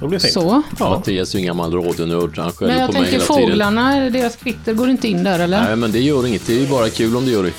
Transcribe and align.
Så 0.00 0.06
blir 0.08 0.18
det 0.18 0.22
fint. 0.22 0.34
Så. 0.34 0.62
Ja. 0.78 0.90
Mattias 0.90 1.34
är 1.34 1.38
ju 1.38 1.42
en 1.42 1.46
gammal 1.46 1.72
radionörd. 1.74 2.38
Han 2.38 2.52
skäller 2.52 2.72
Men 2.72 2.80
jag 2.80 2.86
på 2.86 2.92
mig 2.92 3.02
tänker 3.02 3.12
hela 3.26 3.34
tiden. 3.34 3.48
fåglarna, 3.48 4.10
deras 4.10 4.36
kvitter 4.36 4.72
går 4.74 4.90
inte 4.90 5.08
in 5.08 5.24
där 5.24 5.38
eller? 5.38 5.62
Nej, 5.64 5.76
men 5.76 5.92
det 5.92 6.00
gör 6.00 6.26
inget. 6.26 6.46
Det 6.46 6.54
är 6.56 6.60
ju 6.60 6.66
bara 6.68 6.88
kul 6.88 7.16
om 7.16 7.24
det 7.26 7.30
gör 7.30 7.42
det. 7.42 7.52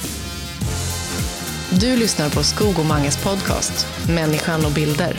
Du 1.70 1.96
lyssnar 1.98 2.30
på 2.30 2.44
Skog 2.44 2.80
och 2.80 2.86
Manges 2.86 3.24
podcast, 3.24 3.88
Människan 4.10 4.66
och 4.66 4.72
bilder. 4.72 5.16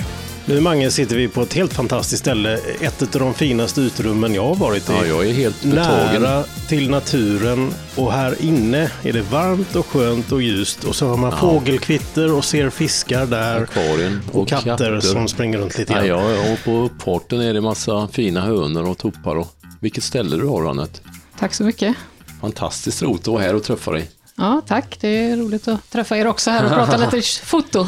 Nu 0.46 0.60
Mange 0.60 0.90
sitter 0.90 1.16
vi 1.16 1.29
på 1.29 1.43
ett 1.43 1.52
helt 1.54 1.72
fantastiskt 1.72 2.20
ställe. 2.20 2.58
Ett 2.80 3.02
av 3.14 3.20
de 3.20 3.34
finaste 3.34 3.80
utrummen 3.80 4.34
jag 4.34 4.45
har 4.45 4.54
varit 4.54 4.90
i. 4.90 4.93
Ja, 4.93 5.07
jag 5.07 5.26
är 5.26 5.32
helt 5.32 5.62
betagen. 5.62 6.22
Nära 6.22 6.45
till 6.68 6.90
naturen 6.90 7.70
och 7.96 8.12
här 8.12 8.36
inne 8.43 8.90
är 9.02 9.12
det 9.12 9.22
varmt 9.22 9.76
och 9.76 9.86
skönt 9.86 10.32
och 10.32 10.43
ljust 10.43 10.84
och 10.84 10.96
så 10.96 11.08
har 11.08 11.16
man 11.16 11.39
fågelkvitter 11.39 12.32
och 12.34 12.44
ser 12.44 12.70
fiskar 12.70 13.26
där. 13.26 13.62
Akvarien 13.62 14.20
Och 14.32 14.48
katter, 14.48 15.00
som 15.00 15.29
springer 15.29 15.58
runt 15.58 15.79
lite 15.79 15.93
Ja, 15.93 16.02
grann. 16.04 16.30
ja, 16.30 16.52
och 16.52 16.59
på 16.64 16.70
uppfarten 16.77 17.40
är 17.40 17.54
det 17.54 17.61
massa 17.61 18.09
fina 18.09 18.40
hönor 18.40 18.89
och 18.89 18.98
tuppar. 18.98 19.36
Och... 19.36 19.48
Vilket 19.81 20.04
ställe 20.04 20.36
du 20.36 20.46
har, 20.46 20.70
Anette. 20.70 21.00
Tack 21.39 21.54
så 21.54 21.64
mycket. 21.64 21.96
Fantastiskt 22.40 23.03
roligt 23.03 23.20
att 23.20 23.26
vara 23.26 23.43
här 23.43 23.54
och 23.54 23.62
träffa 23.62 23.90
dig. 23.93 24.11
Ja, 24.36 24.63
tack. 24.67 24.99
Det 25.00 25.09
är 25.09 25.36
roligt 25.36 25.68
att 25.68 25.91
träffa 25.91 26.17
er 26.18 26.27
också 26.27 26.50
här 26.50 26.64
och 26.64 26.71
prata 26.71 26.96
lite 26.96 27.23
foto. 27.45 27.86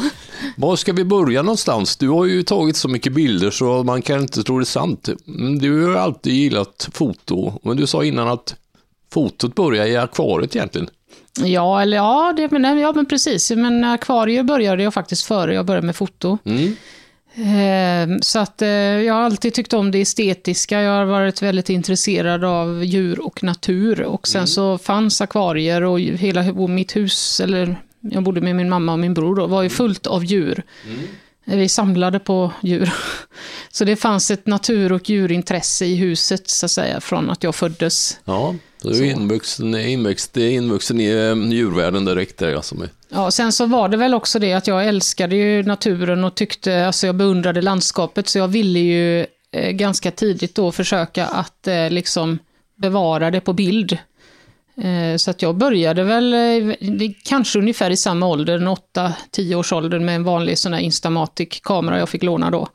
Var 0.57 0.75
ska 0.75 0.93
vi 0.93 1.03
börja 1.03 1.41
någonstans? 1.41 1.97
Du 1.97 2.09
har 2.09 2.25
ju 2.25 2.43
tagit 2.43 2.77
så 2.77 2.87
mycket 2.87 3.13
bilder 3.13 3.51
så 3.51 3.83
man 3.83 4.01
kan 4.01 4.19
inte 4.21 4.43
tro 4.43 4.59
det 4.59 4.63
är 4.63 4.65
sant. 4.65 5.09
Mm, 5.27 5.59
Du 5.59 5.85
har 5.87 5.95
alltid 5.95 6.33
gillat 6.33 6.89
foto, 6.93 7.59
men 7.63 7.77
du 7.77 7.87
sa 7.87 8.03
innan 8.03 8.27
att 8.27 8.55
fotot 9.13 9.55
börjar 9.55 9.85
i 9.85 9.97
akvariet 9.97 10.55
egentligen. 10.55 10.89
Ja, 11.43 11.81
eller 11.81 11.97
ja, 11.97 12.33
det, 12.37 12.51
men, 12.51 12.77
ja, 12.79 12.91
men 12.95 13.05
precis. 13.05 13.51
Men 13.51 13.83
akvarier 13.83 14.43
började 14.43 14.83
jag 14.83 14.93
faktiskt 14.93 15.23
före 15.23 15.53
jag 15.53 15.65
började 15.65 15.85
med 15.85 15.95
foto. 15.95 16.37
Mm. 16.43 16.75
Eh, 17.37 18.17
Så 18.21 18.39
att 18.39 18.61
eh, 18.61 18.69
jag 18.69 19.13
har 19.13 19.21
alltid 19.21 19.53
tyckt 19.53 19.73
om 19.73 19.91
det 19.91 20.01
estetiska. 20.01 20.81
Jag 20.81 20.91
har 20.91 21.05
varit 21.05 21.41
väldigt 21.41 21.69
intresserad 21.69 22.43
av 22.43 22.83
djur 22.85 23.19
och 23.25 23.43
natur. 23.43 24.01
Och 24.01 24.27
sen 24.27 24.47
så 24.47 24.77
fanns 24.77 25.21
akvarier 25.21 25.81
och 25.83 25.99
hela 25.99 26.43
mitt 26.67 26.95
hus, 26.95 27.39
eller 27.39 27.75
jag 28.01 28.23
bodde 28.23 28.41
med 28.41 28.55
min 28.55 28.69
mamma 28.69 28.91
och 28.93 28.99
min 28.99 29.13
bror 29.13 29.35
då, 29.35 29.47
var 29.47 29.63
ju 29.63 29.69
fullt 29.69 30.07
av 30.07 30.25
djur. 30.25 30.63
Eh, 31.45 31.57
Vi 31.57 31.69
samlade 31.69 32.19
på 32.19 32.51
djur. 32.61 32.93
Så 33.75 33.85
det 33.85 33.95
fanns 33.95 34.31
ett 34.31 34.47
natur 34.47 34.91
och 34.91 35.09
djurintresse 35.09 35.85
i 35.85 35.95
huset, 35.95 36.49
så 36.49 36.65
att 36.65 36.71
säga, 36.71 37.01
från 37.01 37.29
att 37.29 37.43
jag 37.43 37.55
föddes. 37.55 38.19
Ja, 38.25 38.55
så 38.81 38.89
du 38.89 38.97
är 39.07 39.11
invuxen, 39.11 39.75
invuxen, 39.75 40.43
invuxen 40.43 40.99
i 40.99 41.05
eh, 41.05 41.53
djurvärlden 41.53 42.05
direkt 42.05 42.37
där 42.37 42.55
alltså. 42.55 42.75
Ja, 43.09 43.31
sen 43.31 43.51
så 43.51 43.65
var 43.65 43.89
det 43.89 43.97
väl 43.97 44.13
också 44.13 44.39
det 44.39 44.53
att 44.53 44.67
jag 44.67 44.87
älskade 44.87 45.35
ju 45.35 45.63
naturen 45.63 46.23
och 46.23 46.35
tyckte, 46.35 46.87
alltså 46.87 47.05
jag 47.07 47.15
beundrade 47.15 47.61
landskapet, 47.61 48.27
så 48.27 48.37
jag 48.37 48.47
ville 48.47 48.79
ju 48.79 49.25
eh, 49.51 49.71
ganska 49.71 50.11
tidigt 50.11 50.55
då 50.55 50.71
försöka 50.71 51.25
att 51.25 51.67
eh, 51.67 51.89
liksom 51.89 52.39
bevara 52.75 53.31
det 53.31 53.41
på 53.41 53.53
bild. 53.53 53.97
Eh, 54.77 55.17
så 55.17 55.31
att 55.31 55.41
jag 55.41 55.55
började 55.55 56.03
väl 56.03 56.33
eh, 56.33 57.11
kanske 57.23 57.59
ungefär 57.59 57.91
i 57.91 57.97
samma 57.97 58.27
ålder, 58.27 58.55
en 58.55 58.67
8-10 58.67 59.55
års 59.55 59.73
ålder 59.73 59.99
med 59.99 60.15
en 60.15 60.23
vanlig 60.23 60.57
sån 60.57 60.73
här 60.73 60.81
Instamatic-kamera 60.81 61.99
jag 61.99 62.09
fick 62.09 62.23
låna 62.23 62.51
då. 62.51 62.67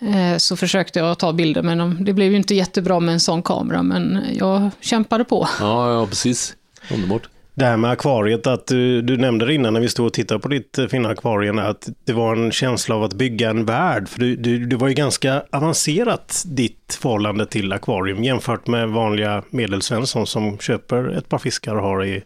Eh, 0.00 0.36
så 0.38 0.56
försökte 0.56 0.98
jag 0.98 1.18
ta 1.18 1.32
bilder, 1.32 1.62
men 1.62 1.78
de- 1.78 2.04
det 2.04 2.12
blev 2.12 2.30
ju 2.30 2.36
inte 2.36 2.54
jättebra 2.54 3.00
med 3.00 3.12
en 3.12 3.20
sån 3.20 3.42
kamera, 3.42 3.82
men 3.82 4.18
jag 4.38 4.70
kämpade 4.80 5.24
på. 5.24 5.48
Ja, 5.60 5.92
ja, 5.92 6.06
precis. 6.06 6.54
Underbart. 6.94 7.28
Det 7.54 7.64
här 7.64 7.76
med 7.76 7.90
akvariet, 7.90 8.46
att 8.46 8.66
du, 8.66 9.02
du 9.02 9.16
nämnde 9.16 9.46
det 9.46 9.54
innan 9.54 9.72
när 9.72 9.80
vi 9.80 9.88
stod 9.88 10.06
och 10.06 10.12
tittade 10.12 10.40
på 10.40 10.48
ditt 10.48 10.78
eh, 10.78 10.86
fina 10.86 11.08
akvarium, 11.08 11.58
att 11.58 11.88
det 12.04 12.12
var 12.12 12.36
en 12.36 12.52
känsla 12.52 12.94
av 12.94 13.04
att 13.04 13.12
bygga 13.12 13.50
en 13.50 13.64
värld. 13.64 14.08
För 14.08 14.20
du, 14.20 14.36
du, 14.36 14.66
det 14.66 14.76
var 14.76 14.88
ju 14.88 14.94
ganska 14.94 15.42
avancerat 15.52 16.42
ditt 16.46 16.98
förhållande 17.00 17.46
till 17.46 17.72
akvarium 17.72 18.24
jämfört 18.24 18.66
med 18.66 18.88
vanliga 18.88 19.42
medelsvensson 19.50 20.26
som 20.26 20.58
köper 20.58 21.18
ett 21.18 21.28
par 21.28 21.38
fiskar 21.38 21.74
och 21.74 21.82
har 21.82 22.04
i, 22.04 22.22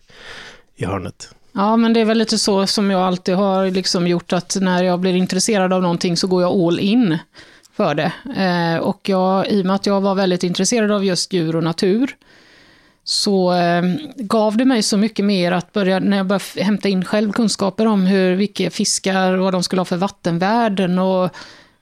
i 0.76 0.84
hörnet. 0.84 1.34
Ja, 1.52 1.76
men 1.76 1.92
det 1.92 2.00
är 2.00 2.04
väl 2.04 2.18
lite 2.18 2.38
så 2.38 2.66
som 2.66 2.90
jag 2.90 3.00
alltid 3.00 3.34
har 3.34 3.70
liksom 3.70 4.06
gjort, 4.06 4.32
att 4.32 4.56
när 4.60 4.82
jag 4.82 5.00
blir 5.00 5.14
intresserad 5.16 5.72
av 5.72 5.82
någonting 5.82 6.16
så 6.16 6.26
går 6.26 6.42
jag 6.42 6.52
all 6.52 6.80
in 6.80 7.18
för 7.80 7.94
det. 7.94 8.12
Eh, 8.36 8.78
och 8.82 9.08
jag, 9.08 9.48
i 9.48 9.62
och 9.62 9.66
med 9.66 9.76
att 9.76 9.86
jag 9.86 10.00
var 10.00 10.14
väldigt 10.14 10.42
intresserad 10.42 10.90
av 10.90 11.04
just 11.04 11.32
djur 11.32 11.56
och 11.56 11.64
natur, 11.64 12.16
så 13.04 13.52
eh, 13.52 13.82
gav 14.16 14.56
det 14.56 14.64
mig 14.64 14.82
så 14.82 14.96
mycket 14.96 15.24
mer 15.24 15.52
att 15.52 15.72
börja, 15.72 15.98
när 15.98 16.16
jag 16.16 16.26
började 16.26 16.64
hämta 16.64 16.88
in 16.88 17.04
själv 17.04 17.32
kunskaper 17.32 17.86
om 17.86 18.06
hur, 18.06 18.36
vilka 18.36 18.70
fiskar, 18.70 19.36
vad 19.36 19.52
de 19.52 19.62
skulle 19.62 19.80
ha 19.80 19.84
för 19.84 19.96
vattenvärden 19.96 20.98
och 20.98 21.30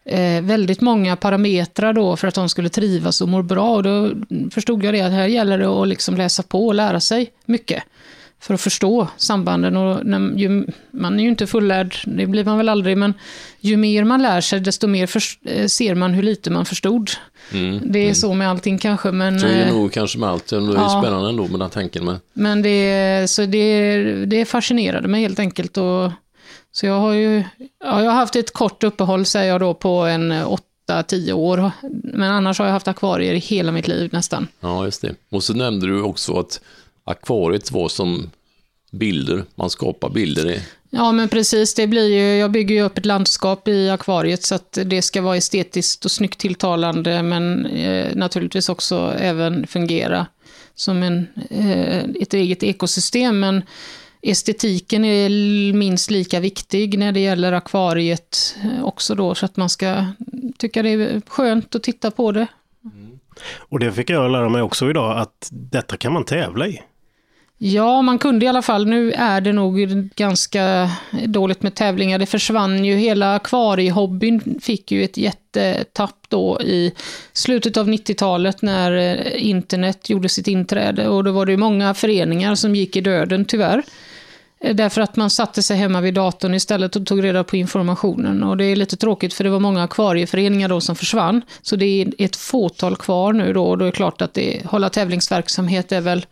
eh, 0.04 0.42
väldigt 0.42 0.80
många 0.80 1.16
parametrar 1.16 1.92
då 1.92 2.16
för 2.16 2.28
att 2.28 2.34
de 2.34 2.48
skulle 2.48 2.68
trivas 2.68 3.20
och 3.20 3.28
må 3.28 3.42
bra. 3.42 3.70
Och 3.70 3.82
då 3.82 4.10
förstod 4.50 4.84
jag 4.84 4.94
det 4.94 5.00
att 5.00 5.12
här 5.12 5.26
gäller 5.26 5.58
det 5.58 5.68
att 5.68 5.88
liksom 5.88 6.16
läsa 6.16 6.42
på 6.42 6.66
och 6.66 6.74
lära 6.74 7.00
sig 7.00 7.30
mycket 7.44 7.82
för 8.40 8.54
att 8.54 8.60
förstå 8.60 9.08
sambanden. 9.16 9.76
Och 9.76 10.06
när, 10.06 10.38
ju, 10.38 10.66
man 10.90 11.18
är 11.20 11.24
ju 11.24 11.28
inte 11.28 11.46
fullärd, 11.46 11.96
det 12.04 12.26
blir 12.26 12.44
man 12.44 12.58
väl 12.58 12.68
aldrig, 12.68 12.96
men 12.96 13.14
ju 13.60 13.76
mer 13.76 14.04
man 14.04 14.22
lär 14.22 14.40
sig, 14.40 14.60
desto 14.60 14.86
mer 14.86 15.06
förs- 15.06 15.38
eh, 15.44 15.66
ser 15.66 15.94
man 15.94 16.12
hur 16.12 16.22
lite 16.22 16.50
man 16.50 16.64
förstod. 16.66 17.10
det 17.82 18.08
är 18.08 18.14
så 18.14 18.34
med 18.34 18.50
allting 18.50 18.78
kanske, 18.78 19.12
men... 19.12 19.28
Mm. 19.28 19.40
Så 19.40 19.46
är 19.46 19.56
det 19.56 19.62
eh, 19.62 19.74
nog 19.74 19.92
kanske 19.92 20.18
med 20.18 20.28
allt. 20.28 20.48
Det 20.48 20.56
är 20.56 20.74
ja. 20.74 21.00
spännande 21.02 21.28
ändå 21.28 21.48
med 21.48 21.60
den 21.60 21.70
tanken 21.70 22.04
med. 22.04 22.20
men 22.32 22.62
det, 22.62 23.30
så 23.30 23.46
det, 23.46 24.02
det 24.26 24.44
fascinerade 24.44 25.08
mig 25.08 25.22
helt 25.22 25.38
enkelt. 25.38 25.76
Och, 25.76 26.12
så 26.72 26.86
jag 26.86 27.00
har 27.00 27.12
ju 27.12 27.44
ja, 27.84 28.02
jag 28.02 28.10
har 28.10 28.18
haft 28.18 28.36
ett 28.36 28.52
kort 28.52 28.84
uppehåll, 28.84 29.26
säger 29.26 29.52
jag 29.52 29.60
då, 29.60 29.74
på 29.74 29.90
en 29.90 30.32
8-10 30.88 31.32
år. 31.32 31.70
Men 32.02 32.30
annars 32.30 32.58
har 32.58 32.66
jag 32.66 32.72
haft 32.72 32.88
akvarier 32.88 33.34
i 33.34 33.38
hela 33.38 33.72
mitt 33.72 33.88
liv 33.88 34.10
nästan. 34.12 34.48
Ja, 34.60 34.84
just 34.84 35.02
det. 35.02 35.14
Och 35.30 35.42
så 35.42 35.54
nämnde 35.54 35.86
du 35.86 36.02
också 36.02 36.38
att 36.38 36.60
akvariet 37.10 37.70
var 37.70 37.88
som 37.88 38.30
bilder. 38.90 39.44
Man 39.54 39.70
skapar 39.70 40.10
bilder 40.10 40.50
i. 40.50 40.60
Ja, 40.90 41.12
men 41.12 41.28
precis. 41.28 41.74
Det 41.74 41.86
blir 41.86 42.08
ju, 42.08 42.36
jag 42.36 42.50
bygger 42.50 42.74
ju 42.74 42.82
upp 42.82 42.98
ett 42.98 43.06
landskap 43.06 43.68
i 43.68 43.90
akvariet 43.90 44.42
så 44.42 44.54
att 44.54 44.78
det 44.84 45.02
ska 45.02 45.22
vara 45.22 45.36
estetiskt 45.36 46.04
och 46.04 46.10
snyggt 46.10 46.38
tilltalande, 46.38 47.22
men 47.22 47.66
eh, 47.66 48.16
naturligtvis 48.16 48.68
också 48.68 49.14
även 49.18 49.66
fungera 49.66 50.26
som 50.74 51.02
en, 51.02 51.26
eh, 51.50 51.98
ett 51.98 52.34
eget 52.34 52.62
ekosystem. 52.62 53.40
Men 53.40 53.62
estetiken 54.22 55.04
är 55.04 55.72
minst 55.72 56.10
lika 56.10 56.40
viktig 56.40 56.98
när 56.98 57.12
det 57.12 57.20
gäller 57.20 57.52
akvariet 57.52 58.56
eh, 58.64 58.84
också 58.84 59.14
då, 59.14 59.34
så 59.34 59.46
att 59.46 59.56
man 59.56 59.68
ska 59.68 60.04
tycka 60.58 60.82
det 60.82 60.90
är 60.90 61.22
skönt 61.26 61.74
att 61.74 61.82
titta 61.82 62.10
på 62.10 62.32
det. 62.32 62.46
Och 63.56 63.78
det 63.78 63.92
fick 63.92 64.10
jag 64.10 64.30
lära 64.30 64.48
mig 64.48 64.62
också 64.62 64.90
idag, 64.90 65.18
att 65.18 65.48
detta 65.50 65.96
kan 65.96 66.12
man 66.12 66.24
tävla 66.24 66.66
i. 66.66 66.82
Ja, 67.60 68.02
man 68.02 68.18
kunde 68.18 68.44
i 68.44 68.48
alla 68.48 68.62
fall. 68.62 68.86
Nu 68.86 69.12
är 69.12 69.40
det 69.40 69.52
nog 69.52 69.78
ganska 70.16 70.90
dåligt 71.26 71.62
med 71.62 71.74
tävlingar. 71.74 72.18
Det 72.18 72.26
försvann 72.26 72.84
ju, 72.84 72.96
hela 72.96 73.34
akvariehobbyn 73.34 74.60
fick 74.62 74.92
ju 74.92 75.04
ett 75.04 75.16
jättetapp 75.16 76.16
då 76.28 76.60
i 76.60 76.92
slutet 77.32 77.76
av 77.76 77.88
90-talet 77.88 78.62
när 78.62 78.92
eh, 78.92 79.48
internet 79.48 80.10
gjorde 80.10 80.28
sitt 80.28 80.48
inträde. 80.48 81.08
Och 81.08 81.24
då 81.24 81.32
var 81.32 81.46
det 81.46 81.52
ju 81.52 81.58
många 81.58 81.94
föreningar 81.94 82.54
som 82.54 82.74
gick 82.74 82.96
i 82.96 83.00
döden 83.00 83.44
tyvärr. 83.44 83.82
Eh, 84.60 84.74
därför 84.74 85.00
att 85.00 85.16
man 85.16 85.30
satte 85.30 85.62
sig 85.62 85.76
hemma 85.76 86.00
vid 86.00 86.14
datorn 86.14 86.54
istället 86.54 86.96
och 86.96 87.06
tog 87.06 87.24
reda 87.24 87.44
på 87.44 87.56
informationen. 87.56 88.42
Och 88.42 88.56
det 88.56 88.64
är 88.64 88.76
lite 88.76 88.96
tråkigt 88.96 89.34
för 89.34 89.44
det 89.44 89.50
var 89.50 89.60
många 89.60 89.82
akvarieföreningar 89.82 90.68
då 90.68 90.80
som 90.80 90.96
försvann. 90.96 91.42
Så 91.62 91.76
det 91.76 91.86
är 92.02 92.12
ett 92.18 92.36
fåtal 92.36 92.96
kvar 92.96 93.32
nu 93.32 93.52
då. 93.52 93.64
Och 93.64 93.78
då 93.78 93.84
är 93.84 93.90
det 93.90 93.96
klart 93.96 94.22
att 94.22 94.34
det, 94.34 94.62
hålla 94.66 94.90
tävlingsverksamhet 94.90 95.92
är 95.92 96.00
väl 96.00 96.26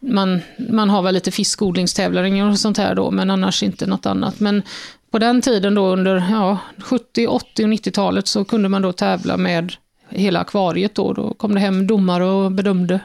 man, 0.00 0.40
man 0.70 0.90
har 0.90 1.02
väl 1.02 1.14
lite 1.14 1.30
fiskodlingstävlingar 1.30 2.50
och 2.50 2.58
sånt 2.58 2.78
här 2.78 2.94
då, 2.94 3.10
men 3.10 3.30
annars 3.30 3.62
inte 3.62 3.86
något 3.86 4.06
annat. 4.06 4.40
Men 4.40 4.62
på 5.10 5.18
den 5.18 5.42
tiden 5.42 5.74
då 5.74 5.86
under 5.86 6.24
ja, 6.30 6.58
70, 6.78 7.26
80 7.26 7.64
och 7.64 7.70
90-talet 7.70 8.26
så 8.26 8.44
kunde 8.44 8.68
man 8.68 8.82
då 8.82 8.92
tävla 8.92 9.36
med 9.36 9.72
hela 10.08 10.40
akvariet 10.40 10.94
då. 10.94 11.12
Då 11.12 11.34
kom 11.34 11.54
det 11.54 11.60
hem 11.60 11.86
domare 11.86 12.24
och 12.24 12.52
bedömde. 12.52 13.00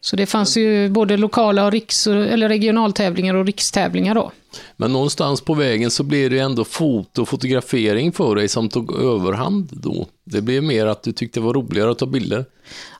Så 0.00 0.16
det 0.16 0.26
fanns 0.26 0.56
ju 0.56 0.88
både 0.88 1.16
lokala 1.16 1.64
och 1.64 1.72
riks, 1.72 2.06
eller 2.06 2.48
regionaltävlingar 2.48 3.34
och 3.34 3.46
rikstävlingar 3.46 4.14
då. 4.14 4.32
Men 4.76 4.92
någonstans 4.92 5.40
på 5.40 5.54
vägen 5.54 5.90
så 5.90 6.02
blev 6.02 6.30
det 6.30 6.38
ändå 6.38 6.64
foto 6.64 7.22
och 7.22 7.28
fotografering 7.28 8.12
för 8.12 8.34
dig 8.34 8.48
som 8.48 8.68
tog 8.68 9.00
överhand 9.00 9.68
då. 9.72 10.06
Det 10.24 10.40
blev 10.40 10.62
mer 10.62 10.86
att 10.86 11.02
du 11.02 11.12
tyckte 11.12 11.40
det 11.40 11.44
var 11.44 11.54
roligare 11.54 11.90
att 11.90 11.98
ta 11.98 12.06
bilder. 12.06 12.44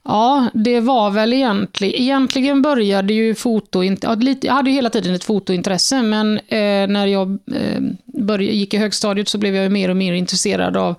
Ja, 0.05 0.51
det 0.55 0.81
var 0.81 1.11
väl 1.11 1.33
egentligen, 1.33 2.03
egentligen 2.03 2.63
började 2.63 3.15
ju 3.15 3.35
foto, 3.35 3.85
jag 3.85 4.53
hade 4.53 4.71
ju 4.71 4.77
hela 4.77 4.91
tiden 4.91 5.15
ett 5.15 5.25
fotointresse, 5.25 6.03
men 6.03 6.39
eh, 6.39 6.89
när 6.89 7.07
jag 7.07 7.39
eh, 7.55 7.81
började, 8.05 8.57
gick 8.57 8.75
i 8.75 8.77
högstadiet 8.77 9.29
så 9.29 9.39
blev 9.39 9.55
jag 9.55 9.73
mer 9.73 9.89
och 9.89 9.97
mer 9.97 10.13
intresserad 10.13 10.77
av 10.77 10.95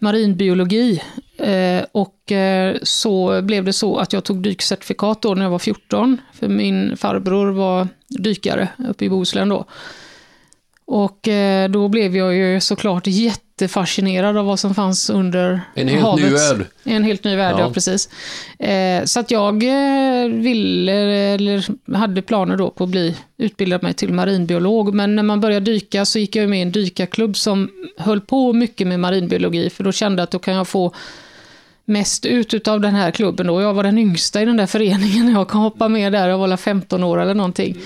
marinbiologi. 0.00 1.02
Eh, 1.36 1.84
och 1.92 2.32
eh, 2.32 2.76
så 2.82 3.42
blev 3.42 3.64
det 3.64 3.72
så 3.72 3.96
att 3.96 4.12
jag 4.12 4.24
tog 4.24 4.42
dykcertifikat 4.42 5.22
då 5.22 5.34
när 5.34 5.42
jag 5.42 5.50
var 5.50 5.58
14, 5.58 6.20
för 6.32 6.48
min 6.48 6.96
farbror 6.96 7.50
var 7.52 7.88
dykare 8.08 8.68
uppe 8.88 9.04
i 9.04 9.08
Bohuslän 9.08 9.48
då. 9.48 9.64
Och 10.84 11.28
eh, 11.28 11.70
då 11.70 11.88
blev 11.88 12.16
jag 12.16 12.34
ju 12.34 12.60
såklart 12.60 13.06
jättefascinerad 13.62 14.36
av 14.36 14.46
vad 14.46 14.58
som 14.60 14.74
fanns 14.74 15.10
under 15.10 15.60
En 15.74 15.88
helt 15.88 16.02
havet. 16.02 16.24
ny 16.24 16.30
värld. 16.30 16.66
En 16.84 17.04
helt 17.04 17.24
ny 17.24 17.36
värld, 17.36 17.54
Ja. 17.54 17.60
ja, 17.60 17.70
precis. 17.70 18.08
Eh, 18.58 19.04
så 19.04 19.20
att 19.20 19.30
jag 19.30 19.62
eh, 19.62 20.28
ville, 20.30 20.92
eller 20.92 21.64
hade 21.96 22.22
planer 22.22 22.56
då 22.56 22.70
på 22.70 22.84
att 22.84 22.90
bli 22.90 23.16
utbildad 23.38 23.82
mig 23.82 23.94
till 23.94 24.12
marinbiolog. 24.12 24.94
Men 24.94 25.16
när 25.16 25.22
man 25.22 25.40
började 25.40 25.72
dyka 25.72 26.04
så 26.04 26.18
gick 26.18 26.36
jag 26.36 26.48
med 26.48 26.58
i 26.58 26.62
en 26.62 26.72
dykarklubb 26.72 27.36
som 27.36 27.70
höll 27.98 28.20
på 28.20 28.52
mycket 28.52 28.86
med 28.86 29.00
marinbiologi. 29.00 29.70
För 29.70 29.84
då 29.84 29.92
kände 29.92 30.20
jag 30.20 30.24
att 30.24 30.30
då 30.30 30.38
kan 30.38 30.54
jag 30.54 30.68
få 30.68 30.92
mest 31.84 32.26
ut 32.26 32.68
av 32.68 32.80
den 32.80 32.94
här 32.94 33.10
klubben. 33.10 33.46
Då. 33.46 33.62
Jag 33.62 33.74
var 33.74 33.82
den 33.82 33.98
yngsta 33.98 34.42
i 34.42 34.44
den 34.44 34.56
där 34.56 34.66
föreningen. 34.66 35.32
Jag 35.34 35.48
kan 35.48 35.60
hoppa 35.60 35.88
med 35.88 36.12
där, 36.12 36.28
jag 36.28 36.38
var 36.38 36.48
väl 36.48 36.56
15 36.56 37.04
år 37.04 37.22
eller 37.22 37.34
någonting. 37.34 37.76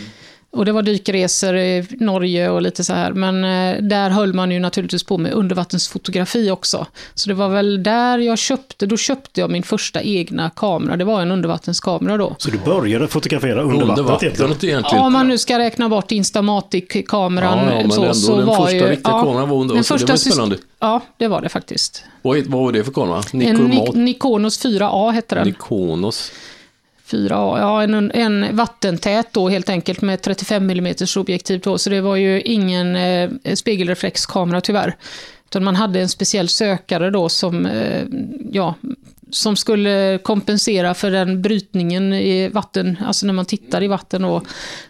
Och 0.55 0.65
det 0.65 0.73
var 0.73 0.83
dykresor 0.83 1.57
i 1.57 1.87
Norge 1.91 2.51
och 2.51 2.63
lite 2.63 2.85
så 2.85 2.93
här. 2.95 3.13
Men 3.13 3.45
eh, 3.45 3.83
där 3.83 4.11
höll 4.11 4.33
man 4.33 4.51
ju 4.51 4.59
naturligtvis 4.61 5.05
på 5.05 5.19
med 5.19 5.33
undervattensfotografi 5.33 6.51
också. 6.51 6.87
Så 7.15 7.29
det 7.29 7.35
var 7.35 7.49
väl 7.49 7.83
där 7.83 8.19
jag 8.19 8.39
köpte, 8.39 8.87
då 8.87 8.97
köpte 8.97 9.41
jag 9.41 9.51
min 9.51 9.63
första 9.63 10.03
egna 10.03 10.51
kamera. 10.51 10.97
Det 10.97 11.05
var 11.05 11.23
en 11.23 11.31
undervattenskamera 11.31 12.17
då. 12.17 12.35
Så 12.39 12.51
du 12.51 12.59
började 12.59 13.09
fotografera 13.09 13.63
under 13.63 13.87
vattnet 13.87 14.23
egentligen? 14.23 14.49
vattnet 14.51 14.65
egentligen. 14.65 14.97
Ja, 15.01 15.07
om 15.07 15.13
man 15.13 15.29
nu 15.29 15.39
ska 15.39 15.59
räkna 15.59 15.89
bort 15.89 16.13
Instamatic-kameran. 16.13 17.59
Ja, 17.59 17.73
ja, 17.75 17.81
men 17.81 17.91
så, 17.91 18.03
ändå 18.03 18.15
så 18.15 18.37
den 18.37 18.47
var 18.47 18.57
första 18.57 18.73
ju, 18.77 18.83
riktiga 18.89 19.11
kameran 19.13 19.49
var 19.49 19.57
under- 19.61 19.75
den 19.75 19.85
så 19.85 19.95
det 19.95 19.99
första 20.01 20.13
var 20.13 20.19
spännande. 20.19 20.57
Ja, 20.81 21.01
det 21.17 21.29
var 21.29 21.41
det 21.41 21.49
faktiskt. 21.49 22.05
Vad, 22.23 22.47
vad 22.47 22.61
var 22.65 22.73
det 22.73 22.85
för 22.85 22.93
kamera? 22.93 23.23
En 23.33 23.39
Nikomat? 23.39 23.71
Nik- 23.89 23.97
Nikonos 23.97 24.65
4A 24.65 25.11
hette 25.13 25.35
den. 25.35 25.47
Nikonos. 25.47 26.33
4A, 27.11 27.59
ja 27.59 27.83
en, 27.83 28.11
en 28.11 28.57
vattentät 28.57 29.29
då 29.33 29.49
helt 29.49 29.69
enkelt 29.69 30.03
med 30.03 30.23
35 30.23 30.71
mm 30.71 30.95
objektiv 31.17 31.61
då, 31.61 31.79
så 31.79 31.91
det 31.91 32.01
var 32.01 32.17
ju 32.17 32.41
ingen 32.41 32.97
eh, 32.97 33.31
spegelreflexkamera 33.55 34.61
tyvärr. 34.61 34.97
Utan 35.45 35.65
man 35.65 35.77
hade 35.77 36.01
en 36.01 36.09
speciell 36.09 36.49
sökare 36.49 37.11
då 37.11 37.29
som, 37.29 37.67
eh, 37.67 38.05
ja, 38.53 38.75
som 39.35 39.57
skulle 39.57 40.19
kompensera 40.23 40.95
för 40.95 41.11
den 41.11 41.43
brytningen 41.43 42.13
i 42.13 42.49
vatten, 42.49 42.97
alltså 43.07 43.27
när 43.27 43.33
man 43.33 43.45
tittar 43.45 43.83
i 43.83 43.87
vatten. 43.89 44.25
Och 44.25 44.45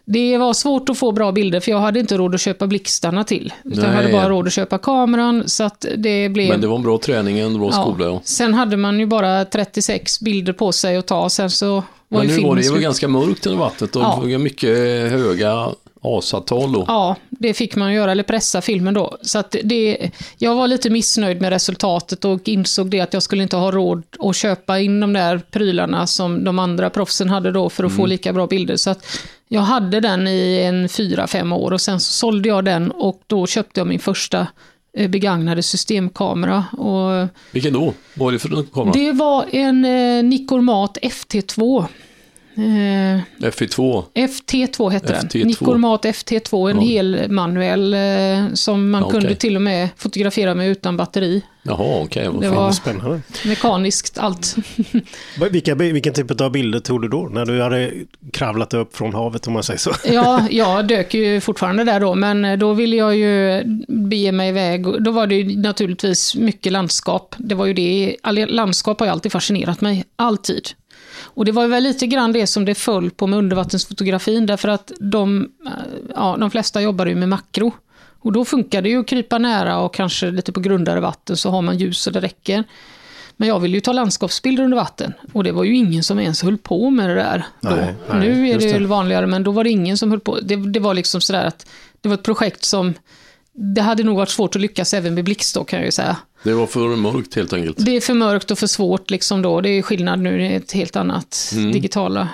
det 0.05 0.39
var 0.39 0.53
svårt 0.53 0.89
att 0.89 0.99
få 0.99 1.13
bra 1.13 1.33
bilder 1.33 1.61
för 1.61 1.71
jag 1.71 1.79
hade 1.79 2.01
inte 2.01 2.17
råd 2.17 2.35
att 2.35 2.41
köpa 2.41 2.67
blixtarna 2.67 3.25
till. 3.25 3.53
Utan 3.65 3.85
jag 3.85 3.93
hade 3.93 4.13
bara 4.13 4.29
råd 4.29 4.47
att 4.47 4.53
köpa 4.53 4.79
kameran 4.79 5.49
så 5.49 5.65
att 5.65 5.87
det 5.97 6.29
blev... 6.29 6.49
Men 6.49 6.61
det 6.61 6.67
var 6.67 6.77
en 6.77 6.83
bra 6.83 6.99
träning, 6.99 7.39
en 7.39 7.59
bra 7.59 7.73
skola. 7.73 8.05
Ja. 8.05 8.21
Sen 8.25 8.55
hade 8.55 8.77
man 8.77 9.01
ju 9.01 9.07
bara 9.07 9.45
36 9.45 10.21
bilder 10.21 10.53
på 10.53 10.73
sig 10.73 10.97
att 10.97 11.07
ta, 11.07 11.31
sen 11.31 11.51
så 11.51 11.75
var 12.09 12.25
Men 12.25 12.37
nu 12.37 12.43
var 12.43 12.57
det 12.57 12.63
ju 12.63 12.79
ganska 12.81 13.09
mörkt 13.09 13.47
under 13.47 13.61
vattnet 13.61 13.97
och 13.97 14.31
Ja. 14.31 14.39
mycket 14.39 14.71
höga 15.11 15.69
asattal 16.05 16.73
då. 16.73 16.85
Ja, 16.89 17.17
det 17.29 17.55
fick 17.55 17.77
man 17.77 17.93
göra, 17.93 18.13
eller 18.13 18.23
pressa 18.23 18.61
filmen 18.61 18.95
då. 18.95 19.17
Så 19.23 19.39
att 19.39 19.57
det, 19.65 20.11
jag 20.39 20.55
var 20.55 20.69
lite 20.69 20.91
missnöjd 20.91 21.41
med 21.41 21.51
resultatet 21.51 22.25
och 22.25 22.49
insåg 22.49 22.91
det 22.91 23.01
att 23.01 23.13
jag 23.13 23.23
skulle 23.23 23.43
inte 23.43 23.57
ha 23.57 23.71
råd 23.71 24.03
att 24.19 24.37
köpa 24.37 24.81
in 24.81 25.01
de 25.01 25.13
där 25.13 25.39
prylarna 25.51 26.07
som 26.07 26.45
de 26.45 26.59
andra 26.59 26.91
proffsen 26.91 27.31
hade 27.31 27.53
då 27.53 27.71
för 27.71 27.85
att 27.85 27.97
få 27.97 28.07
lika 28.07 28.33
bra 28.33 28.47
bilder. 28.47 28.77
Så 28.77 28.91
att 28.91 29.07
jag 29.49 29.61
hade 29.61 30.01
den 30.01 30.29
i 30.29 30.63
en 30.63 30.89
fyra, 30.89 31.27
fem 31.27 31.53
år 31.53 31.73
och 31.73 31.81
sen 31.81 32.01
så 32.01 32.13
sålde 32.13 32.49
jag 32.49 32.65
den 32.65 32.91
och 32.91 33.23
då 33.27 33.47
köpte 33.47 33.81
jag 33.81 33.87
min 33.87 33.99
första 34.01 34.47
eh, 34.97 35.11
begagnade 35.11 35.63
systemkamera. 35.63 36.65
Och 36.73 37.29
Vilken 37.53 37.73
då? 37.73 37.95
Vad 38.15 38.25
var 38.25 38.33
det 38.33 38.39
för 38.39 38.73
kamera? 38.75 38.93
det 38.93 39.13
var 39.13 39.45
en 39.51 39.85
eh, 39.85 40.25
Nikormat 40.25 40.99
FT2. 41.03 41.85
Eh, 42.57 43.21
FI2. 43.51 44.05
FT2 44.15 44.91
hette 44.91 45.13
FT2. 45.15 45.39
den. 45.39 45.47
Nikormat 45.47 46.05
FT2, 46.05 46.71
en 46.71 46.77
Ja. 46.77 46.83
hel 46.83 47.31
manuell 47.31 47.95
eh, 47.95 48.55
som 48.55 48.91
man 48.91 49.03
Ja, 49.03 49.11
kunde 49.11 49.35
till 49.35 49.57
och 49.57 49.63
med 49.63 49.89
fotografera 49.97 50.55
med 50.55 50.69
utan 50.69 50.97
batteri. 50.97 51.43
Jaha, 51.63 52.01
okej. 52.03 52.29
vad 52.29 52.41
Det 52.43 52.49
var- 52.49 52.73
Spännande. 52.73 53.21
Mekaniskt 53.45 54.19
allt. 54.19 54.57
Vilka, 55.51 55.75
vilken 55.75 56.13
typ 56.13 56.41
av 56.41 56.53
bilder 56.53 56.81
tog 56.81 57.03
du 57.03 57.09
då? 57.09 57.29
När 57.33 57.47
du 57.47 57.63
hade 57.63 57.93
kravlat 58.33 58.75
upp 58.75 58.97
från 58.97 59.15
havet 59.15 59.47
om 59.47 59.53
man 59.53 59.63
säger 59.63 59.79
så? 59.79 59.93
Ja, 60.13 60.43
jag 60.51 60.89
dök 60.89 61.15
ju 61.15 61.41
fortfarande 61.41 61.85
där 61.85 62.01
då, 62.01 62.15
men 62.15 62.45
eh, 62.45 62.59
då 62.59 62.73
ville 62.73 62.97
jag 62.97 63.17
ju 63.17 63.63
bege 63.89 64.33
mig 64.33 64.49
iväg. 64.49 65.03
Då 65.05 65.11
var 65.11 65.27
det 65.27 65.35
ju 65.35 65.59
naturligtvis 65.61 66.35
mycket 66.37 66.73
landskap. 66.73 67.35
Det 67.39 67.55
var 67.55 67.67
ju 67.67 67.73
det, 67.75 68.17
landskap 68.49 69.01
har 69.01 69.07
ju 69.07 69.13
alltid 69.13 69.33
fascinerat 69.33 69.81
mig, 69.81 70.05
alltid. 70.17 70.69
Och 71.35 71.45
det 71.45 71.53
var 71.53 71.67
väl 71.67 71.83
lite 71.83 72.07
grann 72.07 72.33
det 72.33 72.47
som 72.47 72.65
det 72.65 72.75
föll 72.75 73.11
på 73.11 73.27
med 73.27 73.39
undervattensfotografin, 73.39 74.47
därför 74.47 74.69
att 74.69 74.93
de, 75.01 75.49
eh, 75.67 75.73
ja, 76.15 76.37
de 76.41 76.51
flesta 76.51 76.83
jobbar 76.83 77.07
ju 77.07 77.15
med 77.15 77.29
makro. 77.29 77.73
Och 78.21 78.33
då 78.33 78.45
funkar 78.45 78.83
det 78.83 78.89
ju 78.89 79.01
att 79.01 79.07
krypa 79.07 79.39
nära 79.39 79.79
och 79.79 79.95
kanske 79.95 80.31
lite 80.31 80.53
på 80.53 80.61
grundare 80.61 81.01
vatten 81.01 81.37
så 81.37 81.51
har 81.51 81.63
man 81.63 81.79
ljus 81.79 81.99
så 81.99 82.11
det 82.11 82.21
räcker. 82.21 82.65
Men 83.37 83.49
jag 83.49 83.61
vill 83.61 83.75
ju 83.75 83.81
ta 83.81 83.93
landskapsbilder 83.93 84.65
under 84.65 84.77
vatten. 84.77 85.13
Och 85.33 85.45
det 85.45 85.53
var 85.53 85.65
ju 85.65 85.77
ingen 85.77 86.03
som 86.03 86.19
ens 86.19 86.43
höll 86.43 86.59
på 86.59 86.91
med 86.91 87.09
det 87.09 87.15
där. 87.15 87.47
Nej, 87.61 87.95
nej, 88.11 88.21
nu 88.21 88.49
är 88.49 88.59
det 88.59 88.67
det. 88.67 88.73
väl 88.73 88.87
vanligare, 88.87 89.27
men 89.27 89.45
då 89.45 89.51
var 89.51 89.65
det 89.65 89.71
ingen 89.71 89.99
som 89.99 90.11
höll 90.11 90.21
på. 90.21 90.41
Det, 90.41 90.57
det 90.57 90.81
var 90.81 90.95
liksom 90.95 91.21
sådär 91.21 91.45
att 91.45 91.67
det 92.01 92.09
var 92.09 92.15
ett 92.15 92.23
projekt 92.23 92.65
som 92.65 92.95
det 93.53 93.81
hade 93.81 94.03
nog 94.03 94.17
varit 94.17 94.29
svårt 94.31 94.57
att 94.57 94.63
lyckas 94.63 94.95
även 94.95 95.15
med 95.15 95.25
blixt 95.25 95.55
då 95.55 95.65
kan 95.65 95.79
jag 95.79 95.87
ju 95.87 95.93
säga. 95.93 96.17
Det 96.45 96.53
var 96.55 96.67
för 96.67 96.97
mörkt 96.97 97.35
helt 97.35 97.53
enkelt. 97.53 97.77
Det 97.85 97.97
är 97.97 98.01
för 98.01 98.15
mörkt 98.15 98.51
och 98.51 98.59
för 98.59 98.67
svårt 98.67 99.11
liksom 99.11 99.43
då. 99.43 99.61
Det 99.61 99.69
är 99.71 99.83
skillnad 99.83 100.21
nu, 100.21 100.39
det 100.39 100.47
är 100.47 100.57
ett 100.57 100.73
helt 100.73 100.97
annat 100.97 101.51
Mm. 101.55 101.73
digitala 101.73 102.29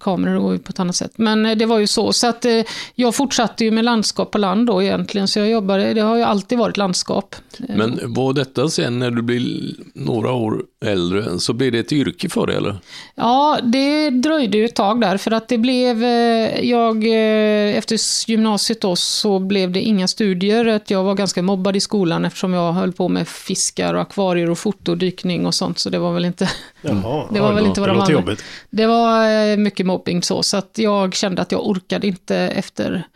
kameror 0.00 0.40
går 0.40 0.52
ju 0.52 0.58
på 0.58 0.70
ett 0.70 0.80
annat 0.80 0.96
sätt. 0.96 1.12
Men 1.16 1.46
eh, 1.46 1.56
det 1.56 1.66
var 1.66 1.78
ju 1.78 1.86
så. 1.86 2.12
Så 2.12 2.26
att 2.26 2.44
eh, 2.44 2.52
jag 2.94 3.14
fortsatte 3.14 3.64
ju 3.64 3.70
med 3.70 3.84
landskap 3.84 4.30
på 4.30 4.38
land 4.38 4.66
då 4.66 4.82
egentligen. 4.82 5.28
Så 5.28 5.38
jag 5.38 5.48
jobbade, 5.48 5.94
det 5.94 6.00
har 6.00 6.16
ju 6.16 6.22
alltid 6.22 6.58
varit 6.58 6.76
landskap. 6.76 7.34
Eh, 7.68 7.76
Men 7.76 8.00
var 8.14 8.32
detta 8.32 8.68
sen 8.68 8.98
när 8.98 9.10
du 9.10 9.22
blir 9.22 9.74
några 9.94 10.32
år 10.32 10.62
äldre, 10.84 11.38
så 11.38 11.52
blev 11.52 11.72
det 11.72 11.78
ett 11.78 11.92
yrke 11.92 12.28
för 12.28 12.46
dig 12.46 12.56
eller? 12.56 12.76
Ja, 13.14 13.58
det 13.62 14.10
dröjde 14.10 14.58
ju 14.58 14.64
ett 14.64 14.74
tag 14.74 15.00
där 15.00 15.16
för 15.16 15.30
att 15.30 15.48
det 15.48 15.58
blev, 15.58 16.04
eh, 16.04 16.60
jag, 16.70 17.04
eh, 17.06 17.76
efter 17.78 17.98
gymnasiet 18.30 18.80
då 18.80 18.96
så 18.96 19.38
blev 19.38 19.70
det 19.72 19.80
inga 19.80 20.08
studier. 20.08 20.66
Att 20.66 20.90
Jag 20.90 21.04
var 21.04 21.14
ganska 21.14 21.42
mobbad 21.42 21.76
i 21.76 21.80
skolan 21.80 22.24
eftersom 22.24 22.52
jag 22.54 22.72
höll 22.72 22.92
på 22.92 23.08
med 23.08 23.28
fiskar 23.28 23.94
och 23.94 24.00
akvarier 24.00 24.50
och 24.50 24.58
foto 24.58 24.90
och 24.92 24.98
dykning 24.98 25.46
och 25.46 25.54
sånt. 25.54 25.78
Så 25.78 25.90
det 25.90 25.98
var 25.98 26.12
väl 26.12 26.24
inte, 26.24 26.50
Jaha, 26.82 27.26
det 27.32 27.40
var 27.40 27.48
ja, 27.48 27.54
väl 27.54 27.62
då- 27.64 27.68
inte 27.68 27.80
vad 27.80 27.88
det 27.88 27.92
de 27.92 27.98
låter 27.98 28.14
andra- 28.14 28.30
jobbigt. 28.30 28.44
det 28.70 28.86
var 28.86 29.24
eh, 29.50 29.56
mycket 29.66 29.86
mobbing 29.86 30.22
så. 30.22 30.42
Så 30.42 30.56
att 30.56 30.78
jag 30.78 31.14
kände 31.14 31.42
att 31.42 31.52
jag 31.52 31.66
orkade 31.66 32.06
inte 32.06 32.36
efter 32.36 33.06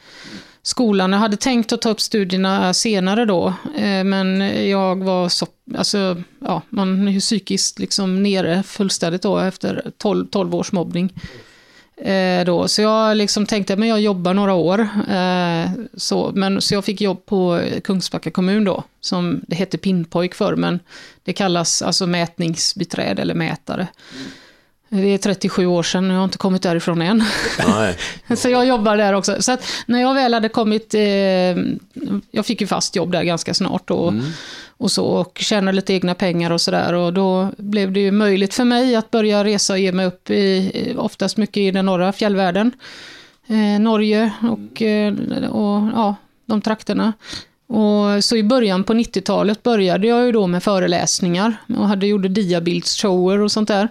skolan. 0.63 1.13
Jag 1.13 1.19
hade 1.19 1.37
tänkt 1.37 1.73
att 1.73 1.83
ta 1.83 1.91
upp 1.91 2.01
studierna 2.01 2.75
senare 2.75 3.25
då, 3.25 3.55
eh, 3.77 4.05
men 4.05 4.41
jag 4.69 5.05
var 5.05 5.29
så, 5.29 5.47
alltså, 5.77 6.23
ja, 6.39 6.63
man 6.69 7.09
är 7.09 7.13
ju 7.13 7.21
psykiskt 7.21 7.79
liksom 7.79 8.23
nere 8.23 8.63
fullständigt 8.63 9.23
då 9.23 9.39
efter 9.39 9.91
12, 9.99 10.27
12 10.27 10.55
års 10.55 10.73
mobbning. 10.73 11.13
Eh, 11.97 12.45
då. 12.45 12.69
Så 12.69 12.83
jag 12.83 13.17
liksom 13.17 13.47
tänkte, 13.47 13.77
men 13.77 13.89
jag 13.89 14.01
jobbar 14.01 14.35
några 14.35 14.55
år. 14.55 14.81
Eh, 15.11 15.71
så, 15.95 16.33
men, 16.35 16.61
så 16.61 16.75
jag 16.75 16.85
fick 16.85 17.01
jobb 17.01 17.27
på 17.27 17.61
Kungsbacka 17.85 18.31
kommun 18.31 18.65
då, 18.65 18.85
som 19.01 19.41
det 19.47 19.57
hette 19.57 19.79
pinnpojk 19.79 20.35
för, 20.35 20.57
men 20.57 20.81
det 21.25 21.33
kallas 21.33 21.83
alltså 21.83 22.07
mätningsbiträde 22.07 23.23
eller 23.23 23.35
mätare. 23.35 23.89
Det 24.93 25.15
är 25.15 25.19
37 25.19 25.67
år 25.67 25.83
sedan, 25.83 26.11
jag 26.11 26.17
har 26.17 26.25
inte 26.25 26.39
kommit 26.39 26.63
därifrån 26.63 27.03
än. 27.03 27.25
Så 28.37 28.49
jag 28.49 28.67
jobbar 28.67 28.97
där 28.97 29.13
också. 29.13 29.43
Så 29.43 29.57
när 29.87 30.01
jag 30.01 30.15
väl 30.15 30.35
hade 30.35 30.49
kommit, 30.49 30.95
eh, 30.95 31.01
jag 32.31 32.47
fick 32.47 32.61
ju 32.61 32.67
fast 32.67 32.97
jobb 32.97 33.13
där 33.13 33.23
ganska 33.23 33.55
snart 33.55 33.91
och, 33.91 34.13
och 34.69 34.91
så 34.91 35.05
och 35.05 35.39
tjänade 35.41 35.77
lite 35.77 35.93
egna 35.95 36.15
pengar 36.15 36.51
och 36.51 36.61
sådär 36.61 36.93
och 36.93 37.13
då 37.13 37.53
blev 37.57 37.93
det 37.93 38.01
ju 38.01 38.11
möjligt 38.11 38.55
för 38.55 38.65
mig 38.65 38.97
att 38.97 39.11
börja 39.11 39.45
resa 39.45 39.73
och 39.73 39.79
ge 39.79 39.93
mig 39.93 40.07
upp 40.07 40.31
i, 40.31 40.95
oftast 40.99 41.37
mycket 41.37 41.57
i 41.57 41.71
den 41.71 41.87
norra 41.87 42.13
fjällvärlden. 42.13 42.73
Eh, 43.47 43.81
Norge 43.81 44.33
och, 44.43 44.83
eh, 44.83 45.15
och 45.51 45.89
ja, 45.95 46.15
de 46.47 46.61
trakterna. 46.61 47.13
Och 47.67 48.25
så 48.25 48.37
i 48.37 48.43
början 48.43 48.85
på 48.85 48.95
90-talet 48.95 49.63
började 49.63 50.07
jag 50.07 50.27
ju 50.27 50.33
då 50.33 50.47
med 50.47 50.63
föreläsningar 50.63 51.57
och 51.79 51.89
hade 51.89 52.07
gjorde 52.07 52.29
diabildshower 52.29 53.41
och 53.41 53.53
sånt 53.53 53.69
där. 53.69 53.89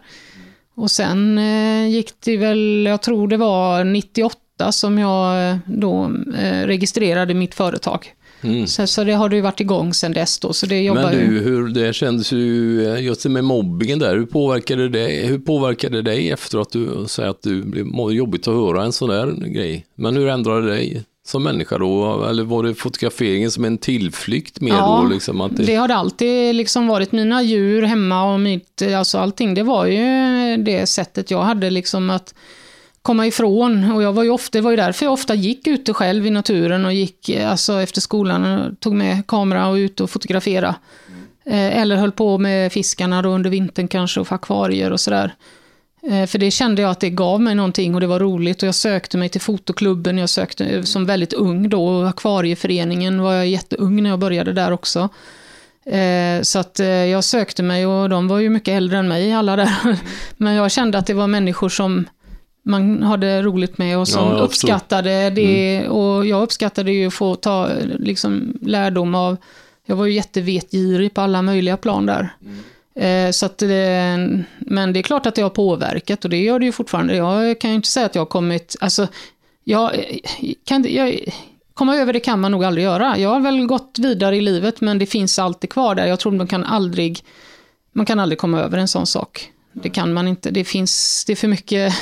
Och 0.79 0.91
sen 0.91 1.38
eh, 1.38 1.88
gick 1.88 2.12
det 2.19 2.38
väl, 2.38 2.86
jag 2.86 3.01
tror 3.01 3.27
det 3.27 3.38
var 3.38 3.83
98 3.83 4.71
som 4.71 4.98
jag 4.98 5.50
eh, 5.51 5.57
då 5.65 6.12
eh, 6.38 6.67
registrerade 6.67 7.33
mitt 7.33 7.55
företag. 7.55 8.13
Mm. 8.41 8.67
Så, 8.67 8.88
så 8.88 9.03
det 9.03 9.13
har 9.13 9.29
det 9.29 9.36
ju 9.36 9.41
varit 9.41 9.59
igång 9.59 9.93
sedan 9.93 10.12
dess 10.12 10.39
då, 10.39 10.53
så 10.53 10.65
det 10.65 10.81
jobbar 10.81 11.01
Men 11.01 11.12
du, 11.12 11.39
hur 11.39 11.67
det 11.67 11.93
kändes 11.93 12.31
ju, 12.31 12.81
just 13.00 13.24
det 13.24 13.29
med 13.29 13.43
mobbingen 13.43 14.00
där, 14.00 14.15
hur 14.15 14.25
påverkade 14.25 14.89
det, 14.89 15.27
hur 15.27 15.39
påverkade 15.39 16.01
det 16.01 16.12
dig 16.12 16.31
efter 16.31 16.62
att 16.62 16.71
du 16.71 17.05
säger 17.07 17.29
att 17.29 17.41
du 17.41 17.63
blev 17.63 18.12
jobbigt 18.12 18.48
att 18.48 18.53
höra 18.53 18.83
en 18.83 18.91
sån 18.91 19.09
där 19.09 19.31
grej? 19.31 19.86
Men 19.95 20.15
hur 20.15 20.27
ändrade 20.27 20.67
det 20.67 20.74
dig 20.74 21.03
som 21.29 21.43
människa 21.43 21.77
då? 21.77 22.24
Eller 22.25 22.43
var 22.43 22.63
det 22.63 22.75
fotograferingen 22.75 23.51
som 23.51 23.65
en 23.65 23.77
tillflykt 23.77 24.62
mer 24.62 24.71
Ja, 24.71 25.01
då? 25.03 25.09
Liksom 25.09 25.41
att 25.41 25.57
det, 25.57 25.63
Det 25.63 25.75
har 25.75 25.88
det 25.88 25.95
alltid 25.95 26.55
liksom 26.55 26.88
varit. 26.88 27.12
Mina 27.12 27.43
djur 27.43 27.81
hemma 27.81 28.33
och 28.33 28.39
mitt, 28.39 28.81
alltså 28.98 29.17
allting, 29.17 29.53
det 29.53 29.63
var 29.63 29.86
ju 29.86 30.57
det 30.57 30.86
sättet 30.86 31.31
jag 31.31 31.41
hade 31.41 31.69
liksom 31.69 32.09
att 32.09 32.33
komma 33.01 33.27
ifrån. 33.27 33.91
Och 33.91 34.03
jag 34.03 34.13
var 34.13 34.24
ju 34.24 34.29
ofta, 34.29 34.57
det 34.57 34.62
var 34.62 34.71
ju 34.71 34.77
därför 34.77 35.05
jag 35.05 35.13
ofta 35.13 35.36
gick 35.36 35.67
ute 35.67 35.93
själv 35.93 36.25
i 36.25 36.29
naturen 36.29 36.86
och 36.86 36.93
gick 36.93 37.29
alltså, 37.29 37.81
efter 37.81 38.01
skolan 38.01 38.45
och 38.45 38.79
tog 38.79 38.93
med 38.93 39.27
kamera 39.27 39.67
och 39.67 39.75
ut 39.75 40.00
och 40.00 40.09
fotografera. 40.09 40.75
Eh, 41.45 41.77
eller 41.81 41.95
höll 41.95 42.12
på 42.12 42.38
med 42.38 42.71
fiskarna 42.71 43.21
då 43.21 43.29
under 43.29 43.50
vintern 43.50 43.88
kanske 43.88 44.19
och 44.19 44.31
akvarier 44.31 44.91
och 44.91 45.00
sådär. 45.00 45.33
Eh, 46.01 46.25
för 46.25 46.39
det 46.39 46.51
kände 46.51 46.82
jag 46.82 46.91
att 46.91 47.00
det 47.00 47.10
gav 47.10 47.41
mig 47.41 47.56
någonting 47.56 47.96
och 47.96 48.01
det 48.01 48.08
var 48.08 48.20
roligt 48.20 48.63
och 48.63 48.68
jag 48.68 48.75
sökte 48.75 49.18
mig 49.18 49.29
till 49.29 49.41
fotoklubben. 49.41 50.18
Jag 50.18 50.29
sökte 50.29 50.65
eh, 50.65 50.84
som 50.84 51.06
väldigt 51.06 51.34
ung 51.34 51.70
då 51.70 51.88
och 51.88 52.10
akvarieföreningen 52.10 53.22
var 53.22 53.34
jag 53.34 53.48
jätteung 53.48 54.03
när 54.03 54.10
jag 54.10 54.20
började 54.20 54.53
där 54.53 54.72
också. 54.72 55.10
Så 56.41 56.60
att 56.60 56.79
jag 57.12 57.24
sökte 57.24 57.63
mig 57.63 57.86
och 57.86 58.10
de 58.10 58.27
var 58.27 58.39
ju 58.39 58.50
mycket 58.50 58.72
äldre 58.72 58.98
än 58.98 59.08
mig 59.08 59.34
alla 59.34 59.56
där. 59.56 59.98
Men 60.38 60.53
jag 60.53 60.72
kände 60.72 60.98
att 60.98 61.08
det 61.08 61.13
var 61.13 61.27
människor 61.27 61.70
som 61.70 62.06
man 62.63 63.03
hade 63.03 63.41
roligt 63.41 63.77
med 63.77 63.98
och 63.98 64.08
som 64.08 64.27
ja, 64.27 64.39
uppskattade 64.39 65.29
det. 65.29 65.77
Mm. 65.77 65.91
Och 65.91 66.25
jag 66.25 66.44
uppskattade 66.44 66.91
ju 66.91 67.08
att 67.08 67.13
få 67.13 67.36
ta 67.36 67.70
liksom, 68.00 68.58
lärdom 68.62 69.15
av 69.15 69.38
jag 69.89 69.96
var 69.96 70.06
ju 70.06 70.13
jättevetgirig 70.13 71.13
på 71.13 71.22
alla 71.22 71.41
möjliga 71.41 71.77
plan 71.77 72.06
där. 72.06 72.29
Mm. 72.41 72.60
Eh, 73.00 73.32
så 73.32 73.46
att 73.46 73.58
det, 73.58 74.44
men 74.60 74.94
det 74.94 75.00
är 75.00 75.03
klart 75.03 75.25
att 75.25 75.36
det 75.36 75.41
har 75.41 75.50
påverkat 75.50 76.24
och 76.24 76.29
det 76.29 76.38
gör 76.38 76.60
det 76.60 76.65
ju 76.65 76.72
fortfarande. 76.72 77.15
Jag 77.15 77.60
kan 77.60 77.70
ju 77.70 77.75
inte 77.75 77.88
säga 77.88 78.06
att 78.06 78.15
jag 78.15 78.22
har 78.22 78.25
kommit, 78.25 78.75
alltså, 78.79 79.08
jag, 79.63 79.96
eh, 79.96 80.18
kan, 80.63 80.86
jag, 80.94 81.20
komma 81.74 81.96
över 81.96 82.13
det 82.13 82.20
kan 82.20 82.39
man 82.39 82.51
nog 82.51 82.63
aldrig 82.63 82.84
göra. 82.84 83.18
Jag 83.18 83.29
har 83.29 83.39
väl 83.39 83.65
gått 83.65 84.00
vidare 84.00 84.36
i 84.36 84.41
livet 84.41 84.82
men 84.82 85.00
det 85.00 85.06
finns 85.06 85.39
alltid 85.39 85.70
kvar 85.70 85.96
där. 85.96 86.06
Jag 86.06 86.20
tror 86.20 86.32
man 86.32 86.48
kan 86.48 86.63
aldrig, 86.63 87.24
man 87.91 88.06
kan 88.06 88.20
aldrig 88.20 88.39
komma 88.39 88.60
över 88.60 88.77
en 88.77 88.88
sån 88.88 89.08
sak. 89.08 89.51
Det 89.74 89.89
kan 89.89 90.13
man 90.13 90.27
inte. 90.27 90.51
Det 90.51 90.63
finns, 90.63 91.24
det 91.25 91.34
är 91.34 91.36
för 91.36 91.48
mycket 91.48 91.94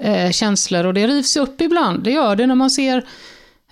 eh, 0.00 0.30
känslor 0.30 0.86
och 0.86 0.94
det 0.94 1.06
rivs 1.06 1.36
upp 1.36 1.60
ibland. 1.60 2.02
Det 2.02 2.10
gör 2.10 2.36
det 2.36 2.46
när 2.46 2.54
man 2.54 2.70
ser 2.70 3.06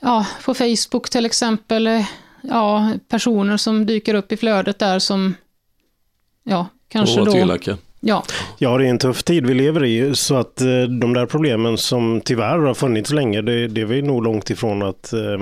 ja, 0.01 0.27
på 0.45 0.55
Facebook 0.55 1.11
till 1.11 1.27
exempel 1.27 2.05
ja, 2.43 2.93
personer 3.09 3.57
som 3.57 3.87
dyker 3.87 4.15
upp 4.15 4.33
i 4.33 4.37
flödet 4.37 4.79
där 4.79 4.99
som, 4.99 5.35
ja, 6.49 6.67
kanske 6.89 7.25
då... 7.25 7.37
Elaka. 7.37 7.79
Ja. 8.01 8.25
ja, 8.59 8.79
det 8.79 8.87
är 8.87 8.91
en 8.91 8.99
tuff 8.99 9.23
tid 9.23 9.47
vi 9.47 9.55
lever 9.55 9.85
i, 9.85 10.15
så 10.15 10.35
att 10.35 10.61
eh, 10.61 10.83
de 10.83 11.15
där 11.15 11.27
problemen 11.27 11.79
som 11.79 12.21
tyvärr 12.25 12.59
har 12.59 12.75
funnits 12.75 13.13
länge, 13.13 13.43
det, 13.43 13.69
det 13.69 13.81
är 13.81 13.85
vi 13.85 14.03
nog 14.03 14.25
långt 14.25 14.51
ifrån 14.51 14.83
att 14.83 15.13
eh, 15.13 15.41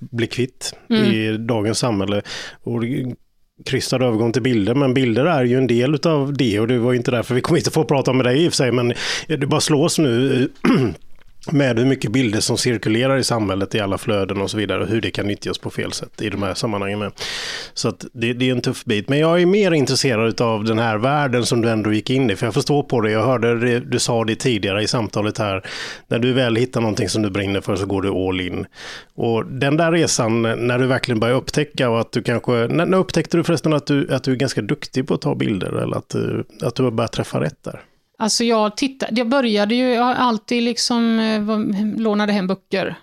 bli 0.00 0.26
kvitt 0.26 0.74
mm. 0.90 1.04
i 1.04 1.36
dagens 1.36 1.78
samhälle. 1.78 2.22
Och 2.62 2.82
krystad 3.66 4.02
övergång 4.02 4.32
till 4.32 4.42
bilder, 4.42 4.74
men 4.74 4.94
bilder 4.94 5.24
är 5.24 5.44
ju 5.44 5.58
en 5.58 5.66
del 5.66 5.98
av 6.06 6.32
det 6.32 6.60
och 6.60 6.68
det 6.68 6.78
var 6.78 6.94
inte 6.94 7.10
därför 7.10 7.34
vi 7.34 7.40
kom 7.40 7.56
hit 7.56 7.66
och 7.66 7.72
få 7.72 7.84
prata 7.84 8.12
med 8.12 8.26
dig 8.26 8.44
i 8.44 8.48
och 8.48 8.52
för 8.52 8.56
sig, 8.56 8.72
men 8.72 8.94
det 9.26 9.46
bara 9.46 9.60
slås 9.60 9.98
nu 9.98 10.48
med 11.52 11.78
hur 11.78 11.86
mycket 11.86 12.12
bilder 12.12 12.40
som 12.40 12.58
cirkulerar 12.58 13.18
i 13.18 13.24
samhället 13.24 13.74
i 13.74 13.80
alla 13.80 13.98
flöden 13.98 14.40
och 14.40 14.50
så 14.50 14.56
vidare 14.56 14.82
och 14.82 14.88
hur 14.88 15.00
det 15.00 15.10
kan 15.10 15.26
nyttjas 15.26 15.58
på 15.58 15.70
fel 15.70 15.92
sätt 15.92 16.22
i 16.22 16.30
de 16.30 16.42
här 16.42 16.54
sammanhangen. 16.54 16.98
Med. 16.98 17.12
Så 17.74 17.88
att 17.88 18.04
det, 18.12 18.32
det, 18.32 18.48
är 18.48 18.52
en 18.52 18.60
tuff 18.60 18.84
bit. 18.84 19.08
Men 19.08 19.18
jag 19.18 19.42
är 19.42 19.46
mer 19.46 19.72
intresserad 19.72 20.40
av 20.40 20.64
den 20.64 20.78
här 20.78 20.98
världen 20.98 21.46
som 21.46 21.62
du 21.62 21.70
ändå 21.70 21.92
gick 21.92 22.10
in 22.10 22.30
i. 22.30 22.36
För 22.36 22.46
jag 22.46 22.54
förstår 22.54 22.82
på 22.82 23.00
det, 23.00 23.10
jag 23.10 23.26
hörde 23.26 23.60
det, 23.60 23.80
du 23.80 23.98
sa 23.98 24.24
det 24.24 24.34
tidigare 24.34 24.82
i 24.82 24.86
samtalet 24.86 25.38
här. 25.38 25.66
När 26.08 26.18
du 26.18 26.32
väl 26.32 26.56
hittar 26.56 26.80
någonting 26.80 27.08
som 27.08 27.22
du 27.22 27.30
brinner 27.30 27.60
för 27.60 27.76
så 27.76 27.86
går 27.86 28.02
du 28.02 28.08
all 28.08 28.40
in. 28.40 28.66
Och 29.14 29.46
den 29.46 29.76
där 29.76 29.92
resan 29.92 30.42
när 30.42 30.78
du 30.78 30.86
verkligen 30.86 31.20
börjar 31.20 31.34
upptäcka 31.36 31.90
och 31.90 32.00
att 32.00 32.12
du 32.12 32.22
kanske, 32.22 32.52
när, 32.52 32.86
när 32.86 32.98
upptäckte 32.98 33.36
du 33.36 33.44
förresten 33.44 33.72
att 33.72 33.86
du, 33.86 34.14
att 34.14 34.24
du 34.24 34.32
är 34.32 34.36
ganska 34.36 34.62
duktig 34.62 35.08
på 35.08 35.14
att 35.14 35.20
ta 35.20 35.34
bilder 35.34 35.82
eller 35.82 35.96
att, 35.96 36.14
eh, 36.14 36.22
att 36.62 36.74
du 36.74 36.82
har 36.82 36.90
börjat 36.90 37.12
träffa 37.12 37.40
rätt 37.40 37.62
där? 37.62 37.80
Alltså 38.20 38.44
jag 38.44 38.76
tittade, 38.76 39.20
jag 39.20 39.28
började 39.28 39.74
ju, 39.74 39.88
jag 39.88 40.02
har 40.02 40.14
alltid 40.14 40.62
liksom 40.62 41.18
eh, 41.18 42.00
lånade 42.00 42.32
hem 42.32 42.46
böcker 42.46 42.98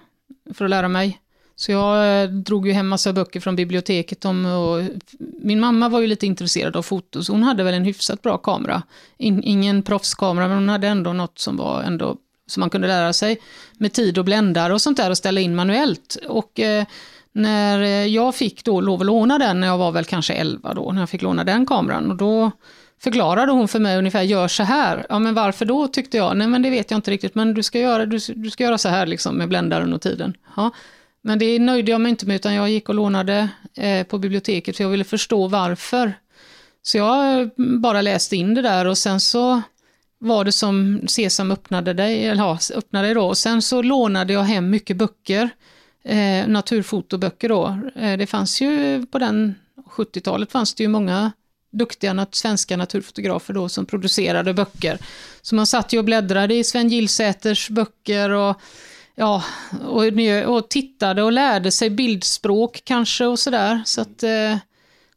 för 0.54 0.66
att 0.66 0.72
lära 0.72 0.88
mig. 0.88 1.20
Så 1.56 1.72
jag 1.72 2.24
eh, 2.24 2.30
drog 2.30 2.68
ju 2.68 2.74
hem 2.74 2.88
massa 2.88 3.14
böcker 3.14 3.40
från 3.40 3.56
biblioteket 3.56 4.26
om, 4.26 4.46
och 4.46 4.84
min 5.20 5.60
mamma 5.60 5.90
var 5.90 6.00
ju 6.00 6.08
lite 6.08 6.26
intresserad 6.26 6.76
av 6.76 6.82
foto, 6.82 7.24
så 7.24 7.32
hon 7.32 7.44
hade 7.44 7.64
väl 7.64 7.74
en 7.74 7.86
hyfsat 7.86 8.22
bra 8.22 8.38
kamera. 8.38 8.84
In, 9.18 9.44
ingen 9.44 9.84
proffskamera, 9.84 10.48
men 10.48 10.58
hon 10.58 10.70
hade 10.70 10.88
ändå 10.88 11.14
något 11.14 11.40
som 11.40 11.58
var 11.58 11.84
ändå, 11.84 12.18
som 12.48 12.62
man 12.62 12.70
kunde 12.70 12.88
lära 12.88 13.14
sig 13.14 13.40
med 13.78 13.94
tid 13.94 14.18
och 14.18 14.26
bländare 14.26 14.74
och 14.74 14.82
sånt 14.82 14.98
där 14.98 15.10
och 15.10 15.18
ställa 15.18 15.42
in 15.42 15.56
manuellt. 15.56 16.18
Och 16.28 16.60
eh, 16.60 16.86
när 17.32 17.82
eh, 17.82 18.06
jag 18.06 18.36
fick 18.36 18.64
då 18.64 18.82
lov 18.82 19.00
att 19.00 19.06
låna 19.06 19.38
den, 19.38 19.60
när 19.60 19.68
jag 19.68 19.78
var 19.78 19.92
väl 19.92 20.06
kanske 20.06 20.34
11 20.34 20.74
då, 20.74 20.92
när 20.92 21.02
jag 21.02 21.10
fick 21.10 21.22
låna 21.22 21.44
den 21.44 21.66
kameran, 21.66 22.12
och 22.12 22.18
då 22.18 22.52
förklarade 23.00 23.52
hon 23.52 23.68
för 23.68 23.80
mig 23.80 23.98
ungefär, 23.98 24.22
gör 24.22 24.48
så 24.48 24.64
här. 24.64 25.06
Ja, 25.10 25.20
men 25.20 25.34
varför 25.34 25.66
då, 25.66 25.88
tyckte 25.88 26.18
jag. 26.18 26.38
Nej, 26.38 26.48
men 26.48 26.62
det 26.62 26.70
vet 26.70 26.92
jag 26.92 26.98
inte 26.98 27.12
riktigt, 27.12 27.36
men 27.36 27.54
du 27.54 27.64
ska 27.64 27.80
göra, 27.80 28.06
du, 28.06 28.20
du 28.36 28.50
ska 28.50 28.64
göra 28.64 28.78
så 28.78 28.90
här 28.90 29.06
liksom 29.06 29.36
med 29.36 29.50
bländaren 29.50 29.94
och 29.94 30.02
tiden. 30.02 30.34
Ja. 30.56 30.72
Men 31.22 31.40
det 31.40 31.60
nöjde 31.60 31.92
jag 31.92 32.02
mig 32.02 32.10
inte 32.10 32.26
med, 32.26 32.36
utan 32.36 32.54
jag 32.54 32.70
gick 32.70 32.90
och 32.90 32.96
lånade 32.96 33.50
eh, 33.74 34.04
på 34.04 34.18
biblioteket, 34.18 34.78
för 34.78 34.84
jag 34.84 34.92
ville 34.92 35.04
förstå 35.04 35.48
varför. 35.48 36.14
Så 36.82 36.98
jag 36.98 37.42
eh, 37.42 37.48
bara 37.58 38.02
läste 38.02 38.36
in 38.36 38.54
det 38.54 38.62
där 38.62 38.86
och 38.86 38.98
sen 38.98 39.20
så 39.20 39.62
var 40.20 40.46
det 40.46 40.52
som 40.52 41.02
Sesam 41.08 41.52
öppnade 41.52 41.94
dig, 41.94 42.26
eller 42.26 42.44
ja, 42.44 42.60
öppnade 42.76 43.08
dig 43.08 43.14
då. 43.16 43.28
Och 43.28 43.38
sen 43.38 43.62
så 43.62 43.82
lånade 43.82 44.34
jag 44.34 44.44
hem 44.44 44.70
mycket 44.70 44.98
böcker, 44.98 45.50
eh, 46.04 46.48
naturfotoböcker 46.48 47.50
då. 47.50 47.80
Eh, 47.96 48.18
det 48.18 48.28
fanns 48.28 48.62
ju 48.62 49.06
på 49.06 49.20
den 49.20 49.56
70-talet 49.90 50.52
fanns 50.52 50.74
det 50.74 50.84
ju 50.84 50.90
många 50.90 51.32
duktiga 51.78 52.28
svenska 52.32 52.78
naturfotografer 52.78 53.54
då 53.54 53.70
som 53.70 53.86
producerade 53.86 54.54
böcker. 54.54 54.98
Så 55.42 55.56
man 55.56 55.68
satt 55.68 55.94
ju 55.94 56.00
och 56.00 56.06
bläddrade 56.06 56.56
i 56.56 56.64
Sven 56.64 56.90
Gillsäters 56.90 57.70
böcker 57.70 58.30
och, 58.30 58.62
ja, 59.16 59.44
och, 59.86 60.04
och 60.46 60.70
tittade 60.70 61.24
och 61.24 61.32
lärde 61.32 61.72
sig 61.72 61.90
bildspråk 61.90 62.82
kanske 62.84 63.26
och 63.26 63.40
sådär. 63.40 63.82
Så 63.86 64.02
att 64.02 64.24
eh, 64.24 64.58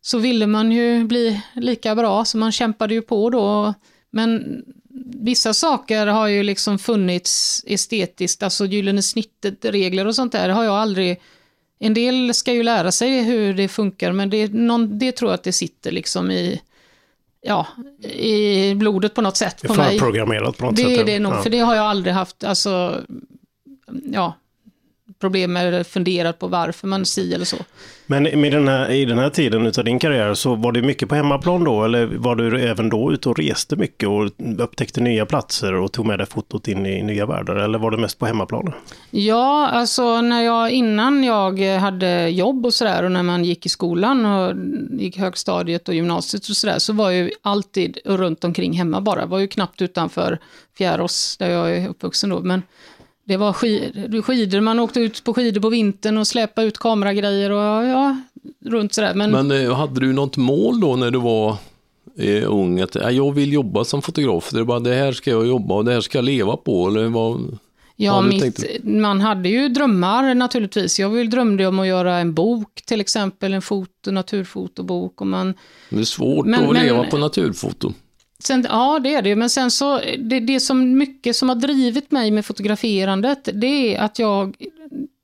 så 0.00 0.18
ville 0.18 0.46
man 0.46 0.72
ju 0.72 1.04
bli 1.04 1.40
lika 1.54 1.94
bra, 1.94 2.24
så 2.24 2.38
man 2.38 2.52
kämpade 2.52 2.94
ju 2.94 3.02
på 3.02 3.30
då. 3.30 3.74
Men 4.10 4.62
vissa 5.14 5.54
saker 5.54 6.06
har 6.06 6.26
ju 6.28 6.42
liksom 6.42 6.78
funnits 6.78 7.64
estetiskt, 7.66 8.42
alltså 8.42 8.66
gyllene 8.66 9.02
snittet, 9.02 9.64
regler 9.64 10.06
och 10.06 10.14
sånt 10.14 10.32
där 10.32 10.48
har 10.48 10.64
jag 10.64 10.74
aldrig 10.74 11.20
en 11.80 11.94
del 11.94 12.34
ska 12.34 12.52
ju 12.52 12.62
lära 12.62 12.92
sig 12.92 13.22
hur 13.22 13.54
det 13.54 13.68
funkar, 13.68 14.12
men 14.12 14.30
det, 14.30 14.52
någon, 14.52 14.98
det 14.98 15.12
tror 15.12 15.30
jag 15.30 15.34
att 15.34 15.42
det 15.42 15.52
sitter 15.52 15.90
liksom 15.90 16.30
i, 16.30 16.62
ja, 17.40 17.66
i 18.12 18.74
blodet 18.74 19.14
på 19.14 19.20
något 19.20 19.36
sätt. 19.36 19.62
På 19.62 19.74
Förprogrammerat 19.74 20.58
på 20.58 20.64
något 20.64 20.76
det 20.76 20.82
sätt. 20.82 20.94
Det 20.94 21.00
är 21.00 21.04
det 21.04 21.18
nog, 21.18 21.32
ja. 21.32 21.42
för 21.42 21.50
det 21.50 21.58
har 21.58 21.74
jag 21.74 21.86
aldrig 21.86 22.14
haft, 22.14 22.44
alltså, 22.44 23.00
ja, 24.12 24.34
problem 25.20 25.52
med 25.52 25.68
eller 25.68 25.84
funderat 25.84 26.38
på 26.38 26.46
varför 26.46 26.86
man 26.86 27.06
si 27.06 27.34
eller 27.34 27.44
så. 27.44 27.56
Men 28.06 28.22
med 28.22 28.52
den 28.52 28.68
här, 28.68 28.90
i 28.90 29.04
den 29.04 29.18
här 29.18 29.30
tiden 29.30 29.66
av 29.66 29.84
din 29.84 29.98
karriär 29.98 30.34
så 30.34 30.54
var 30.54 30.72
det 30.72 30.82
mycket 30.82 31.08
på 31.08 31.14
hemmaplan 31.14 31.64
då 31.64 31.84
eller 31.84 32.06
var 32.06 32.36
du 32.36 32.60
även 32.60 32.88
då 32.88 33.12
ute 33.12 33.28
och 33.28 33.38
reste 33.38 33.76
mycket 33.76 34.08
och 34.08 34.30
upptäckte 34.58 35.00
nya 35.00 35.26
platser 35.26 35.74
och 35.74 35.92
tog 35.92 36.06
med 36.06 36.18
dig 36.18 36.26
fotot 36.26 36.68
in 36.68 36.86
i 36.86 37.02
nya 37.02 37.26
världar 37.26 37.56
eller 37.56 37.78
var 37.78 37.90
det 37.90 37.96
mest 37.96 38.18
på 38.18 38.26
hemmaplan? 38.26 38.72
Ja, 39.10 39.68
alltså 39.68 40.20
när 40.20 40.42
jag, 40.42 40.70
innan 40.70 41.24
jag 41.24 41.58
hade 41.58 42.28
jobb 42.28 42.66
och 42.66 42.74
sådär 42.74 43.02
och 43.02 43.12
när 43.12 43.22
man 43.22 43.44
gick 43.44 43.66
i 43.66 43.68
skolan 43.68 44.26
och 44.26 44.54
gick 45.00 45.18
högstadiet 45.18 45.88
och 45.88 45.94
gymnasiet 45.94 46.48
och 46.48 46.56
sådär 46.56 46.78
så 46.78 46.92
var 46.92 47.10
jag 47.10 47.30
alltid 47.42 47.98
runt 48.04 48.44
omkring 48.44 48.72
hemma 48.72 49.00
bara. 49.00 49.26
var 49.26 49.38
ju 49.38 49.48
knappt 49.48 49.82
utanför 49.82 50.38
Fjärås 50.78 51.36
där 51.36 51.50
jag 51.50 51.76
är 51.76 51.88
uppvuxen 51.88 52.30
då. 52.30 52.40
Men 52.40 52.62
det 53.30 53.36
var 53.36 53.52
skid, 53.52 54.24
skidor, 54.24 54.60
man 54.60 54.78
åkte 54.78 55.00
ut 55.00 55.24
på 55.24 55.34
skidor 55.34 55.60
på 55.60 55.68
vintern 55.68 56.18
och 56.18 56.26
släpade 56.26 56.66
ut 56.66 56.78
kameragrejer 56.78 57.50
och 57.50 57.86
ja, 57.86 58.16
runt 58.64 58.94
sådär. 58.94 59.14
Men, 59.14 59.30
Men 59.30 59.50
eh, 59.50 59.74
hade 59.74 60.00
du 60.00 60.12
något 60.12 60.36
mål 60.36 60.80
då 60.80 60.96
när 60.96 61.10
du 61.10 61.18
var 61.18 61.56
eh, 62.18 62.52
ung? 62.52 62.80
Att 62.80 62.94
ja, 62.94 63.10
jag 63.10 63.32
vill 63.32 63.52
jobba 63.52 63.84
som 63.84 64.02
fotograf, 64.02 64.50
det, 64.50 64.60
är 64.60 64.64
bara, 64.64 64.80
det 64.80 64.94
här 64.94 65.12
ska 65.12 65.30
jag 65.30 65.46
jobba 65.46 65.74
och 65.74 65.84
det 65.84 65.92
här 65.92 66.00
ska 66.00 66.18
jag 66.18 66.24
leva 66.24 66.56
på? 66.56 66.88
Eller 66.88 67.08
vad, 67.08 67.58
ja, 67.96 68.22
mitt, 68.22 68.84
man 68.84 69.20
hade 69.20 69.48
ju 69.48 69.68
drömmar 69.68 70.34
naturligtvis. 70.34 71.00
Jag 71.00 71.30
drömde 71.30 71.66
om 71.66 71.78
att 71.78 71.86
göra 71.86 72.18
en 72.18 72.34
bok, 72.34 72.82
till 72.86 73.00
exempel 73.00 73.54
en 73.54 73.62
foto, 73.62 74.10
naturfotobok. 74.10 75.20
Och 75.20 75.26
man, 75.26 75.54
det 75.90 76.00
är 76.00 76.04
svårt 76.04 76.46
men, 76.46 76.64
att 76.64 76.72
men, 76.72 76.86
leva 76.86 77.04
på 77.04 77.18
naturfoto. 77.18 77.92
Sen, 78.42 78.66
ja, 78.68 78.98
det 78.98 79.14
är 79.14 79.22
det 79.22 79.36
men 79.36 79.50
sen 79.50 79.70
så, 79.70 80.00
det, 80.18 80.40
det 80.40 80.60
som 80.60 80.98
mycket 80.98 81.36
som 81.36 81.48
har 81.48 81.56
drivit 81.56 82.10
mig 82.10 82.30
med 82.30 82.46
fotograferandet, 82.46 83.48
det 83.54 83.96
är 83.96 84.00
att 84.00 84.18
jag, 84.18 84.56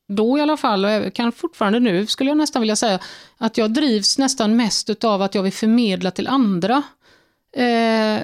då 0.09 0.39
i 0.39 0.41
alla 0.41 0.57
fall, 0.57 0.85
och 0.85 1.15
kan 1.15 1.33
fortfarande 1.33 1.81
nu, 1.81 2.07
skulle 2.07 2.31
jag 2.31 2.37
nästan 2.37 2.63
vilja 2.63 2.77
säga, 2.77 2.99
att 3.39 3.59
jag 3.59 3.71
drivs 3.71 4.19
nästan 4.19 4.57
mest 4.57 5.05
av 5.05 5.23
att 5.23 5.35
jag 5.35 5.43
vill 5.43 5.53
förmedla 5.53 6.11
till 6.11 6.29
andra. 6.29 6.83
Eh, 7.57 8.21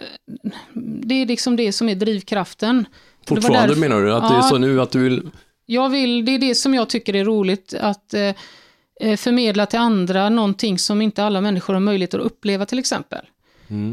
det 1.04 1.14
är 1.14 1.26
liksom 1.26 1.56
det 1.56 1.72
som 1.72 1.88
är 1.88 1.94
drivkraften. 1.94 2.86
Fortfarande 3.26 3.76
menar 3.76 4.02
du? 4.02 4.14
Att 4.14 4.22
ja, 4.22 4.28
det 4.28 4.36
är 4.36 4.42
så 4.42 4.58
nu 4.58 4.80
att 4.80 4.90
du 4.90 4.98
vill... 4.98 5.30
Jag 5.66 5.88
vill, 5.88 6.24
det 6.24 6.32
är 6.32 6.38
det 6.38 6.54
som 6.54 6.74
jag 6.74 6.88
tycker 6.88 7.16
är 7.16 7.24
roligt, 7.24 7.74
att 7.80 8.14
eh, 8.14 8.34
eh 9.00 9.16
förmedla 9.16 9.66
till 9.66 9.78
andra 9.78 10.28
någonting 10.28 10.78
som 10.78 11.02
inte 11.02 11.24
alla 11.24 11.40
människor 11.40 11.74
har 11.74 11.80
möjlighet 11.80 12.14
att 12.14 12.20
uppleva 12.20 12.66
till 12.66 12.78
exempel. 12.78 13.26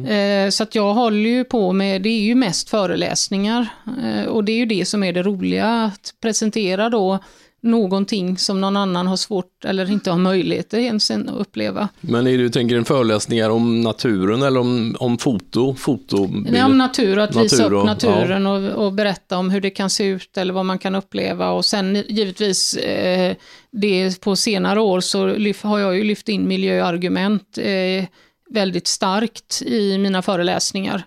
Eh, 0.08 0.50
Så 0.50 0.64
att 0.64 0.76
jag 0.76 0.94
håller 0.94 1.30
ju 1.30 1.44
på 1.44 1.74
med, 1.74 2.02
det 2.02 2.10
är 2.10 2.22
ju 2.22 2.36
mest 2.36 2.70
föreläsningar. 2.70 3.68
Eh, 4.04 4.26
Och 4.26 4.44
det 4.44 4.52
är 4.52 4.58
ju 4.58 4.66
det 4.66 4.86
som 4.86 5.04
är 5.04 5.14
det 5.14 5.24
roliga, 5.24 5.68
att 5.68 6.14
presentera 6.22 6.90
då 6.90 7.20
någonting 7.62 8.38
som 8.38 8.62
någon 8.62 8.78
annan 8.78 9.08
har 9.08 9.18
svårt 9.18 9.66
eller 9.66 9.92
inte 9.92 10.12
har 10.12 10.18
möjlighet 10.18 10.74
ens 10.74 11.12
att 11.12 11.28
uppleva. 11.38 11.90
Men 12.02 12.28
är 12.28 12.38
du 12.38 12.50
tänker 12.50 12.76
en 12.78 12.86
föreläsningar 12.86 13.50
om 13.50 13.82
naturen 13.82 14.42
eller 14.42 14.60
om, 14.60 14.96
om 15.00 15.18
foto? 15.18 15.76
foto 15.76 16.24
är 16.54 16.66
om 16.66 16.78
natur, 16.78 17.20
att 17.20 17.36
visa 17.36 17.56
Natur 17.64 17.74
och- 17.74 17.80
upp 17.82 17.86
naturen 17.86 18.48
och, 18.48 18.86
och 18.86 18.94
berätta 18.94 19.38
om 19.38 19.50
hur 19.50 19.62
det 19.62 19.70
kan 19.70 19.90
se 19.90 20.04
ut 20.06 20.38
eller 20.38 20.54
vad 20.54 20.66
man 20.66 20.78
kan 20.80 20.96
uppleva. 20.96 21.50
Och 21.50 21.66
sen 21.66 22.04
givetvis, 22.10 22.74
eh, 22.78 23.36
det 23.72 24.22
på 24.22 24.36
senare 24.36 24.82
år 24.82 25.00
så 25.00 25.28
lyf, 25.28 25.64
har 25.64 25.80
jag 25.80 25.98
ju 25.98 26.04
lyft 26.04 26.30
in 26.30 26.48
miljöargument 26.48 27.58
eh, 27.58 28.06
väldigt 28.50 28.88
starkt 28.88 29.62
i 29.62 29.98
mina 29.98 30.22
föreläsningar. 30.22 31.04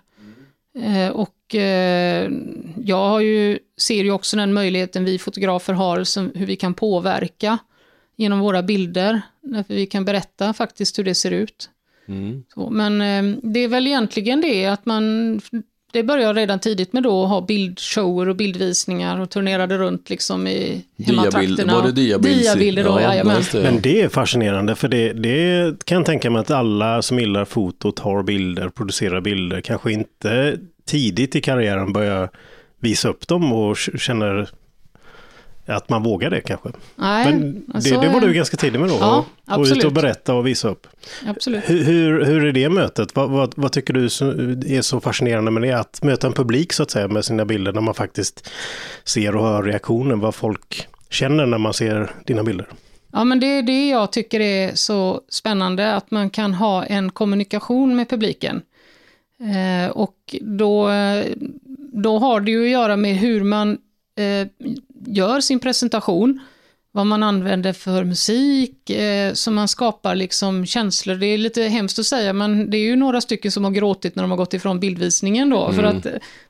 Eh, 0.79 1.09
och 1.09 1.55
eh, 1.55 2.31
jag 2.83 3.09
har 3.09 3.19
ju, 3.19 3.59
ser 3.77 4.03
ju 4.03 4.11
också 4.11 4.37
den 4.37 4.53
möjligheten 4.53 5.05
vi 5.05 5.19
fotografer 5.19 5.73
har, 5.73 6.03
som, 6.03 6.31
hur 6.35 6.45
vi 6.45 6.55
kan 6.55 6.73
påverka 6.73 7.57
genom 8.15 8.39
våra 8.39 8.63
bilder. 8.63 9.21
Därför 9.41 9.73
vi 9.73 9.85
kan 9.85 10.05
berätta 10.05 10.53
faktiskt 10.53 10.99
hur 10.99 11.03
det 11.03 11.15
ser 11.15 11.31
ut. 11.31 11.69
Mm. 12.07 12.43
Så, 12.53 12.69
men 12.69 13.01
eh, 13.01 13.39
det 13.43 13.59
är 13.59 13.67
väl 13.67 13.87
egentligen 13.87 14.41
det 14.41 14.65
att 14.65 14.85
man, 14.85 15.41
det 15.93 16.03
började 16.03 16.39
redan 16.39 16.59
tidigt 16.59 16.93
med 16.93 17.03
då 17.03 17.23
att 17.23 17.29
ha 17.29 17.41
bildshower 17.41 18.29
och 18.29 18.35
bildvisningar 18.35 19.19
och 19.19 19.29
turnerade 19.29 19.77
runt 19.77 20.09
liksom 20.09 20.47
i 20.47 20.85
hemmatrakterna. 21.05 21.75
var 21.75 21.83
det 21.83 21.91
diabild? 21.91 22.41
Diabilder 22.41 22.83
då, 22.83 23.01
jajamän. 23.01 23.37
just 23.37 23.51
det, 23.51 23.57
ja. 23.57 23.71
Men 23.71 23.81
det 23.81 24.01
är 24.01 24.09
fascinerande 24.09 24.75
för 24.75 24.87
det, 24.87 25.13
det 25.13 25.85
kan 25.85 25.97
jag 25.97 26.05
tänka 26.05 26.29
mig 26.29 26.39
att 26.39 26.51
alla 26.51 27.01
som 27.01 27.19
gillar 27.19 27.45
foto 27.45 27.91
tar 27.91 28.23
bilder, 28.23 28.69
producerar 28.69 29.21
bilder, 29.21 29.61
kanske 29.61 29.91
inte 29.91 30.57
tidigt 30.85 31.35
i 31.35 31.41
karriären 31.41 31.93
börjar 31.93 32.29
visa 32.79 33.09
upp 33.09 33.27
dem 33.27 33.53
och 33.53 33.77
känner 33.77 34.49
att 35.65 35.89
man 35.89 36.03
vågar 36.03 36.29
det 36.29 36.41
kanske. 36.41 36.69
Nej, 36.95 37.25
Men 37.25 37.53
det, 37.53 37.73
alltså, 37.73 38.01
det 38.01 38.09
var 38.09 38.21
du 38.21 38.33
ganska 38.33 38.57
tidig 38.57 38.79
med 38.79 38.89
då? 38.89 38.97
Ja, 38.99 39.25
och, 39.47 39.59
och 39.59 39.65
ut 39.65 39.83
och 39.83 39.91
berätta 39.91 40.33
och 40.33 40.47
visa 40.47 40.69
upp. 40.69 40.87
Absolut. 41.27 41.69
Hur, 41.69 41.83
hur, 41.83 42.25
hur 42.25 42.45
är 42.45 42.51
det 42.51 42.69
mötet? 42.69 43.15
Vad, 43.15 43.29
vad, 43.29 43.53
vad 43.55 43.71
tycker 43.71 43.93
du 43.93 44.05
är 44.05 44.81
så 44.81 44.99
fascinerande 44.99 45.51
med 45.51 45.63
det? 45.63 45.71
Att 45.71 46.03
möta 46.03 46.27
en 46.27 46.33
publik 46.33 46.73
så 46.73 46.83
att 46.83 46.91
säga 46.91 47.07
med 47.07 47.25
sina 47.25 47.45
bilder 47.45 47.73
när 47.73 47.81
man 47.81 47.93
faktiskt 47.93 48.49
ser 49.03 49.35
och 49.35 49.43
hör 49.43 49.63
reaktionen, 49.63 50.19
vad 50.19 50.35
folk 50.35 50.87
känner 51.09 51.45
när 51.45 51.57
man 51.57 51.73
ser 51.73 52.11
dina 52.25 52.43
bilder. 52.43 52.67
Ja, 53.11 53.23
men 53.23 53.39
det 53.39 53.47
är 53.47 53.63
det 53.63 53.89
jag 53.89 54.11
tycker 54.11 54.39
är 54.39 54.75
så 54.75 55.21
spännande, 55.29 55.95
att 55.95 56.11
man 56.11 56.29
kan 56.29 56.53
ha 56.53 56.85
en 56.85 57.11
kommunikation 57.11 57.95
med 57.95 58.09
publiken. 58.09 58.61
Eh, 59.39 59.91
och 59.91 60.35
då, 60.41 60.89
eh, 60.89 61.25
då 61.93 62.19
har 62.19 62.41
det 62.41 62.51
ju 62.51 62.63
att 62.63 62.71
göra 62.71 62.97
med 62.97 63.15
hur 63.15 63.43
man 63.43 63.77
eh, 64.15 64.47
gör 65.07 65.41
sin 65.41 65.59
presentation, 65.59 66.39
vad 66.91 67.05
man 67.05 67.23
använder 67.23 67.73
för 67.73 68.03
musik, 68.03 68.89
eh, 68.89 69.33
så 69.33 69.51
man 69.51 69.67
skapar 69.67 70.15
liksom 70.15 70.65
känslor. 70.65 71.15
Det 71.15 71.25
är 71.25 71.37
lite 71.37 71.61
hemskt 71.63 71.99
att 71.99 72.05
säga, 72.05 72.33
men 72.33 72.69
det 72.69 72.77
är 72.77 72.81
ju 72.81 72.95
några 72.95 73.21
stycken 73.21 73.51
som 73.51 73.63
har 73.63 73.71
gråtit 73.71 74.15
när 74.15 74.23
de 74.23 74.29
har 74.31 74.37
gått 74.37 74.53
ifrån 74.53 74.79
bildvisningen 74.79 75.49
då. 75.49 75.71
För 75.71 75.83
att, 75.83 76.07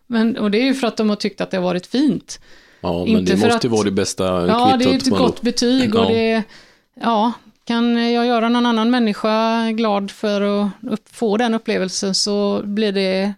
men, 0.07 0.37
och 0.37 0.51
det 0.51 0.57
är 0.57 0.65
ju 0.65 0.73
för 0.73 0.87
att 0.87 0.97
de 0.97 1.09
har 1.09 1.15
tyckt 1.15 1.41
att 1.41 1.51
det 1.51 1.57
har 1.57 1.63
varit 1.63 1.85
fint. 1.87 2.39
Ja, 2.81 2.99
men 2.99 3.07
Inte 3.07 3.31
det 3.31 3.37
för 3.37 3.47
måste 3.47 3.67
ju 3.67 3.71
att- 3.73 3.77
vara 3.77 3.83
det 3.85 3.91
bästa 3.91 4.23
Ja, 4.47 4.75
det 4.79 4.85
är 4.85 4.89
kvittot 4.89 5.07
ett 5.13 5.19
gott 5.19 5.35
då- 5.41 5.43
betyg 5.45 5.95
och 5.95 6.05
Ja. 6.05 6.09
det, 6.09 6.43
ja, 7.01 7.31
kan 7.65 8.11
jag 8.13 8.25
göra 8.25 8.49
någon 8.49 8.65
annan 8.65 8.91
människa 8.91 9.69
glad 9.71 10.11
för 10.11 10.63
att 10.91 11.01
få 11.11 11.37
den 11.37 11.53
upplevelsen 11.53 12.15
så 12.15 12.61
blir 12.63 12.91
det, 12.91 13.33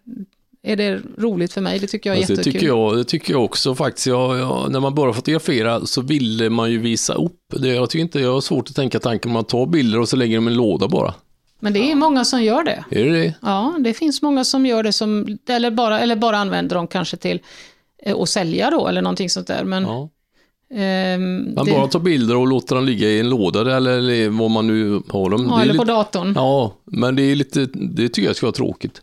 är 0.66 0.76
det 0.76 1.02
roligt 1.18 1.54
för 1.54 1.62
mig. 1.62 1.80
Det 1.80 1.88
tycker 1.88 2.10
jag 2.10 2.18
är 2.18 2.20
Alltså, 2.22 2.34
det, 2.34 2.38
jättekul. 2.40 2.54
tycker 2.62 2.68
jag, 2.68 2.98
det 2.98 3.04
tycker 3.04 3.34
jag 3.34 3.44
också 3.44 3.76
faktiskt. 3.76 4.08
Jag, 4.08 4.40
jag, 4.40 4.72
när 4.72 4.80
man 4.80 4.96
börjar 4.96 5.14
fotografera 5.14 5.86
så 5.86 6.02
ville 6.02 6.50
man 6.50 6.72
ju 6.72 6.78
visa 6.78 7.14
upp. 7.14 7.40
Det, 7.60 7.68
jag 7.68 7.90
tycker 7.90 8.02
inte 8.04 8.20
jag 8.20 8.34
har 8.34 8.42
svårt 8.42 8.70
att 8.70 8.76
tänka 8.76 9.00
tanken 9.00 9.32
man 9.32 9.44
tar 9.44 9.66
bilder 9.66 10.00
och 10.00 10.10
så 10.10 10.16
lägger 10.16 10.36
de 10.36 10.48
i 10.48 10.52
en 10.52 10.58
låda 10.58 10.88
bara. 10.88 11.14
Men 11.60 11.74
det 11.74 11.92
är 11.92 11.96
många 11.96 12.26
som 12.26 12.44
gör 12.44 12.64
det. 12.64 12.84
Är 12.92 13.06
det 13.06 13.12
det? 13.12 13.34
Ja, 13.42 13.76
det 13.80 13.94
finns 13.94 14.22
många 14.22 14.44
som 14.44 14.66
gör 14.66 14.84
det 14.84 14.92
som, 14.94 15.38
eller 15.50 15.72
bara, 15.72 16.00
eller 16.00 16.16
bara 16.16 16.38
använder 16.38 16.76
dem 16.76 16.88
kanske 16.88 17.18
till 17.18 17.40
eh, 18.06 18.16
att 18.18 18.30
sälja 18.30 18.70
då, 18.70 18.88
eller 18.88 19.02
någonting 19.02 19.30
sånt 19.30 19.48
där. 19.48 19.64
Men, 19.64 19.84
Ja. 19.84 20.10
ehm, 20.76 21.54
Man 21.56 21.66
det, 21.66 21.72
bara 21.72 21.88
tar 21.88 22.00
bilder 22.00 22.36
och 22.38 22.48
låter 22.48 22.76
dem 22.76 22.86
ligga 22.86 23.08
i 23.10 23.20
en 23.20 23.30
låda 23.30 23.78
eller, 23.78 23.92
eller 23.98 24.30
vad 24.30 24.52
man 24.52 24.68
nu 24.68 25.02
har 25.10 25.30
dem. 25.30 25.48
ja, 25.50 25.56
Det 25.58 25.62
eller 25.62 25.74
på 25.74 25.84
lite, 25.84 25.94
datorn. 25.94 26.34
ja, 26.36 26.74
men 26.86 27.16
det 27.16 27.24
är 27.24 27.36
lite, 27.36 27.66
det 27.74 28.10
tycker 28.10 28.28
jag 28.30 28.36
ska 28.36 28.46
vara 28.46 28.54
tråkigt. 28.54 29.02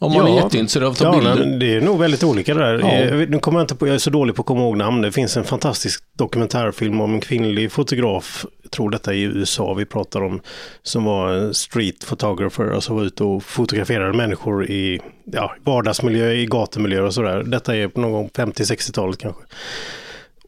Om 0.00 0.12
man 0.12 0.26
Ja. 0.26 0.32
är 0.38 0.42
jätteintresserad 0.44 0.86
av 0.86 0.92
att 0.92 0.98
ta 0.98 1.04
Ja, 1.04 1.12
bilder. 1.12 1.34
men 1.36 1.58
det 1.58 1.74
är 1.74 1.80
nog 1.80 1.98
väldigt 1.98 2.24
olika 2.24 2.54
det 2.54 2.60
där. 2.60 2.78
Ja. 2.78 2.88
Eh, 2.90 3.28
Nu 3.28 3.38
kommer 3.38 3.58
jag 3.58 3.64
inte 3.64 3.74
på, 3.74 3.86
jag 3.86 3.94
är 3.94 3.98
så 3.98 4.10
dålig 4.10 4.34
på 4.36 4.42
att 4.42 4.46
komma 4.46 4.60
ihåg 4.60 4.76
namn. 4.76 5.02
Det 5.02 5.12
finns 5.12 5.36
en 5.36 5.44
fantastisk 5.44 6.04
dokumentärfilm 6.18 7.00
om 7.00 7.14
en 7.14 7.20
kvinnlig 7.20 7.72
fotograf, 7.72 8.46
jag 8.62 8.70
tror 8.70 8.90
detta 8.90 9.10
är 9.10 9.16
i 9.16 9.22
USA 9.22 9.74
vi 9.74 9.84
pratar 9.84 10.24
om, 10.24 10.40
som 10.82 11.04
var 11.04 11.28
en 11.32 11.54
street 11.54 12.06
photographer, 12.08 12.70
alltså 12.74 12.94
var 12.94 13.02
ute 13.04 13.24
och 13.24 13.42
fotograferade 13.44 14.12
människor 14.16 14.70
i 14.70 15.00
ja, 15.24 15.54
vardagsmiljö, 15.64 16.32
i 16.32 16.46
gatumiljö 16.46 17.00
och 17.02 17.14
sådär. 17.14 17.42
Detta 17.42 17.76
är 17.76 17.88
på 17.88 18.00
någon 18.00 18.12
gång 18.12 18.28
50-60-talet 18.34 19.18
kanske. 19.18 19.42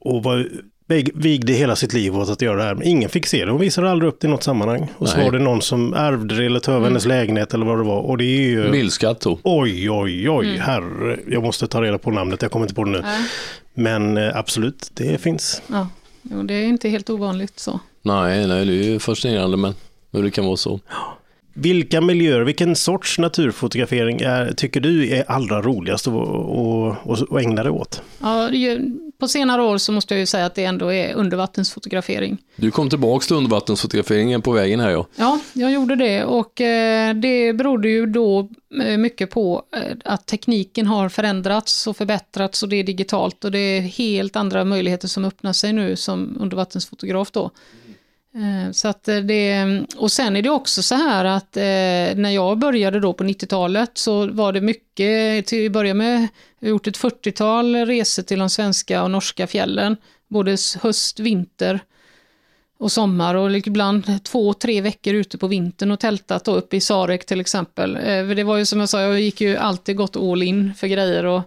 Och 0.01 0.23
var, 0.23 0.49
vigde 1.15 1.53
hela 1.53 1.77
sitt 1.77 1.93
liv 1.93 2.17
åt 2.17 2.31
att 2.31 2.43
göra 2.43 2.57
det 2.57 2.63
här. 2.63 2.75
Men 2.75 2.87
ingen 2.87 3.11
fick 3.11 3.27
se 3.27 3.45
det. 3.45 3.51
Hon 3.51 3.61
visade 3.61 3.91
aldrig 3.91 4.09
upp 4.09 4.21
det 4.21 4.27
i 4.27 4.31
något 4.31 4.43
sammanhang. 4.43 4.89
Och 4.97 5.09
så 5.09 5.17
Nej. 5.17 5.25
var 5.25 5.33
det 5.33 5.39
någon 5.39 5.63
som 5.63 5.95
ärvde 5.95 6.37
det 6.37 6.47
eller 6.47 6.61
tog 6.61 6.75
över 6.75 6.87
hennes 6.87 7.07
lägenhet 7.07 7.55
eller 7.55 7.67
vad 7.67 7.79
det 7.79 7.85
var. 7.85 8.01
Och 8.01 8.19
det 8.19 8.25
är 8.25 8.51
ju... 8.51 8.71
Bildskatt 8.71 9.21
då. 9.21 9.39
Oj, 9.43 9.91
oj, 9.91 10.31
oj, 10.31 10.57
herre. 10.57 11.19
Jag 11.29 11.43
måste 11.43 11.67
ta 11.67 11.83
reda 11.83 11.99
på 11.99 12.11
namnet, 12.11 12.43
jag 12.43 12.51
kommer 12.51 12.65
inte 12.65 12.75
på 12.75 12.85
det 12.85 12.91
nu. 12.91 13.01
Nej. 13.01 13.21
Men 13.75 14.17
eh, 14.17 14.37
absolut, 14.37 14.91
det 14.95 15.21
finns. 15.21 15.63
Ja, 15.67 15.89
jo, 16.23 16.43
det 16.43 16.55
är 16.55 16.67
inte 16.67 16.89
helt 16.89 17.11
ovanligt 17.11 17.59
så. 17.59 17.81
Nej, 18.03 18.47
nej, 18.47 18.67
det 18.67 18.73
är 18.73 18.85
ju 18.85 18.99
fascinerande 18.99 19.57
men 19.57 19.75
hur 20.13 20.23
det 20.23 20.31
kan 20.31 20.45
vara 20.45 20.57
så. 20.57 20.81
Vilka 21.55 22.01
miljöer, 22.01 22.41
vilken 22.41 22.77
sorts 22.77 23.19
naturfotografering 23.19 24.21
är, 24.21 24.53
tycker 24.53 24.81
du 24.81 25.09
är 25.15 25.31
allra 25.31 25.63
roligast 25.63 26.09
att, 26.09 26.15
att, 26.15 27.11
att, 27.23 27.33
att 27.33 27.43
ägna 27.43 27.63
dig 27.63 27.73
åt? 27.73 28.03
Ja, 28.21 28.49
det 28.51 28.57
är 28.57 28.59
ju- 28.77 28.97
på 29.19 29.29
senare 29.29 29.63
år 29.63 29.79
så 29.79 29.93
måste 29.93 30.15
jag 30.15 30.19
ju 30.21 30.27
säga 30.27 30.47
att 30.47 30.55
det 30.55 30.65
ändå 30.65 30.93
är 30.93 31.15
undervattensfotografering. 31.15 32.39
Du 32.57 32.71
kom 32.71 32.91
tillbaka 32.91 33.25
till 33.27 33.37
undervattensfotograferingen 33.37 34.43
på 34.43 34.53
vägen 34.53 34.81
här 34.81 34.91
ja. 34.91 35.07
Ja, 35.17 35.39
jag 35.53 35.73
gjorde 35.73 35.97
det 35.97 36.25
och 36.25 36.61
eh, 36.61 37.15
det 37.15 37.53
berodde 37.53 37.89
ju 37.89 38.07
då 38.07 38.49
eh, 38.85 38.97
mycket 38.99 39.31
på 39.31 39.63
eh, 39.77 39.97
att 40.05 40.27
tekniken 40.27 40.87
har 40.87 41.09
förändrats 41.09 41.87
och 41.87 41.97
förbättrats 41.97 42.63
och 42.63 42.69
det 42.69 42.77
är 42.77 42.85
digitalt 42.85 43.45
och 43.45 43.51
det 43.53 43.59
är 43.59 43.81
helt 43.81 44.37
andra 44.37 44.65
möjligheter 44.65 45.09
som 45.09 45.25
öppnar 45.25 45.53
sig 45.53 45.73
nu 45.73 45.97
som 45.97 46.37
undervattensfotograf 46.41 47.31
då. 47.31 47.51
Eh, 48.35 48.73
så 48.73 48.89
att 48.89 49.09
eh, 49.09 49.17
det, 49.17 49.65
och 49.97 50.13
sen 50.13 50.37
är 50.37 50.43
det 50.43 50.51
också 50.51 50.83
så 50.83 50.95
här 50.95 51.25
att 51.25 51.57
eh, 51.57 52.17
när 52.17 52.31
jag 52.31 52.59
började 52.59 53.01
då 53.01 53.13
på 53.13 53.25
90-talet 53.25 53.91
så 53.95 54.27
var 54.27 54.53
det 54.53 54.61
mycket, 54.61 55.47
till 55.47 55.67
att 55.67 55.73
börja 55.73 55.95
med, 55.95 56.29
jag 56.59 56.69
har 56.69 56.71
gjort 56.71 56.87
ett 56.87 56.99
40-tal 56.99 57.77
resor 57.77 58.23
till 58.23 58.39
de 58.39 58.51
svenska 58.51 59.03
och 59.03 59.11
norska 59.11 59.47
fjällen, 59.47 59.97
både 60.29 60.57
höst, 60.81 61.21
vinter 61.21 61.81
och 62.79 62.93
sommar 62.93 63.35
och 63.35 63.57
ibland 63.57 64.25
två, 64.25 64.53
tre 64.55 64.81
veckor 64.81 65.15
ute 65.15 65.39
på 65.39 65.47
vintern 65.47 65.91
och 65.91 66.01
tältat 66.01 66.45
då 66.45 66.55
uppe 66.55 66.77
i 66.77 66.81
Sarek 66.81 67.27
till 67.27 67.41
exempel. 67.41 67.97
Eh, 67.97 68.03
för 68.03 68.35
Det 68.35 68.45
var 68.45 68.57
ju 68.57 68.67
som 68.67 68.81
jag 68.81 68.89
sa, 68.89 69.01
jag 69.01 69.21
gick 69.21 69.41
ju 69.41 69.57
alltid 69.57 69.97
gått 69.97 70.17
all 70.17 70.43
in 70.43 70.75
för 70.75 70.87
grejer 70.87 71.25
och 71.25 71.43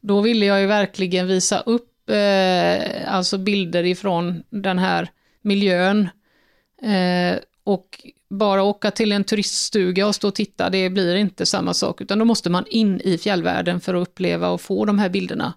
då 0.00 0.20
ville 0.20 0.46
jag 0.46 0.60
ju 0.60 0.66
verkligen 0.66 1.26
visa 1.26 1.60
upp 1.60 2.10
eh, 2.10 3.14
alltså 3.14 3.38
bilder 3.38 3.84
ifrån 3.84 4.42
den 4.50 4.78
här 4.78 5.10
miljön. 5.42 6.08
Eh, 6.82 7.38
och 7.64 8.00
bara 8.28 8.62
åka 8.62 8.90
till 8.90 9.12
en 9.12 9.24
turiststuga 9.24 10.06
och 10.06 10.14
stå 10.14 10.28
och 10.28 10.34
titta, 10.34 10.70
det 10.70 10.90
blir 10.90 11.16
inte 11.16 11.46
samma 11.46 11.74
sak, 11.74 12.00
utan 12.00 12.18
då 12.18 12.24
måste 12.24 12.50
man 12.50 12.64
in 12.70 13.00
i 13.04 13.18
fjällvärlden 13.18 13.80
för 13.80 13.94
att 13.94 14.08
uppleva 14.08 14.48
och 14.48 14.60
få 14.60 14.84
de 14.84 14.98
här 14.98 15.08
bilderna. 15.08 15.52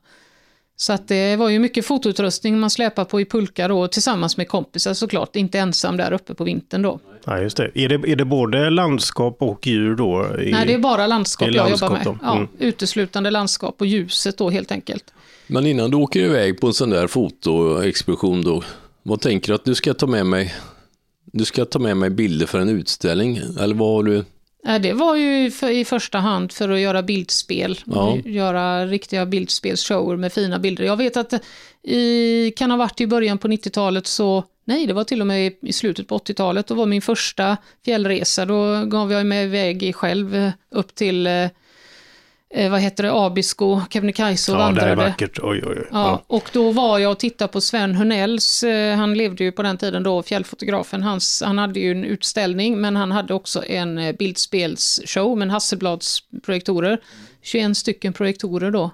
Så 0.76 0.94
att 0.94 1.08
det 1.08 1.36
var 1.36 1.50
ju 1.50 1.60
mycket 1.60 1.86
fotoutrustning 1.86 2.60
man 2.60 2.70
släpar 2.70 3.06
på 3.06 3.22
i 3.22 3.26
pulka 3.26 3.68
då, 3.68 3.88
tillsammans 3.88 4.38
med 4.38 4.48
kompisar 4.48 4.94
såklart, 4.94 5.36
inte 5.36 5.60
ensam 5.60 5.98
där 5.98 6.14
uppe 6.14 6.34
på 6.34 6.44
vintern 6.44 6.82
då. 6.82 7.00
Ja, 7.26 7.40
just 7.42 7.58
det. 7.58 7.72
Är 7.76 7.90
det, 7.90 8.12
är 8.12 8.16
det 8.16 8.26
både 8.26 8.70
landskap 8.70 9.38
och 9.42 9.68
djur 9.68 9.96
då? 9.96 10.36
I, 10.42 10.52
Nej, 10.52 10.68
det 10.68 10.74
är 10.74 10.78
bara 10.80 11.08
landskap 11.08 11.48
är 11.48 11.52
jag 11.52 11.66
landskap 11.68 11.90
jobbar 11.90 11.98
med. 11.98 12.06
då. 12.06 12.18
Ja, 12.22 12.36
Mm. 12.36 12.48
uteslutande 12.60 13.32
landskap 13.32 13.76
och 13.82 13.88
ljuset 13.88 14.38
då 14.38 14.50
helt 14.50 14.72
enkelt. 14.72 15.14
Men 15.48 15.66
innan 15.66 15.92
du 15.92 15.98
åker 15.98 16.20
iväg 16.20 16.62
på 16.62 16.68
en 16.68 16.74
sån 16.74 16.90
där 16.90 17.08
fotoexpedition 17.08 18.42
då, 18.42 18.64
vad 19.04 19.22
tänker 19.22 19.48
du 19.48 19.56
att 19.56 19.66
du 19.66 19.76
ska 19.76 19.94
ta 19.94 20.08
med 20.08 20.26
mig? 20.26 20.54
Du 21.34 21.46
ska 21.46 21.66
ta 21.66 21.80
med 21.80 21.98
mig 21.98 22.10
bilder 22.10 22.46
för 22.46 22.60
en 22.60 22.70
utställning, 22.70 23.38
eller 23.38 23.76
vad 23.76 23.90
har 23.90 24.04
du? 24.04 24.26
Det 24.82 24.94
var 24.94 25.16
ju 25.16 25.52
för, 25.52 25.70
i 25.70 25.86
första 25.86 26.18
hand 26.18 26.52
för 26.52 26.70
att 26.70 26.80
göra 26.80 27.04
bildspel, 27.04 27.80
Ja. 27.86 28.18
göra 28.26 28.86
riktiga 28.86 29.26
bildspelsshower 29.26 30.18
med 30.18 30.34
fina 30.34 30.60
bilder. 30.60 30.84
Jag 30.84 30.98
vet 30.98 31.18
att 31.18 31.34
i, 31.84 32.52
kan 32.52 32.72
ha 32.72 32.78
varit 32.78 33.02
i 33.02 33.08
början 33.08 33.38
på 33.38 33.48
90-talet 33.48 34.08
så 34.08 34.44
Nej, 34.66 34.88
det 34.88 34.94
var 34.94 35.04
till 35.04 35.22
och 35.22 35.28
med 35.28 35.54
i 35.62 35.74
slutet 35.74 36.08
på 36.08 36.18
80-talet. 36.18 36.68
Då 36.68 36.74
var 36.74 36.86
min 36.86 37.02
första 37.02 37.58
fjällresa. 37.86 38.46
Då 38.46 38.86
gav 38.86 39.12
jag 39.12 39.26
mig 39.26 39.44
iväg 39.46 39.96
själv 39.96 40.36
eh, 40.36 40.52
upp 40.72 40.96
till 40.96 41.28
eh, 42.54 42.66
eh, 42.66 42.72
vad 42.72 42.82
heter 42.82 43.04
det, 43.04 43.12
Abisko, 43.14 43.82
Kebnekaise 43.90 44.52
och 44.52 44.56
Ja, 44.56 44.60
det 44.60 44.66
vandrade. 44.66 44.92
är 44.92 44.96
vackert. 44.96 45.40
Oj, 45.44 45.64
oj, 45.66 45.76
oj. 45.80 45.88
Ja, 45.92 46.24
och 46.28 46.50
då 46.54 46.72
var 46.72 47.00
jag 47.00 47.12
och 47.12 47.20
tittade 47.20 47.52
på 47.54 47.62
Sven 47.62 47.96
Hörnells, 47.96 48.64
eh, 48.64 48.96
han 48.96 49.14
levde 49.14 49.44
ju 49.44 49.52
på 49.52 49.62
den 49.64 49.78
tiden 49.78 50.04
då, 50.04 50.24
fjällfotografen, 50.24 51.04
Hans, 51.04 51.44
han 51.46 51.58
hade 51.58 51.80
ju 51.80 51.92
en 51.92 52.04
utställning 52.04 52.82
men 52.82 52.96
han 52.96 53.12
hade 53.12 53.34
också 53.34 53.66
en 53.66 53.98
eh, 53.98 54.16
bildspelsshow 54.16 55.38
med 55.38 55.52
Hasselblads 55.52 56.20
projektorer, 56.46 57.00
21 57.42 57.78
stycken 57.78 58.14
projektorer 58.14 58.72
då. 58.72 58.92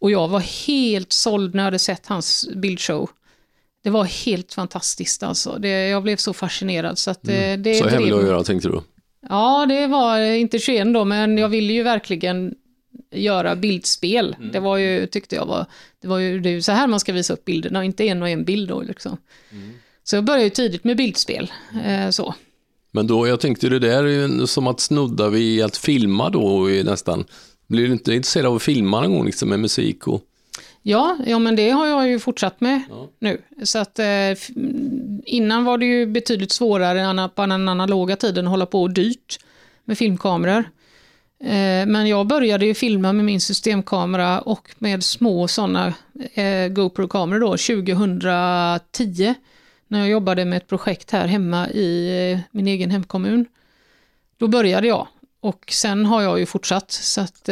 Och 0.00 0.10
jag 0.10 0.28
var 0.28 0.40
helt 0.66 1.12
såld 1.12 1.54
när 1.54 1.62
jag 1.62 1.64
hade 1.64 1.78
sett 1.78 2.06
hans 2.06 2.48
bildshow. 2.56 3.10
Det 3.84 3.90
var 3.90 4.04
helt 4.04 4.54
fantastiskt 4.54 5.22
alltså. 5.22 5.58
Det, 5.58 5.88
jag 5.88 6.02
blev 6.02 6.16
så 6.16 6.32
fascinerad 6.32 6.98
så 6.98 7.10
att 7.10 7.22
det, 7.22 7.56
det 7.56 7.74
Så 7.74 7.84
drev 7.84 7.94
hemlig 7.94 8.12
att 8.12 8.24
göra 8.24 8.42
tänkte 8.44 8.68
du? 8.68 8.80
Ja, 9.28 9.66
det 9.68 9.86
var 9.86 10.18
inte 10.18 10.58
21 10.58 10.94
då, 10.94 11.04
men 11.04 11.38
jag 11.38 11.48
ville 11.48 11.72
ju 11.72 11.82
verkligen 11.82 12.54
göra 13.10 13.56
bildspel. 13.56 14.36
Det 14.52 14.60
var 14.60 14.76
ju, 14.76 15.06
tyckte 15.06 15.36
jag 15.36 15.46
var, 15.46 15.66
det 16.02 16.08
var 16.08 16.18
ju 16.18 16.40
det 16.40 16.50
är 16.50 16.60
så 16.60 16.72
här 16.72 16.86
man 16.86 17.00
ska 17.00 17.12
visa 17.12 17.32
upp 17.32 17.44
bilderna, 17.44 17.84
inte 17.84 18.04
en 18.08 18.22
och 18.22 18.28
en 18.28 18.44
bild 18.44 18.68
då 18.68 18.82
liksom. 18.82 19.16
Så 20.04 20.16
jag 20.16 20.24
började 20.24 20.44
ju 20.44 20.50
tidigt 20.50 20.84
med 20.84 20.96
bildspel. 20.96 21.52
Eh, 21.84 22.10
så. 22.10 22.34
Men 22.90 23.06
då, 23.06 23.28
jag 23.28 23.40
tänkte 23.40 23.68
det 23.68 23.78
där 23.78 24.04
är 24.04 24.08
ju 24.08 24.46
som 24.46 24.66
att 24.66 24.80
snudda 24.80 25.28
vid 25.28 25.64
att 25.64 25.76
filma 25.76 26.30
då 26.30 26.68
nästan. 26.84 27.24
Blir 27.66 27.86
du 27.86 27.92
inte 27.92 28.14
intresserad 28.14 28.46
av 28.46 28.54
att 28.56 28.62
filma 28.62 29.00
någon 29.00 29.12
gång 29.12 29.26
liksom 29.26 29.48
med 29.48 29.60
musik 29.60 30.08
och... 30.08 30.22
Ja, 30.82 31.18
ja, 31.26 31.38
men 31.38 31.56
det 31.56 31.70
har 31.70 31.86
jag 31.86 32.08
ju 32.08 32.18
fortsatt 32.18 32.60
med 32.60 32.82
Ja. 32.90 33.08
nu. 33.18 33.40
Så 33.62 33.78
att 33.78 33.98
eh, 33.98 34.06
innan 35.24 35.64
var 35.64 35.78
det 35.78 35.86
ju 35.86 36.06
betydligt 36.06 36.52
svårare 36.52 37.00
än 37.00 37.30
på 37.34 37.42
den 37.46 37.68
analoga 37.68 38.16
tiden 38.16 38.46
att 38.46 38.50
hålla 38.50 38.66
på 38.66 38.82
och 38.82 38.90
dyrt 38.90 39.38
med 39.84 39.98
filmkameror. 39.98 40.64
Eh, 41.40 41.86
men 41.86 42.06
jag 42.06 42.26
började 42.26 42.66
ju 42.66 42.74
filma 42.74 43.12
med 43.12 43.24
min 43.24 43.40
systemkamera 43.40 44.40
och 44.40 44.70
med 44.78 45.04
små 45.04 45.48
sådana 45.48 45.94
eh, 46.34 46.68
GoPro-kameror 46.68 47.40
då 47.40 47.50
2010 47.56 49.34
när 49.88 49.98
jag 49.98 50.08
jobbade 50.08 50.44
med 50.44 50.56
ett 50.56 50.68
projekt 50.68 51.10
här 51.10 51.26
hemma 51.26 51.68
i 51.68 52.08
eh, 52.32 52.38
min 52.50 52.66
egen 52.66 52.90
hemkommun. 52.90 53.46
Då 54.38 54.48
började 54.48 54.86
jag 54.86 55.06
och 55.40 55.64
sen 55.72 56.06
har 56.06 56.22
jag 56.22 56.38
ju 56.38 56.46
fortsatt. 56.46 56.90
Så 56.90 57.20
att, 57.20 57.48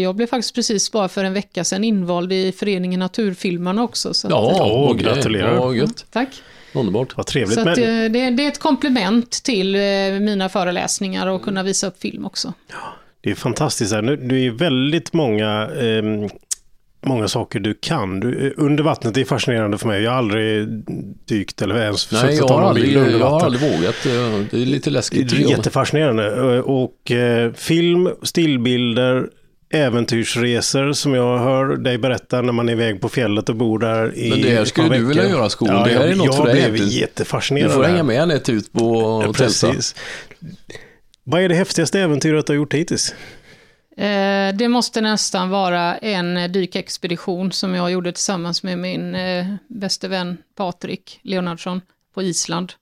jag 0.00 0.16
blev 0.16 0.26
faktiskt 0.26 0.54
precis 0.54 0.92
bara 0.92 1.08
för 1.08 1.24
en 1.24 1.32
vecka 1.32 1.64
sedan 1.64 1.84
invald 1.84 2.32
i 2.32 2.52
föreningen 2.52 3.00
Naturfilmarna 3.00 3.82
också. 3.82 4.14
Så 4.14 4.26
att, 4.26 4.30
Ja, 4.30 4.50
eh, 4.50 4.60
Åh, 4.60 4.96
gratulerar. 4.96 5.54
Ja, 5.54 5.74
gött. 5.74 6.06
tack. 6.10 6.42
Underbart. 6.72 7.16
Vad 7.16 7.26
trevligt. 7.26 7.54
Så 7.54 7.60
att, 7.68 7.78
men, 7.78 8.04
eh, 8.04 8.10
det, 8.12 8.30
det 8.30 8.44
är 8.44 8.48
ett 8.48 8.58
komplement 8.60 9.30
till 9.30 9.74
eh, 9.74 9.80
mina 10.20 10.48
föreläsningar 10.48 11.26
och 11.26 11.42
kunna 11.42 11.62
visa 11.62 11.86
upp 11.86 12.00
film 12.02 12.26
också. 12.26 12.52
Det 13.20 13.30
är 13.30 13.34
fantastiskt. 13.34 13.92
Här. 13.92 14.02
Nu- 14.02 14.16
Det 14.16 14.46
är 14.46 14.50
väldigt 14.50 15.12
många, 15.12 15.68
ehm, 15.80 16.28
många 17.06 17.28
saker 17.28 17.60
du 17.60 17.74
kan. 17.74 18.20
Du, 18.20 18.46
eh, 18.46 18.52
under 18.56 18.84
vattnet 18.84 19.16
är 19.16 19.24
fascinerande 19.24 19.78
för 19.78 19.86
mig. 19.86 20.02
Jag 20.02 20.10
har 20.10 20.18
aldrig 20.18 20.68
dykt 21.28 21.62
eller 21.62 21.82
ens 21.82 22.12
Nej, 22.12 22.20
försökt 22.20 22.36
jag 22.38 22.44
att 22.44 22.48
ta 22.48 22.60
någon 22.60 22.74
bild 22.74 22.96
under 22.96 23.10
jag 23.18 23.18
har 23.18 23.30
vatten. 23.30 23.46
aldrig 23.46 23.72
vågat. 23.72 24.06
eh, 24.06 24.44
Det 24.50 24.62
är 24.62 24.66
lite 24.66 24.90
läskigt. 24.90 25.30
Det 25.30 25.36
är 25.36 25.50
jättefascinerande. 25.50 26.26
Eh, 26.56 26.60
Och 26.60 27.10
eh, 27.10 27.52
film, 27.52 28.08
stillbilder, 28.22 29.28
äventyrsresor 29.70 30.92
som 30.92 31.14
jag 31.14 31.38
hör 31.38 31.76
dig 31.76 31.98
berätta 31.98 32.42
när 32.42 32.52
man 32.52 32.68
är 32.68 32.72
iväg 32.72 33.00
på 33.00 33.08
fjället 33.08 33.48
och 33.48 33.56
bor 33.56 33.78
där 33.78 34.18
i 34.18 34.30
Men 34.30 34.42
det 34.42 34.50
här 34.50 34.64
skulle 34.64 34.96
du 34.98 35.04
vilja 35.04 35.28
göra, 35.28 35.48
Skog. 35.50 35.68
Ja, 35.68 35.72
Det 35.84 35.90
här 35.90 36.00
jag, 36.00 36.10
är 36.10 36.16
något 36.16 36.26
jag 36.26 36.36
för 36.36 36.44
dig 36.44 36.54
blev 36.54 36.64
egentligen. 36.64 36.90
jättefascinerad. 37.00 37.70
Du 37.70 37.74
får 37.74 37.84
hänga 37.84 38.02
med 38.02 38.16
henne 38.16 38.40
ut 38.48 38.72
på 38.72 38.98
och. 38.98 39.36
Precis. 39.36 39.94
Vad 41.24 41.42
är 41.42 41.48
det 41.48 41.54
häftigaste 41.54 42.00
äventyret 42.00 42.46
du 42.46 42.52
har 42.52 42.56
gjort 42.56 42.74
hittills? 42.74 43.14
Eh, 43.96 44.54
det 44.54 44.68
måste 44.68 45.00
nästan 45.00 45.50
vara 45.50 45.96
en 45.96 46.52
dykexpedition 46.52 47.52
som 47.52 47.74
jag 47.74 47.90
gjorde 47.92 48.12
tillsammans 48.12 48.62
med 48.62 48.78
min 48.78 49.14
eh, 49.14 49.46
bäste 49.68 50.08
vän 50.08 50.36
Patrik 50.56 51.20
Leonardsson 51.22 51.80
på 52.14 52.22
Island. 52.22 52.72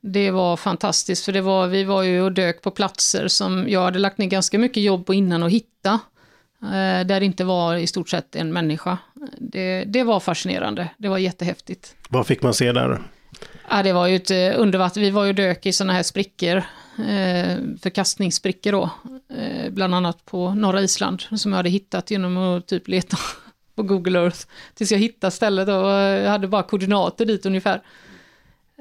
Det 0.00 0.30
var 0.30 0.56
fantastiskt, 0.56 1.24
för 1.24 1.32
det 1.32 1.40
var, 1.40 1.66
vi 1.66 1.84
var 1.84 2.02
ju 2.02 2.22
och 2.22 2.32
dök 2.32 2.62
på 2.62 2.70
platser 2.70 3.28
som 3.28 3.68
jag 3.68 3.82
hade 3.82 3.98
lagt 3.98 4.18
ner 4.18 4.26
ganska 4.26 4.58
mycket 4.58 4.82
jobb 4.82 5.06
på 5.06 5.14
innan 5.14 5.42
att 5.42 5.52
hitta. 5.52 6.00
Eh, 6.62 7.06
där 7.06 7.20
det 7.20 7.24
inte 7.24 7.44
var 7.44 7.76
i 7.76 7.86
stort 7.86 8.08
sett 8.08 8.36
en 8.36 8.52
människa. 8.52 8.98
Det, 9.38 9.84
det 9.84 10.02
var 10.02 10.20
fascinerande, 10.20 10.90
det 10.98 11.08
var 11.08 11.18
jättehäftigt. 11.18 11.94
Vad 12.08 12.26
fick 12.26 12.42
man 12.42 12.54
se 12.54 12.72
där? 12.72 13.02
Ja, 13.70 13.82
det 13.82 13.92
var 13.92 14.06
ju 14.06 14.16
ett 14.16 14.30
eh, 14.30 14.60
undervatten. 14.60 15.02
Vi 15.02 15.10
var 15.10 15.24
ju 15.24 15.28
och 15.28 15.34
dök 15.34 15.66
i 15.66 15.72
sådana 15.72 15.92
här 15.92 16.02
sprickor, 16.02 16.56
eh, 16.98 17.56
förkastningssprickor 17.82 18.72
då. 18.72 18.90
Bland 19.70 19.94
annat 19.94 20.24
på 20.24 20.54
norra 20.54 20.82
Island, 20.82 21.22
som 21.36 21.52
jag 21.52 21.56
hade 21.56 21.68
hittat 21.68 22.10
genom 22.10 22.36
att 22.36 22.66
typ 22.66 22.88
leta 22.88 23.16
på 23.74 23.82
Google 23.82 24.18
Earth. 24.18 24.38
Tills 24.74 24.92
jag 24.92 24.98
hittade 24.98 25.30
stället 25.30 25.68
och 25.68 25.74
jag 25.74 26.30
hade 26.30 26.48
bara 26.48 26.62
koordinater 26.62 27.26
dit 27.26 27.46
ungefär. 27.46 27.82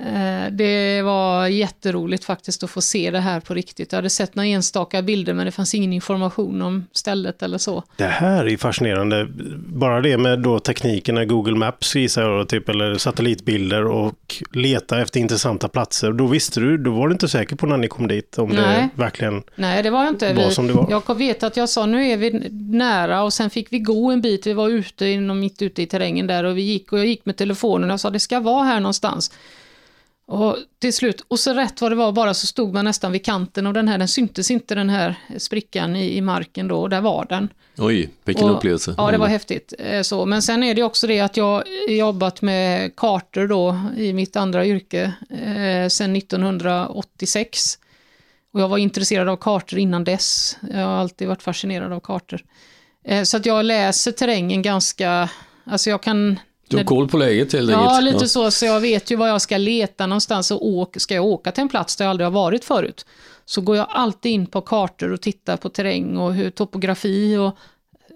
Eh, 0.01 0.51
det 0.51 1.01
var 1.01 1.47
jätteroligt 1.47 2.25
faktiskt 2.25 2.63
att 2.63 2.69
få 2.69 2.81
se 2.81 3.11
det 3.11 3.19
här 3.19 3.39
på 3.39 3.53
riktigt. 3.53 3.91
Jag 3.91 3.97
hade 3.97 4.09
sett 4.09 4.35
några 4.35 4.47
enstaka 4.47 5.01
bilder 5.01 5.33
men 5.33 5.45
det 5.45 5.51
fanns 5.51 5.75
ingen 5.75 5.93
information 5.93 6.61
om 6.61 6.85
stället 6.91 7.43
eller 7.43 7.57
så. 7.57 7.83
Det 7.95 8.05
här 8.05 8.47
är 8.47 8.57
fascinerande. 8.57 9.27
Bara 9.57 10.01
det 10.01 10.17
med 10.17 10.39
då 10.39 10.59
teknikerna 10.59 11.25
Google 11.25 11.55
Maps 11.55 11.95
gissar 11.95 12.21
jag, 12.21 12.49
typ, 12.49 12.69
eller 12.69 12.95
satellitbilder 12.95 13.85
och 13.85 14.43
leta 14.51 15.01
efter 15.01 15.19
intressanta 15.19 15.67
platser. 15.67 16.11
Då 16.11 16.27
visste 16.27 16.59
du, 16.59 16.77
då 16.77 16.91
var 16.91 17.07
du 17.07 17.13
inte 17.13 17.27
säker 17.27 17.55
på 17.55 17.65
när 17.65 17.77
ni 17.77 17.87
kom 17.87 18.07
dit 18.07 18.37
om 18.37 18.49
Nej. 18.49 18.89
det 18.95 19.01
verkligen 19.01 19.43
Nej, 19.55 19.83
det 19.83 19.89
var 19.89 20.03
jag 20.03 20.13
inte. 20.13 20.33
var 20.33 20.49
som 20.49 20.67
det 20.67 20.73
var. 20.73 20.87
Jag 21.07 21.17
vet 21.17 21.43
att 21.43 21.57
jag 21.57 21.69
sa 21.69 21.85
nu 21.85 22.07
är 22.07 22.17
vi 22.17 22.49
nära 22.51 23.23
och 23.23 23.33
sen 23.33 23.49
fick 23.49 23.73
vi 23.73 23.79
gå 23.79 24.11
en 24.11 24.21
bit. 24.21 24.47
Vi 24.47 24.53
var 24.53 24.69
ute 24.69 25.05
inom, 25.05 25.39
mitt 25.39 25.61
ute 25.61 25.81
i 25.81 25.85
terrängen 25.85 26.27
där 26.27 26.43
och 26.43 26.57
vi 26.57 26.61
gick 26.61 26.93
och 26.93 26.99
jag 26.99 27.05
gick 27.05 27.25
med 27.25 27.37
telefonen 27.37 27.89
och 27.89 27.93
jag 27.93 27.99
sa 27.99 28.09
det 28.09 28.19
ska 28.19 28.39
vara 28.39 28.63
här 28.63 28.79
någonstans. 28.79 29.31
Och 30.29 30.57
till 30.79 30.93
slut, 30.93 31.21
och 31.27 31.39
så 31.39 31.53
rätt 31.53 31.81
vad 31.81 31.91
det 31.91 31.95
var 31.95 32.11
bara 32.11 32.33
så 32.33 32.47
stod 32.47 32.73
man 32.73 32.85
nästan 32.85 33.11
vid 33.11 33.25
kanten 33.25 33.67
av 33.67 33.73
den 33.73 33.87
här, 33.87 33.97
den 33.97 34.07
syntes 34.07 34.51
inte 34.51 34.75
den 34.75 34.89
här 34.89 35.15
sprickan 35.37 35.95
i, 35.95 36.17
i 36.17 36.21
marken 36.21 36.67
då, 36.67 36.81
och 36.81 36.89
där 36.89 37.01
var 37.01 37.25
den. 37.29 37.49
Oj, 37.77 38.09
vilken 38.25 38.49
Och- 38.49 38.55
upplevelse. 38.57 38.95
Ja, 38.97 39.11
det 39.11 39.17
var 39.17 39.27
häftigt. 39.27 39.73
Eh, 39.79 40.01
Så. 40.01 40.25
Men 40.25 40.41
sen 40.41 40.63
är 40.63 40.75
det 40.75 40.83
också 40.83 41.07
det 41.07 41.19
att 41.19 41.37
jag 41.37 41.63
jobbat 41.89 42.41
med 42.41 42.95
kartor 42.95 43.47
då 43.47 43.79
i 43.97 44.13
mitt 44.13 44.35
andra 44.35 44.65
yrke 44.65 45.13
eh, 45.29 45.89
sedan 45.89 46.15
1986. 46.15 47.79
Och 48.53 48.61
jag 48.61 48.67
var 48.69 48.77
intresserad 48.77 49.29
av 49.29 49.37
kartor 49.37 49.79
innan 49.79 50.03
dess. 50.03 50.57
Jag 50.71 50.77
har 50.85 50.95
alltid 50.95 51.27
varit 51.27 51.43
fascinerad 51.43 51.93
av 51.93 51.99
kartor. 51.99 52.39
Eh, 53.05 53.23
så 53.23 53.37
att 53.37 53.45
jag 53.45 53.65
läser 53.65 54.11
terrängen 54.11 54.61
ganska, 54.61 55.29
alltså 55.65 55.89
jag 55.89 56.03
kan... 56.03 56.39
Du 56.69 56.77
har 56.77 56.83
koll 56.83 57.07
på 57.07 57.17
läget 57.17 57.53
helt 57.53 57.71
Ja, 57.71 57.89
enkelt. 57.97 58.13
lite 58.13 58.27
så. 58.27 58.51
Så 58.51 58.65
jag 58.65 58.79
vet 58.79 59.11
ju 59.11 59.15
var 59.15 59.27
jag 59.27 59.41
ska 59.41 59.57
leta 59.57 60.07
någonstans 60.07 60.51
och 60.51 60.65
åka, 60.67 60.99
ska 60.99 61.15
jag 61.15 61.25
åka 61.25 61.51
till 61.51 61.61
en 61.61 61.69
plats 61.69 61.95
där 61.95 62.05
jag 62.05 62.09
aldrig 62.09 62.25
har 62.25 62.31
varit 62.31 62.65
förut. 62.65 63.05
Så 63.45 63.61
går 63.61 63.77
jag 63.77 63.87
alltid 63.89 64.31
in 64.31 64.45
på 64.47 64.61
kartor 64.61 65.11
och 65.11 65.21
tittar 65.21 65.57
på 65.57 65.69
terräng 65.69 66.17
och 66.17 66.33
hur 66.33 66.49
topografi 66.49 67.37
och 67.37 67.57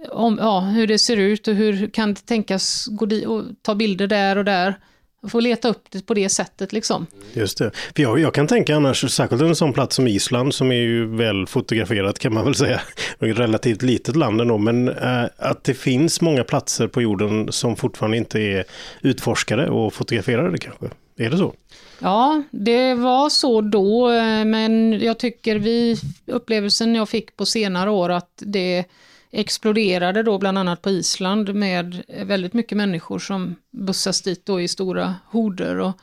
om, 0.09 0.37
ja, 0.41 0.59
hur 0.59 0.87
det 0.87 0.99
ser 0.99 1.17
ut 1.17 1.47
och 1.47 1.53
hur 1.55 1.87
kan 1.87 2.13
det 2.13 2.25
tänkas 2.25 2.85
gå 2.87 3.05
dit 3.05 3.25
och 3.27 3.43
ta 3.61 3.75
bilder 3.75 4.07
där 4.07 4.35
och 4.37 4.45
där. 4.45 4.75
Jag 5.21 5.31
får 5.31 5.41
leta 5.41 5.69
upp 5.69 5.83
det 5.89 6.05
på 6.05 6.13
det 6.13 6.29
sättet 6.29 6.73
liksom. 6.73 7.07
Just 7.33 7.57
det. 7.57 7.71
För 7.95 8.03
jag, 8.03 8.19
jag 8.19 8.33
kan 8.33 8.47
tänka 8.47 8.75
annars, 8.75 9.11
särskilt 9.11 9.41
en 9.41 9.55
sån 9.55 9.73
plats 9.73 9.95
som 9.95 10.07
Island 10.07 10.53
som 10.53 10.71
är 10.71 10.75
ju 10.75 11.05
väl 11.05 11.47
fotograferat 11.47 12.19
kan 12.19 12.33
man 12.33 12.45
väl 12.45 12.55
säga. 12.55 12.81
Ett 13.19 13.39
relativt 13.39 13.81
litet 13.81 14.15
land 14.15 14.41
ändå, 14.41 14.57
men 14.57 14.89
eh, 14.89 15.23
att 15.37 15.63
det 15.63 15.73
finns 15.73 16.21
många 16.21 16.43
platser 16.43 16.87
på 16.87 17.01
jorden 17.01 17.51
som 17.51 17.75
fortfarande 17.75 18.17
inte 18.17 18.39
är 18.39 18.63
utforskade 19.01 19.69
och 19.69 19.93
fotograferade 19.93 20.57
kanske. 20.57 20.85
Är 21.17 21.29
det 21.29 21.37
så? 21.37 21.53
Ja, 21.99 22.43
det 22.51 22.93
var 22.93 23.29
så 23.29 23.61
då, 23.61 24.11
eh, 24.11 24.45
men 24.45 24.99
jag 25.01 25.19
tycker 25.19 25.55
vi, 25.55 25.97
upplevelsen 26.25 26.95
jag 26.95 27.09
fick 27.09 27.37
på 27.37 27.45
senare 27.45 27.89
år 27.89 28.09
att 28.09 28.31
det 28.45 28.85
exploderade 29.31 30.23
då 30.23 30.37
bland 30.37 30.57
annat 30.57 30.81
på 30.81 30.89
Island 30.89 31.55
med 31.55 32.03
väldigt 32.25 32.53
mycket 32.53 32.77
människor 32.77 33.19
som 33.19 33.55
bussas 33.71 34.21
dit 34.21 34.45
då 34.45 34.61
i 34.61 34.67
stora 34.67 35.15
horder. 35.31 35.79
Och, 35.79 35.93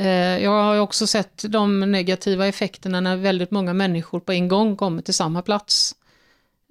eh, 0.00 0.42
jag 0.42 0.50
har 0.50 0.78
också 0.80 1.06
sett 1.06 1.44
de 1.48 1.80
negativa 1.80 2.46
effekterna 2.46 3.00
när 3.00 3.16
väldigt 3.16 3.50
många 3.50 3.72
människor 3.72 4.20
på 4.20 4.32
en 4.32 4.48
gång 4.48 4.76
kommer 4.76 5.02
till 5.02 5.14
samma 5.14 5.42
plats. 5.42 5.94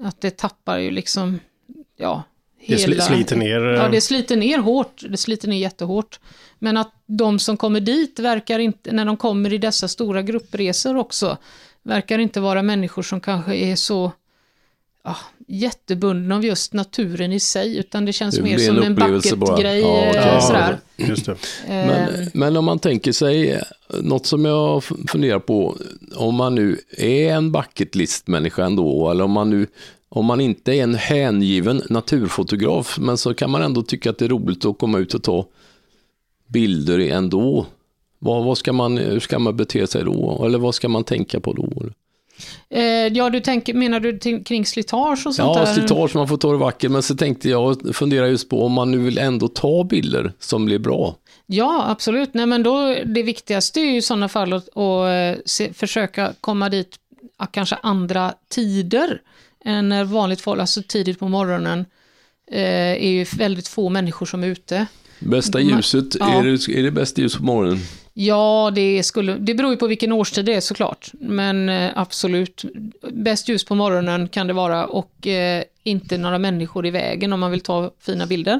Att 0.03 0.21
det 0.21 0.37
tappar 0.37 0.77
ju 0.77 0.91
liksom, 0.91 1.39
ja, 1.97 2.23
Det 2.67 2.75
sli- 2.75 2.99
sliter 3.01 3.35
ner. 3.35 3.73
eh, 3.73 3.79
Ja, 3.81 3.89
det 3.89 4.01
sliter 4.01 4.35
ner 4.35 4.57
hårt. 4.59 5.03
Det 5.09 5.17
sliter 5.17 5.47
ner 5.47 5.57
jättehårt. 5.57 6.19
Men 6.59 6.77
att 6.77 6.91
de 7.05 7.39
som 7.39 7.57
kommer 7.57 7.79
dit 7.79 8.19
verkar 8.19 8.59
inte, 8.59 8.91
när 8.91 9.05
de 9.05 9.17
kommer 9.17 9.53
i 9.53 9.57
dessa 9.57 9.87
stora 9.87 10.21
gruppresor 10.21 10.97
också, 10.97 11.37
verkar 11.83 12.19
inte 12.19 12.39
vara 12.39 12.61
människor 12.63 13.01
som 13.01 13.21
kanske 13.21 13.55
är 13.55 13.75
så 13.75 14.11
ah, 15.05 15.17
jättebunden 15.47 16.31
av 16.31 16.45
just 16.45 16.73
naturen 16.73 17.33
i 17.33 17.39
sig, 17.39 17.77
utan 17.77 18.05
det 18.05 18.13
känns 18.13 18.35
Det 18.35 18.41
mer 18.41 18.57
som 18.57 18.83
en 18.83 18.95
bucket-grej. 18.95 19.81
Ja, 19.81 20.01
eh, 20.01 20.15
ja, 20.15 20.41
sådär. 20.41 20.77
Eh, 20.97 21.37
Men, 21.67 22.29
men 22.33 22.57
om 22.57 22.65
man 22.65 22.79
tänker 22.79 23.11
sig, 23.11 23.61
något 24.01 24.25
som 24.25 24.45
jag 24.45 24.83
funderar 24.83 25.39
på, 25.39 25.77
om 26.15 26.35
man 26.35 26.55
nu 26.55 26.79
är 26.97 27.33
en 27.33 27.51
bucket 27.51 27.95
list-människa 27.95 28.65
ändå, 28.65 29.11
eller 29.11 29.23
om 29.23 29.31
man 29.31 29.49
nu 29.49 29.67
om 30.09 30.25
man 30.25 30.41
inte 30.41 30.73
är 30.73 30.83
en 30.83 30.95
hängiven 30.95 31.81
naturfotograf, 31.89 32.97
men 32.99 33.17
så 33.17 33.33
kan 33.33 33.49
man 33.49 33.61
ändå 33.61 33.81
tycka 33.81 34.09
att 34.09 34.17
det 34.17 34.25
är 34.25 34.29
roligt 34.29 34.65
att 34.65 34.77
komma 34.77 34.97
ut 34.97 35.13
och 35.13 35.23
ta 35.23 35.47
bilder 36.47 36.99
ändå. 36.99 37.65
Vad, 38.19 38.45
vad 38.45 38.57
ska 38.57 38.73
man, 38.73 38.97
hur 38.97 39.19
ska 39.19 39.39
man 39.39 39.57
bete 39.57 39.87
sig 39.87 40.03
då? 40.03 40.45
Eller 40.45 40.57
vad 40.57 40.75
ska 40.75 40.89
man 40.89 41.03
tänka 41.03 41.39
på 41.39 41.53
då? 41.53 41.69
Eh, 42.69 42.83
ja, 42.83 43.29
du 43.29 43.39
tänker, 43.39 43.73
menar 43.73 43.99
du 43.99 44.43
kring 44.43 44.65
slitage 44.65 45.27
och 45.27 45.35
sånt 45.35 45.55
Ja, 45.55 45.65
där? 45.65 45.73
slitage, 45.73 46.15
man 46.15 46.27
får 46.27 46.37
ta 46.37 46.51
det 46.51 46.57
vackert, 46.57 46.91
men 46.91 47.03
så 47.03 47.15
tänkte 47.15 47.49
jag 47.49 47.95
fundera 47.95 48.27
just 48.27 48.49
på 48.49 48.65
om 48.65 48.71
man 48.71 48.91
nu 48.91 48.97
vill 48.97 49.17
ändå 49.17 49.47
ta 49.47 49.83
bilder 49.83 50.33
som 50.39 50.65
blir 50.65 50.79
bra. 50.79 51.15
Ja, 51.45 51.85
absolut. 51.87 52.33
Nej, 52.33 52.45
men 52.45 52.63
då, 52.63 52.95
det 53.05 53.23
viktigaste 53.23 53.79
är 53.79 53.85
ju 53.85 53.97
i 53.97 54.01
sådana 54.01 54.29
fall 54.29 54.53
att, 54.53 54.77
att 54.77 55.37
eh, 55.37 55.41
se, 55.45 55.73
försöka 55.73 56.33
komma 56.41 56.69
dit 56.69 56.95
kanske 57.51 57.75
andra 57.75 58.33
tider 58.49 59.21
än 59.65 60.11
vanligt 60.11 60.41
folk, 60.41 60.59
alltså 60.59 60.81
tidigt 60.87 61.19
på 61.19 61.27
morgonen, 61.27 61.85
eh, 62.51 62.91
är 62.91 63.09
ju 63.09 63.25
väldigt 63.37 63.67
få 63.67 63.89
människor 63.89 64.25
som 64.25 64.43
är 64.43 64.47
ute. 64.47 64.85
Bästa 65.19 65.59
ljuset, 65.59 66.15
ja. 66.19 66.33
är, 66.33 66.43
det, 66.43 66.79
är 66.79 66.83
det 66.83 66.91
bästa 66.91 67.21
ljus 67.21 67.35
på 67.35 67.43
morgonen? 67.43 67.79
Ja, 68.17 68.71
det, 68.75 69.03
skulle, 69.03 69.33
det 69.37 69.53
beror 69.53 69.71
ju 69.71 69.77
på 69.77 69.87
vilken 69.87 70.11
årstid 70.11 70.45
det 70.45 70.53
är 70.53 70.61
såklart, 70.61 71.11
men 71.13 71.69
eh, 71.69 71.91
absolut. 71.95 72.65
Bäst 73.11 73.49
ljus 73.49 73.63
på 73.65 73.75
morgonen 73.75 74.27
kan 74.29 74.47
det 74.47 74.53
vara 74.53 74.85
och 74.85 75.27
eh, 75.27 75.63
inte 75.83 76.17
några 76.17 76.37
människor 76.37 76.85
i 76.85 76.91
vägen 76.91 77.33
om 77.33 77.39
man 77.39 77.51
vill 77.51 77.61
ta 77.61 77.91
fina 77.99 78.25
bilder. 78.25 78.59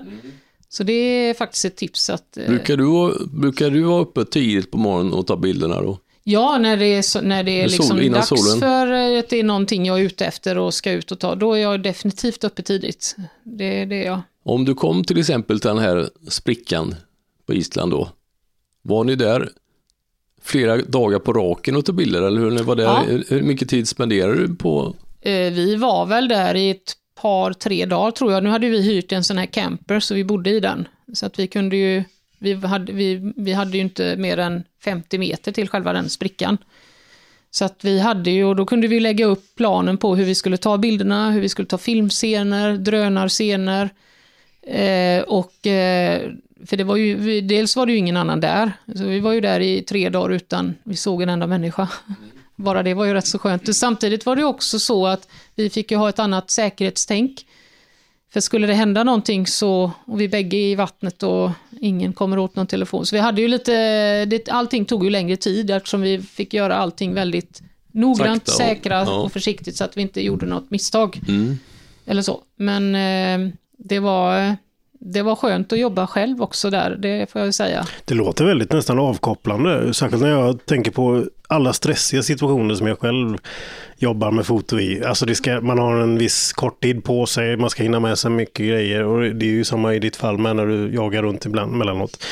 Så 0.70 0.84
det 0.84 0.94
är 0.94 1.34
faktiskt 1.34 1.65
ett 1.65 1.76
tips 1.76 2.10
att... 2.10 2.38
eh, 2.38 2.48
Brukar 2.48 2.78
du, 2.78 3.26
brukar 3.30 3.70
du 3.70 3.82
vara 3.82 4.02
uppe 4.02 4.26
tidigt 4.26 4.72
på 4.72 4.78
morgonen 4.78 5.13
och 5.13 5.28
ta 5.28 5.36
bilderna 5.38 5.82
då? 5.82 6.00
Ja, 6.24 6.58
när 6.58 6.78
det 6.78 6.86
är, 6.86 7.22
när 7.22 7.44
det 7.44 7.62
är 7.62 7.68
sol- 7.68 7.72
liksom 7.78 8.00
innan 8.02 8.13
dags 8.13 8.28
solen. 8.30 8.60
för 8.60 8.91
eh, 8.91 9.20
att 9.20 9.30
det 9.30 9.39
är 9.39 9.44
någonting 9.44 9.86
jag 9.86 10.00
är 10.00 10.04
ute 10.04 10.26
efter 10.26 10.58
och 10.58 10.74
ska 10.74 10.91
ut 10.91 11.12
och 11.12 11.20
ta, 11.20 11.36
då 11.36 11.54
är 11.54 11.58
jag 11.62 11.84
definitivt 11.84 12.44
uppe 12.44 12.62
tidigt. 12.62 13.15
Det, 13.44 13.86
det 13.86 13.96
är 14.04 14.06
jag. 14.06 14.22
Om 14.46 14.65
du 14.65 14.74
kom 14.74 15.04
till 15.04 15.20
exempel 15.20 15.60
till 15.60 15.68
den 15.68 15.78
här 15.78 16.10
sprickan 16.28 16.96
på 17.46 17.54
Island 17.54 17.91
då, 17.91 18.10
var 18.86 19.04
ni 19.04 19.15
där 19.15 19.50
flera 20.41 20.78
dagar 20.78 21.19
på 21.19 21.34
raken 21.34 21.76
och 21.76 21.86
tog 21.86 21.95
bilder 21.95 22.21
eller 22.21 22.41
hur? 22.41 22.52
Ni 22.52 22.62
var 22.62 22.76
där, 22.76 22.84
Ja. 22.84 23.04
hur, 23.30 23.41
mycket 23.41 23.69
tid 23.69 23.88
spenderade 23.88 24.48
du 24.48 24.56
på? 24.56 24.95
Eh, 25.21 25.54
vi 25.54 25.76
var 25.76 26.06
väl 26.06 26.28
där 26.28 26.56
i 26.56 26.69
ett 26.69 26.93
par, 27.21 27.54
tre 27.54 27.86
dagar 27.86 28.12
tror 28.12 28.32
jag. 28.32 28.43
Nu 28.43 28.50
hade 28.50 28.69
vi 28.69 28.82
hyrt 28.82 29.12
en 29.12 29.24
sån 29.24 29.38
här 29.38 29.45
camper 29.45 30.00
så 30.00 30.13
vi 30.13 30.24
bodde 30.24 30.50
i 30.50 30.60
den. 30.60 30.88
Så 31.13 31.26
att 31.26 31.39
vi 31.39 31.48
kunde 31.48 31.76
ju, 31.78 32.04
vi 32.39 32.54
hade, 32.54 32.93
vi, 32.93 33.34
vi 33.36 33.54
hade 33.54 33.78
ju 33.78 33.84
inte 33.84 34.15
mer 34.17 34.38
än 34.38 34.63
50 34.84 35.17
meter 35.17 35.52
till 35.52 35.69
själva 35.69 35.93
den 35.93 36.10
sprickan. 36.10 36.58
Så 37.52 37.65
att 37.65 37.80
vi 37.82 38.00
hade 38.00 38.32
ju, 38.32 38.45
och 38.45 38.56
då 38.56 38.65
kunde 38.65 38.88
vi 38.88 39.00
lägga 39.00 39.26
upp 39.26 39.56
planen 39.56 39.98
på 39.98 40.15
hur 40.15 40.26
vi 40.26 40.36
skulle 40.36 40.58
ta 40.58 40.78
bilderna, 40.78 41.32
hur 41.32 41.41
vi 41.41 41.50
skulle 41.50 41.67
ta 41.67 41.78
filmscener, 41.78 42.78
drönarscener. 42.78 43.89
Eh, 44.67 45.24
och, 45.24 45.67
eh, 45.67 46.32
för 46.65 46.78
det 46.78 46.84
var 46.84 46.95
ju, 46.95 47.15
vi, 47.15 47.41
dels 47.41 47.75
var 47.75 47.86
det 47.86 47.91
ju 47.91 47.97
ingen 47.97 48.17
annan 48.17 48.39
där. 48.39 48.71
Så 48.95 49.04
vi 49.04 49.19
var 49.19 49.34
ju 49.34 49.41
där 49.41 49.60
i 49.60 49.82
tre 49.82 50.10
dagar 50.10 50.30
utan 50.36 50.75
vi 50.84 50.95
såg 50.95 51.21
en 51.21 51.30
enda 51.30 51.47
människa. 51.47 51.88
Bara 52.56 52.84
det 52.84 52.93
var 52.93 53.06
ju 53.06 53.13
rätt 53.13 53.28
så 53.28 53.39
skönt. 53.39 53.67
Och 53.67 53.75
Samtidigt 53.75 54.25
var 54.25 54.36
det 54.36 54.43
också 54.43 54.80
så 54.80 55.08
att 55.08 55.28
vi 55.56 55.69
fick 55.69 55.91
ju 55.91 55.97
ha 55.97 56.10
ett 56.10 56.19
annat 56.19 56.51
säkerhetstänk. 56.51 57.45
För 58.34 58.39
skulle 58.39 58.67
det 58.67 58.73
hända 58.73 59.04
någonting 59.04 59.47
så, 59.47 59.91
och 60.06 60.21
vi 60.21 60.28
bägge 60.28 60.58
i 60.58 60.75
vattnet 60.75 61.23
och 61.23 61.51
ingen 61.82 62.13
kommer 62.13 62.38
åt 62.39 62.56
någon 62.56 62.67
telefon. 62.67 63.06
Så 63.06 63.15
vi 63.15 63.19
hade 63.19 63.41
ju 63.41 63.47
lite, 63.47 64.25
det, 64.25 64.49
allting 64.49 64.86
tog 64.86 65.04
ju 65.04 65.10
längre 65.10 65.38
tid 65.38 65.71
eftersom 65.71 66.01
vi 66.01 66.21
fick 66.21 66.54
göra 66.54 66.75
allting 66.75 67.13
väldigt 67.13 67.62
noggrant, 67.91 68.47
Sakta 68.47 68.63
och- 68.63 68.69
säkra 68.69 68.95
ja. 68.95 69.19
och 69.19 69.32
försiktigt 69.32 69.75
så 69.75 69.84
att 69.84 69.97
vi 69.97 70.01
inte 70.01 70.21
gjorde 70.21 70.45
något 70.45 70.71
misstag. 70.71 71.21
Mm. 71.28 71.60
Eller 72.06 72.21
så. 72.21 72.41
Men 72.56 72.95
eh, 72.95 73.54
det 73.78 73.99
var, 73.99 74.56
det 74.99 75.21
var 75.21 75.36
skönt 75.36 75.73
att 75.73 75.79
jobba 75.79 76.08
själv 76.08 76.41
också 76.41 76.69
där, 76.69 76.95
det 76.99 77.31
får 77.31 77.41
jag 77.41 77.53
säga. 77.53 77.86
Det 78.05 78.13
låter 78.13 78.45
väldigt 78.45 78.71
nästan 78.71 78.99
avkopplande, 78.99 79.93
särskilt 79.93 80.21
när 80.21 80.29
jag 80.29 80.65
tänker 80.65 80.91
på 80.91 81.25
alla 81.47 81.73
stressiga 81.73 82.23
situationer 82.23 82.75
som 82.75 82.88
jag 82.88 82.99
själv 82.99 83.38
jobbar 83.97 84.31
med 84.31 84.45
foto 84.45 84.79
i. 84.79 85.03
Alltså 85.05 85.25
det 85.25 85.36
ska, 85.36 85.62
man 85.62 85.79
har 85.79 85.95
en 85.95 86.17
viss 86.17 86.53
kort 86.53 86.84
tid 86.84 87.03
på 87.03 87.25
sig, 87.25 87.58
man 87.58 87.69
ska 87.69 87.84
hinna 87.84 87.99
med 87.99 88.17
sig 88.17 88.31
mycket 88.31 88.65
grejer 88.67 89.03
och 89.03 89.21
det 89.21 89.45
är 89.45 89.51
ju 89.51 89.63
samma 89.63 89.93
i 89.93 89.99
ditt 89.99 90.15
fall 90.15 90.38
med 90.38 90.55
när 90.55 90.65
du 90.65 90.93
jagar 90.93 91.23
runt 91.23 91.45
ibland 91.45 91.71
mellanåt. 91.71 92.23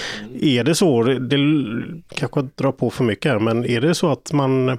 Är 0.41 0.63
det 0.63 0.75
så, 0.75 1.03
det, 1.03 1.19
det 1.19 1.37
kanske 2.15 2.41
drar 2.55 2.71
på 2.71 2.89
för 2.89 3.03
mycket 3.03 3.31
här, 3.31 3.39
men 3.39 3.65
är 3.65 3.81
det 3.81 3.95
så 3.95 4.11
att 4.11 4.33
man 4.33 4.77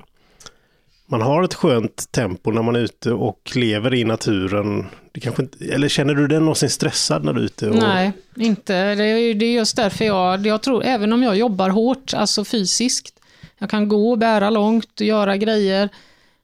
man 1.06 1.22
har 1.22 1.42
ett 1.42 1.54
skönt 1.54 2.12
tempo 2.12 2.50
när 2.50 2.62
man 2.62 2.76
är 2.76 2.80
ute 2.80 3.12
och 3.12 3.52
lever 3.54 3.94
i 3.94 4.04
naturen. 4.04 4.86
Det 5.12 5.20
kanske 5.20 5.42
inte, 5.42 5.64
eller 5.64 5.88
känner 5.88 6.14
du 6.14 6.26
dig 6.26 6.40
någonsin 6.40 6.70
stressad 6.70 7.24
när 7.24 7.32
du 7.32 7.40
är 7.40 7.44
ute? 7.44 7.70
Och, 7.70 7.76
Nej, 7.76 8.12
inte. 8.36 8.94
Det 8.94 9.04
är, 9.04 9.34
det 9.34 9.46
är 9.46 9.52
just 9.52 9.76
därför 9.76 10.04
jag, 10.04 10.46
jag 10.46 10.62
tror, 10.62 10.84
även 10.84 11.12
om 11.12 11.22
jag 11.22 11.36
jobbar 11.36 11.70
hårt, 11.70 12.14
alltså 12.14 12.44
fysiskt, 12.44 13.20
jag 13.58 13.70
kan 13.70 13.88
gå 13.88 14.16
bära 14.16 14.50
långt 14.50 15.00
och 15.00 15.06
göra 15.06 15.36
grejer, 15.36 15.88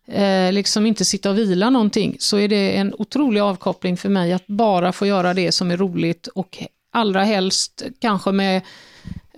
eh, 0.07 0.53
liksom 0.53 0.87
inte 0.87 1.05
sitta 1.05 1.31
och 1.31 1.39
vila 1.39 1.71
någonting, 1.71 2.17
så 2.19 2.37
är 2.37 2.49
det 2.49 2.77
en 2.77 2.95
otrolig 2.99 3.41
avkoppling 3.41 3.97
för 3.97 4.09
mig 4.09 4.33
att 4.33 4.47
bara 4.47 4.93
få 4.93 5.07
göra 5.07 5.35
det 5.35 5.53
som 5.53 5.71
är 5.71 5.77
roligt 5.77 6.27
och 6.27 6.59
allra 6.93 7.25
helst 7.25 7.83
kanske 7.99 8.33
med 8.33 8.63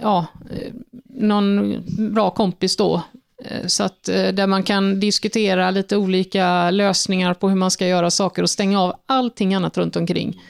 ja, 0.01 0.27
eh, 0.51 0.73
någon 1.05 1.83
bra 2.15 2.31
kompis 2.31 2.77
då. 2.77 3.03
Eh, 3.45 3.67
så 3.67 3.85
att 3.85 4.09
eh, 4.09 4.29
där 4.29 4.47
man 4.47 4.63
kan 4.63 5.01
diskutera 5.01 5.71
lite 5.71 5.97
olika 5.97 6.71
lösningar 6.71 7.35
på 7.35 7.49
hur 7.49 7.57
man 7.57 7.71
ska 7.71 7.87
göra 7.87 8.11
saker 8.11 8.43
och 8.43 8.51
stänga 8.51 8.81
av 8.81 8.95
allting 9.07 9.55
annat 9.55 9.79
runt 9.79 9.97
omkring. 9.97 10.41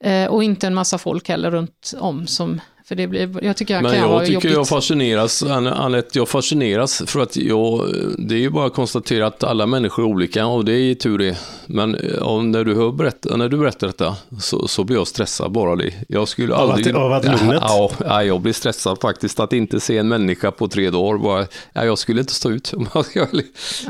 Eh, 0.00 0.26
och 0.26 0.44
inte 0.44 0.66
en 0.66 0.74
massa 0.74 0.98
folk 0.98 1.28
heller 1.28 1.50
runt 1.50 1.94
om 1.98 2.26
som, 2.26 2.60
för 2.84 2.94
det 2.94 3.06
blir, 3.06 3.44
jag 3.44 3.56
tycker 3.56 3.74
jag 3.74 3.82
Men 3.82 3.92
kan 3.92 4.00
jag 4.00 4.08
vara 4.08 4.20
tycker 4.20 4.32
jobbigt. 4.34 4.50
jag 4.52 4.68
fascineras, 4.68 5.42
Anette, 5.42 6.18
jag 6.18 6.28
fascineras 6.28 7.02
för 7.06 7.20
att 7.20 7.36
jag, 7.36 7.82
det 8.18 8.34
är 8.34 8.38
ju 8.38 8.50
bara 8.50 8.66
att 8.66 8.74
konstatera 8.74 9.26
att 9.26 9.44
alla 9.44 9.66
människor 9.66 10.02
är 10.02 10.06
olika 10.06 10.46
och 10.46 10.64
det 10.64 10.72
är 10.72 10.78
ju 10.78 10.94
tur 10.94 11.18
det. 11.18 11.38
Men 11.66 11.94
eh, 11.94 12.42
när, 12.42 12.64
du 12.64 12.74
hör 12.74 12.92
berätta, 12.92 13.36
när 13.36 13.48
du 13.48 13.56
berättar 13.56 13.86
detta 13.86 14.16
så, 14.40 14.68
så 14.68 14.84
blir 14.84 14.96
jag 14.96 15.06
stressad 15.06 15.52
bara 15.52 15.76
det. 15.76 15.92
Jag 16.08 16.28
skulle 16.28 16.54
Av 16.54 16.70
att- 16.70 16.76
aldrig... 16.76 16.96
av 16.96 17.12
att 17.12 17.24
lugnet? 17.24 17.62
Ja, 17.62 17.90
ja, 18.04 18.24
jag 18.24 18.40
blir 18.40 18.52
stressad 18.52 18.98
faktiskt 19.00 19.40
att 19.40 19.52
inte 19.52 19.80
se 19.80 19.98
en 19.98 20.08
människa 20.08 20.50
på 20.50 20.68
tre 20.68 20.90
dagar. 20.90 21.18
Bara, 21.18 21.46
ja, 21.72 21.84
jag 21.84 21.98
skulle 21.98 22.20
inte 22.20 22.34
stå 22.34 22.50
ut. 22.50 22.72
Ja, 22.84 23.04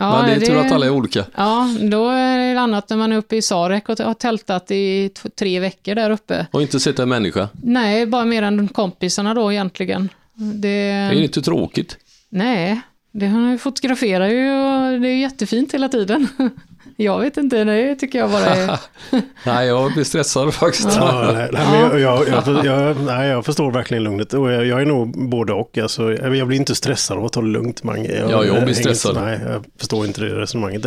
Men 0.00 0.28
det 0.28 0.35
är 0.35 0.40
tur 0.40 0.55
det- 0.55 0.61
att 0.61 0.72
alla 0.72 0.87
är 0.87 0.90
olika. 0.90 1.24
Ja, 1.37 1.68
då 1.81 2.09
är 2.09 2.55
det 2.55 2.61
annat 2.61 2.88
när 2.90 2.96
man 2.96 3.12
är 3.12 3.16
uppe 3.16 3.37
i 3.37 3.42
Sarek 3.42 3.88
och 3.88 3.98
har 3.98 4.14
tältat 4.14 4.70
i 4.70 5.11
tre 5.38 5.61
veckor 5.61 5.94
där 5.94 6.11
uppe. 6.11 6.46
Och 6.50 6.62
inte 6.62 6.81
sett 6.81 6.98
en 6.98 7.09
människa. 7.09 7.48
Nej, 7.62 8.07
bara 8.07 8.24
mer 8.24 8.42
än 8.42 8.68
kompisarna 8.83 9.35
då 9.35 9.53
egentligen. 9.53 10.09
Det, 10.35 10.68
Det 10.68 11.18
är 11.18 11.23
inte 11.23 11.42
tråkigt. 11.42 11.97
Nej, 12.31 12.81
det 13.12 13.27
han 13.27 13.59
fotograferar 13.59 14.29
ju 14.29 14.51
och 14.51 15.01
det 15.01 15.09
är 15.09 15.16
jättefint 15.16 15.75
hela 15.75 15.88
tiden. 15.88 16.29
Jag 16.97 17.21
vet 17.21 17.37
inte, 17.37 17.64
det 17.64 17.97
tycker 17.97 18.18
jag 18.18 18.31
bara 18.31 18.45
är... 18.45 18.79
Nej, 19.47 19.66
jag 19.66 19.92
blir 19.92 20.05
stressad 20.05 20.55
faktiskt. 20.55 20.97
Ja, 20.97 21.31
nej, 21.35 21.49
nej, 21.53 22.01
jag, 22.01 22.29
jag, 22.29 22.66
jag, 22.66 23.01
nej, 23.01 23.29
jag 23.29 23.45
förstår 23.45 23.71
verkligen 23.71 24.05
lugnet. 24.05 24.35
Och 24.35 24.53
jag, 24.53 24.66
jag 24.66 24.83
är 24.83 24.87
nog 24.87 25.29
både 25.29 25.53
och. 25.53 25.79
Alltså, 25.79 26.12
jag 26.12 26.47
blir 26.47 26.59
inte 26.59 26.75
stressad 26.75 27.18
av 27.18 27.25
att 27.25 27.33
ta 27.33 27.40
det 27.40 27.47
lugnt, 27.47 27.83
Mange. 27.83 28.12
Jag, 28.12 28.31
Ja, 28.31 28.45
jag 28.45 28.64
blir 28.64 28.75
stressad. 28.75 29.11
Inte, 29.11 29.25
nej, 29.25 29.40
jag 29.53 29.64
förstår 29.79 30.07
inte 30.07 30.21
det 30.21 30.40
resonemanget. 30.40 30.87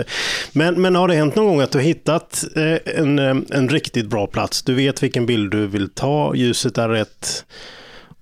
Men, 0.51 0.81
men 0.81 0.95
har 0.95 1.07
det 1.07 1.15
hänt 1.15 1.35
någon 1.35 1.45
gång 1.45 1.61
att 1.61 1.71
du 1.71 1.77
har 1.77 1.85
hittat 1.85 2.43
eh, 2.55 2.99
en, 2.99 3.19
eh, 3.19 3.35
en 3.49 3.69
riktigt 3.69 4.09
bra 4.09 4.27
plats? 4.27 4.63
Du 4.63 4.73
vet 4.73 5.03
vilken 5.03 5.25
bild 5.25 5.51
du 5.51 5.67
vill 5.67 5.89
ta, 5.89 6.35
ljuset 6.35 6.77
är 6.77 6.89
rätt. 6.89 7.45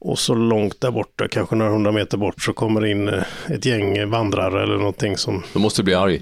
Och 0.03 0.19
så 0.19 0.35
långt 0.35 0.81
där 0.81 0.91
borta, 0.91 1.27
kanske 1.27 1.55
några 1.55 1.71
hundra 1.71 1.91
meter 1.91 2.17
bort, 2.17 2.41
så 2.41 2.53
kommer 2.53 2.85
in 2.85 3.07
eh, 3.07 3.23
ett 3.47 3.65
gäng 3.65 4.09
vandrare 4.09 4.63
eller 4.63 4.77
någonting 4.77 5.17
som... 5.17 5.43
Du 5.53 5.59
måste 5.59 5.83
bli 5.83 5.93
arg. 5.93 6.21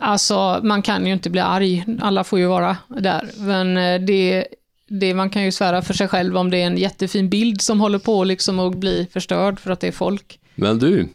Alltså, 0.00 0.60
man 0.62 0.82
kan 0.82 1.06
ju 1.06 1.12
inte 1.12 1.30
bli 1.30 1.40
arg. 1.40 1.84
Alla 2.00 2.24
får 2.24 2.38
ju 2.38 2.46
vara 2.46 2.76
där. 2.88 3.30
Men 3.38 3.76
eh, 3.76 4.00
det, 4.00 4.46
det, 4.88 5.14
man 5.14 5.30
kan 5.30 5.44
ju 5.44 5.52
svära 5.52 5.82
för 5.82 5.94
sig 5.94 6.08
själv 6.08 6.36
om 6.36 6.50
det 6.50 6.58
är 6.58 6.66
en 6.66 6.78
jättefin 6.78 7.30
bild 7.30 7.62
som 7.62 7.80
håller 7.80 7.98
på 7.98 8.24
liksom 8.24 8.58
att 8.58 8.76
bli 8.76 9.06
förstörd 9.12 9.60
för 9.60 9.70
att 9.70 9.80
det 9.80 9.88
är 9.88 9.92
folk. 9.92 10.38
Men 10.54 10.78
du, 10.78 11.08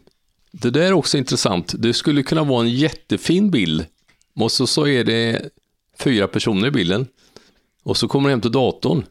det 0.52 0.70
där 0.70 0.82
är 0.82 0.92
också 0.92 1.18
intressant. 1.18 1.74
Det 1.78 1.94
skulle 1.94 2.22
kunna 2.22 2.44
vara 2.44 2.60
en 2.60 2.70
jättefin 2.70 3.50
bild. 3.50 3.86
Och 4.34 4.52
så, 4.52 4.66
så 4.66 4.86
är 4.86 5.04
det 5.04 5.42
fyra 5.98 6.26
personer 6.28 6.68
i 6.68 6.70
bilden. 6.70 7.06
Och 7.82 7.96
så 7.96 8.08
kommer 8.08 8.28
du 8.28 8.32
hem 8.32 8.40
till 8.40 8.52
datorn. 8.52 9.04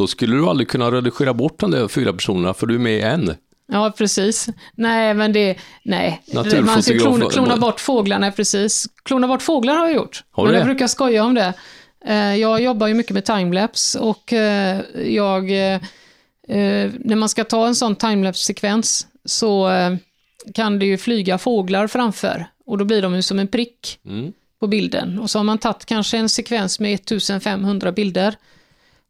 Då 0.00 0.06
skulle 0.06 0.36
du 0.36 0.46
aldrig 0.46 0.68
kunna 0.68 0.90
redigera 0.90 1.34
bort 1.34 1.58
de 1.60 1.70
där 1.70 1.88
fyra 1.88 2.12
personerna 2.12 2.54
för 2.54 2.66
du 2.66 2.74
är 2.74 2.78
med 2.78 2.92
i 2.98 3.00
en. 3.00 3.34
Ja, 3.72 3.92
precis. 3.98 4.48
Nej, 4.74 5.14
men 5.14 5.32
det... 5.32 5.56
Nej. 5.82 6.22
Man 6.62 6.82
ska 6.82 6.98
klona, 6.98 7.30
klona 7.30 7.56
bort 7.56 7.80
fåglarna, 7.80 8.30
precis. 8.32 8.86
Klona 9.04 9.28
bort 9.28 9.42
fåglar 9.42 9.76
har 9.76 9.86
jag 9.86 9.94
gjort. 9.96 10.24
Har 10.30 10.44
men 10.44 10.52
jag 10.54 10.62
det? 10.62 10.64
brukar 10.64 10.86
skoja 10.86 11.24
om 11.24 11.34
det. 11.34 11.52
Eh, 12.06 12.36
Jag 12.36 12.62
jobbar 12.62 12.86
ju 12.86 12.94
mycket 12.94 13.12
med 13.12 13.24
timelapse 13.24 13.98
och 13.98 14.32
eh, 14.32 14.80
jag... 15.06 15.50
eh, 15.50 15.80
När 16.98 17.16
man 17.16 17.28
ska 17.28 17.44
ta 17.44 17.66
en 17.66 17.74
sån 17.74 17.96
timelapse-sekvens 17.96 19.06
så 19.24 19.70
kan 20.54 20.78
det 20.78 20.86
ju 20.86 20.98
flyga 20.98 21.38
fåglar 21.38 21.86
framför 21.86 22.46
och 22.66 22.78
då 22.78 22.84
blir 22.84 23.02
de 23.02 23.14
ju 23.14 23.22
som 23.22 23.38
en 23.38 23.48
prick 23.48 23.98
Mm. 24.06 24.32
på 24.60 24.66
bilden. 24.66 25.18
Och 25.18 25.30
så 25.30 25.38
har 25.38 25.44
man 25.44 25.58
tagit 25.58 25.84
kanske 25.86 26.18
en 26.18 26.28
sekvens 26.28 26.80
med 26.80 26.94
1500 26.94 27.92
bilder 27.92 28.34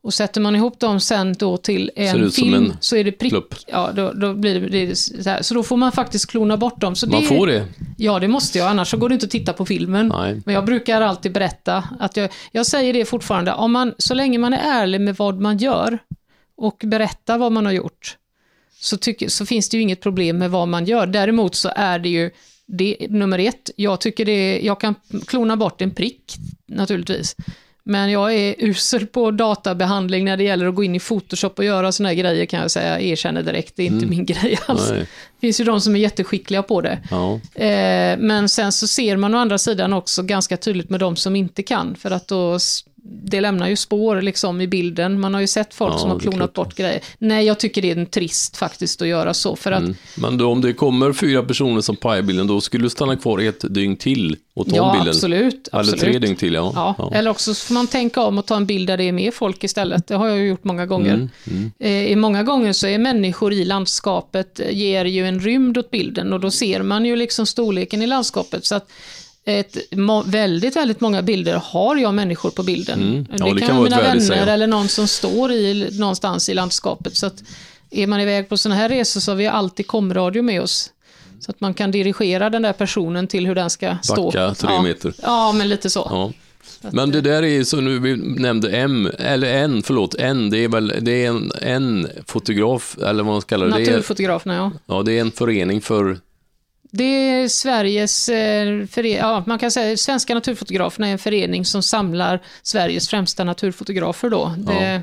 och 0.02 0.14
sätter 0.14 0.40
man 0.40 0.56
ihop 0.56 0.80
dem 0.80 1.00
sen 1.00 1.32
då 1.32 1.56
till 1.56 1.90
en 1.96 2.30
film 2.30 2.54
en 2.54 2.76
så 2.80 2.96
är 2.96 3.04
det 3.04 3.12
prick. 3.12 3.30
plupp. 3.30 3.54
Ja, 3.66 3.92
då, 3.92 4.12
då 4.12 4.34
blir 4.34 4.60
det, 4.60 4.68
det 4.68 4.96
så, 4.96 5.36
så 5.40 5.54
då 5.54 5.62
får 5.62 5.76
man 5.76 5.92
faktiskt 5.92 6.26
klona 6.26 6.56
bort 6.56 6.80
dem. 6.80 6.96
Så 6.96 7.06
Man 7.06 7.20
det, 7.20 7.26
får 7.26 7.46
det. 7.46 7.66
Ja, 7.96 8.18
det 8.18 8.28
måste 8.28 8.58
jag, 8.58 8.68
annars 8.68 8.88
så 8.90 8.96
går 8.96 9.08
det 9.08 9.12
inte 9.12 9.26
att 9.26 9.32
titta 9.32 9.52
på 9.52 9.66
filmen. 9.66 10.08
Nej. 10.08 10.42
Men 10.44 10.54
jag 10.54 10.64
brukar 10.64 11.00
alltid 11.00 11.32
berätta 11.32 11.84
att 11.98 12.16
jag, 12.16 12.30
jag 12.52 12.66
säger 12.66 12.92
det 12.92 13.04
fortfarande, 13.04 13.52
om 13.52 13.72
man, 13.72 13.94
så 13.98 14.14
länge 14.14 14.38
man 14.38 14.52
är 14.52 14.82
ärlig 14.82 15.00
med 15.00 15.16
vad 15.16 15.40
man 15.40 15.58
gör 15.58 15.98
och 16.56 16.82
berättar 16.86 17.38
vad 17.38 17.52
man 17.52 17.66
har 17.66 17.72
gjort, 17.72 18.16
så, 18.80 18.96
tycker, 18.96 19.28
så 19.28 19.46
finns 19.46 19.68
det 19.68 19.76
ju 19.76 19.82
inget 19.82 20.00
problem 20.00 20.38
med 20.38 20.50
vad 20.50 20.68
man 20.68 20.84
gör. 20.84 21.06
Däremot 21.06 21.54
så 21.54 21.70
är 21.76 21.98
det 21.98 22.08
ju 22.08 22.30
det, 22.66 22.96
nummer 23.10 23.38
ett, 23.38 23.70
jag 23.76 24.00
tycker 24.00 24.24
det, 24.24 24.60
jag 24.60 24.80
kan 24.80 24.94
klona 25.26 25.56
bort 25.56 25.82
en 25.82 25.90
prick 25.90 26.34
naturligtvis. 26.66 27.36
Men 27.90 28.10
jag 28.10 28.34
är 28.34 28.54
usel 28.58 29.06
på 29.06 29.30
databehandling 29.30 30.24
när 30.24 30.36
det 30.36 30.44
gäller 30.44 30.66
att 30.66 30.74
gå 30.74 30.84
in 30.84 30.94
i 30.94 31.00
Photoshop 31.00 31.58
och 31.58 31.64
göra 31.64 31.92
här 32.06 32.14
grejer 32.14 32.46
kan 32.46 32.60
jag 32.60 32.70
säga, 32.70 32.88
jag 32.88 33.02
erkänner 33.02 33.42
direkt, 33.42 33.76
det 33.76 33.82
är 33.82 33.86
inte 33.86 34.06
min 34.06 34.26
grej 34.26 34.58
alls. 34.66 34.90
Nej. 34.90 34.98
Det 35.00 35.40
finns 35.40 35.60
ju 35.60 35.64
de 35.64 35.80
som 35.80 35.96
är 35.96 36.00
jätteskickliga 36.00 36.62
på 36.62 36.80
det. 36.80 36.98
Ja. 37.10 37.40
Eh, 37.64 38.18
men 38.18 38.48
sen 38.48 38.72
så 38.72 38.86
ser 38.86 39.16
man 39.16 39.34
å 39.34 39.38
andra 39.38 39.58
sidan 39.58 39.92
också 39.92 40.22
ganska 40.22 40.56
tydligt 40.56 40.90
med 40.90 41.00
de 41.00 41.16
som 41.16 41.36
inte 41.36 41.62
kan, 41.62 41.96
för 41.96 42.10
att 42.10 42.28
då, 42.28 42.58
det 43.02 43.40
lämnar 43.40 43.68
ju 43.68 43.76
spår 43.76 44.22
liksom 44.22 44.60
i 44.60 44.66
bilden. 44.66 45.20
Man 45.20 45.34
har 45.34 45.40
ju 45.40 45.46
sett 45.46 45.74
folk 45.74 45.94
Ja, 45.94 45.98
som 45.98 46.10
har 46.10 46.18
klonat 46.18 46.52
bort 46.52 46.74
grejer. 46.74 47.00
Nej, 47.18 47.46
jag 47.46 47.58
tycker 47.58 47.82
det 47.82 47.90
är 47.90 47.96
en 47.96 48.06
trist 48.06 48.56
faktiskt 48.56 49.02
att 49.02 49.08
göra 49.08 49.34
så, 49.34 49.56
för 49.56 49.72
att 49.72 49.80
Mm. 49.80 49.94
Men 50.16 50.38
då, 50.38 50.52
om 50.52 50.60
det 50.60 50.72
kommer 50.72 51.12
fyra 51.12 51.42
personer 51.42 51.80
som 51.80 51.96
pajar 51.96 52.22
bilden, 52.22 52.46
då 52.46 52.60
skulle 52.60 52.84
du 52.84 52.90
stanna 52.90 53.16
kvar 53.16 53.38
ett 53.38 53.74
dygn 53.74 53.96
till 53.96 54.36
och 54.54 54.68
ta 54.70 54.76
ja, 54.76 54.92
bilden? 54.92 55.08
absolut. 55.08 55.68
Eller 55.68 55.80
absolut. 55.80 56.00
tre 56.00 56.18
dygn 56.18 56.36
till, 56.36 56.54
ja. 56.54 56.72
Ja, 56.74 56.94
ja. 56.98 57.12
eller 57.14 57.30
också 57.30 57.54
får 57.54 57.74
man 57.74 57.86
tänka 57.86 58.22
om 58.22 58.38
och 58.38 58.46
ta 58.46 58.56
en 58.56 58.66
bild 58.66 58.86
där 58.86 58.96
det 58.96 59.04
är 59.04 59.12
mer 59.12 59.30
folk 59.30 59.64
istället. 59.64 60.06
Det 60.06 60.14
har 60.14 60.28
jag 60.28 60.38
ju 60.38 60.48
gjort 60.48 60.64
många 60.64 60.86
gånger. 60.86 61.14
Mm, 61.14 61.30
mm. 61.80 62.06
I 62.08 62.16
många 62.16 62.42
gånger 62.42 62.72
så 62.72 62.86
är 62.86 62.98
människor 62.98 63.52
i 63.52 63.64
landskapet, 63.64 64.60
eh, 64.60 64.70
ger 64.70 65.04
ju 65.04 65.26
en 65.26 65.40
rymd 65.40 65.78
åt 65.78 65.90
bilden 65.90 66.32
och 66.32 66.40
då 66.40 66.50
ser 66.50 66.82
man 66.82 67.04
ju 67.04 67.16
liksom 67.16 67.46
storleken 67.46 68.02
i 68.02 68.06
landskapet. 68.06 68.64
Så 68.66 68.74
att 68.74 68.90
ett, 69.58 69.76
väldigt, 70.24 70.76
väldigt 70.76 71.00
många 71.00 71.22
bilder 71.22 71.62
har 71.64 71.96
jag 71.96 72.14
människor 72.14 72.50
på 72.50 72.62
bilden. 72.62 73.02
Mm. 73.02 73.26
Ja, 73.30 73.44
det, 73.44 73.54
det 73.54 73.60
kan 73.60 73.68
kan 73.68 73.76
vara 73.76 73.84
mina 73.84 74.02
vänner 74.02 74.20
sig. 74.20 74.38
eller 74.38 74.66
någon 74.66 74.88
som 74.88 75.08
står 75.08 75.52
i, 75.52 75.88
någonstans 75.98 76.48
i 76.48 76.54
landskapet. 76.54 77.16
Så 77.16 77.26
att 77.26 77.42
är 77.90 78.06
man 78.06 78.20
iväg 78.20 78.48
på 78.48 78.56
sådana 78.56 78.80
här 78.80 78.88
resor 78.88 79.20
så 79.20 79.30
har 79.30 79.36
vi 79.36 79.46
alltid 79.46 79.86
komradio 79.86 80.42
med 80.42 80.62
oss. 80.62 80.90
Så 81.40 81.50
att 81.50 81.60
man 81.60 81.74
kan 81.74 81.90
dirigera 81.90 82.50
den 82.50 82.62
där 82.62 82.72
personen 82.72 83.26
till 83.26 83.46
hur 83.46 83.54
den 83.54 83.70
ska 83.70 83.96
stå. 84.02 84.24
Backa 84.24 84.54
tre 84.54 84.70
ja. 84.72 84.82
meter. 84.82 85.14
Ja, 85.22 85.52
men 85.52 85.68
lite 85.68 85.90
så. 85.90 86.06
Ja. 86.10 86.32
Men 86.90 87.10
det 87.10 87.20
där 87.20 87.42
är 87.42 87.64
så 87.64 87.80
nu, 87.80 87.98
vi 87.98 88.16
nämnde 88.16 88.70
M, 88.70 89.10
eller 89.18 89.54
en, 89.54 89.82
förlåt, 89.82 90.14
en, 90.14 90.50
det 90.50 90.58
är 90.58 90.68
väl, 90.68 90.94
det 91.00 91.24
är 91.24 91.28
en, 91.28 91.52
en 91.60 92.08
fotograf, 92.26 92.98
eller 92.98 93.22
vad 93.22 93.32
man 93.32 93.40
ska 93.40 93.48
kalla 93.48 93.64
det. 93.64 93.78
Naturfotograferna, 93.78 94.54
ja. 94.54 94.72
ja, 94.86 95.02
det 95.02 95.12
är 95.12 95.20
en 95.20 95.30
förening 95.30 95.80
för, 95.80 96.18
Det 96.90 97.04
är 97.04 97.48
Sveriges, 97.48 98.28
eh, 98.28 99.06
ja, 99.06 99.44
man 99.46 99.58
kan 99.58 99.70
säga 99.70 99.96
Svenska 99.96 100.34
naturfotograferna 100.34 101.08
är 101.08 101.12
en 101.12 101.18
förening 101.18 101.64
som 101.64 101.82
samlar 101.82 102.40
Sveriges 102.62 103.08
främsta 103.08 103.44
naturfotografer 103.44 104.30
då. 104.30 104.54
Det, 104.58 105.02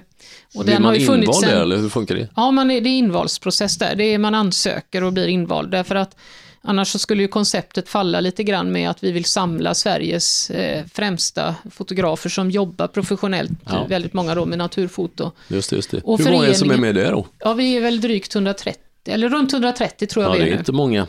och 0.55 0.63
blir 0.63 0.73
den 0.73 0.83
har 0.83 0.91
man 0.91 0.99
ju 0.99 1.05
funnits 1.05 1.37
invald 1.37 1.55
där, 1.55 1.61
eller 1.61 1.77
hur 1.77 1.89
funkar 1.89 2.15
det? 2.15 2.27
Ja, 2.35 2.51
man 2.51 2.71
är, 2.71 2.81
det 2.81 2.89
är 2.89 2.97
invalsprocess 2.97 3.77
där. 3.77 3.95
Det 3.95 4.03
är, 4.03 4.17
man 4.17 4.35
ansöker 4.35 5.03
och 5.03 5.13
blir 5.13 5.27
invald. 5.27 5.71
Därför 5.71 5.95
att 5.95 6.15
annars 6.61 6.87
så 6.87 6.99
skulle 6.99 7.21
ju 7.21 7.27
konceptet 7.27 7.89
falla 7.89 8.19
lite 8.19 8.43
grann 8.43 8.71
med 8.71 8.89
att 8.89 9.03
vi 9.03 9.11
vill 9.11 9.25
samla 9.25 9.73
Sveriges 9.73 10.49
eh, 10.49 10.85
främsta 10.93 11.55
fotografer 11.71 12.29
som 12.29 12.51
jobbar 12.51 12.87
professionellt, 12.87 13.51
Ja. 13.65 13.85
väldigt 13.89 14.13
många 14.13 14.35
då 14.35 14.45
med 14.45 14.57
naturfoto. 14.57 15.31
Just 15.47 15.69
det, 15.69 15.75
just 15.75 15.91
det. 15.91 16.01
Och 16.03 16.19
hur 16.19 16.31
många 16.31 16.43
är 16.45 16.49
det 16.49 16.55
som 16.55 16.71
är 16.71 16.77
med 16.77 16.95
där 16.95 17.11
då? 17.11 17.27
Ja, 17.39 17.53
vi 17.53 17.77
är 17.77 17.81
väl 17.81 18.01
drygt 18.01 18.35
130, 18.35 18.81
eller 19.07 19.29
runt 19.29 19.53
130 19.53 20.07
tror 20.07 20.25
jag 20.25 20.29
Ja, 20.31 20.33
vi 20.33 20.39
det 20.39 20.45
är 20.45 20.47
är 20.47 20.53
nu. 20.53 20.59
inte 20.59 20.71
många. 20.71 21.07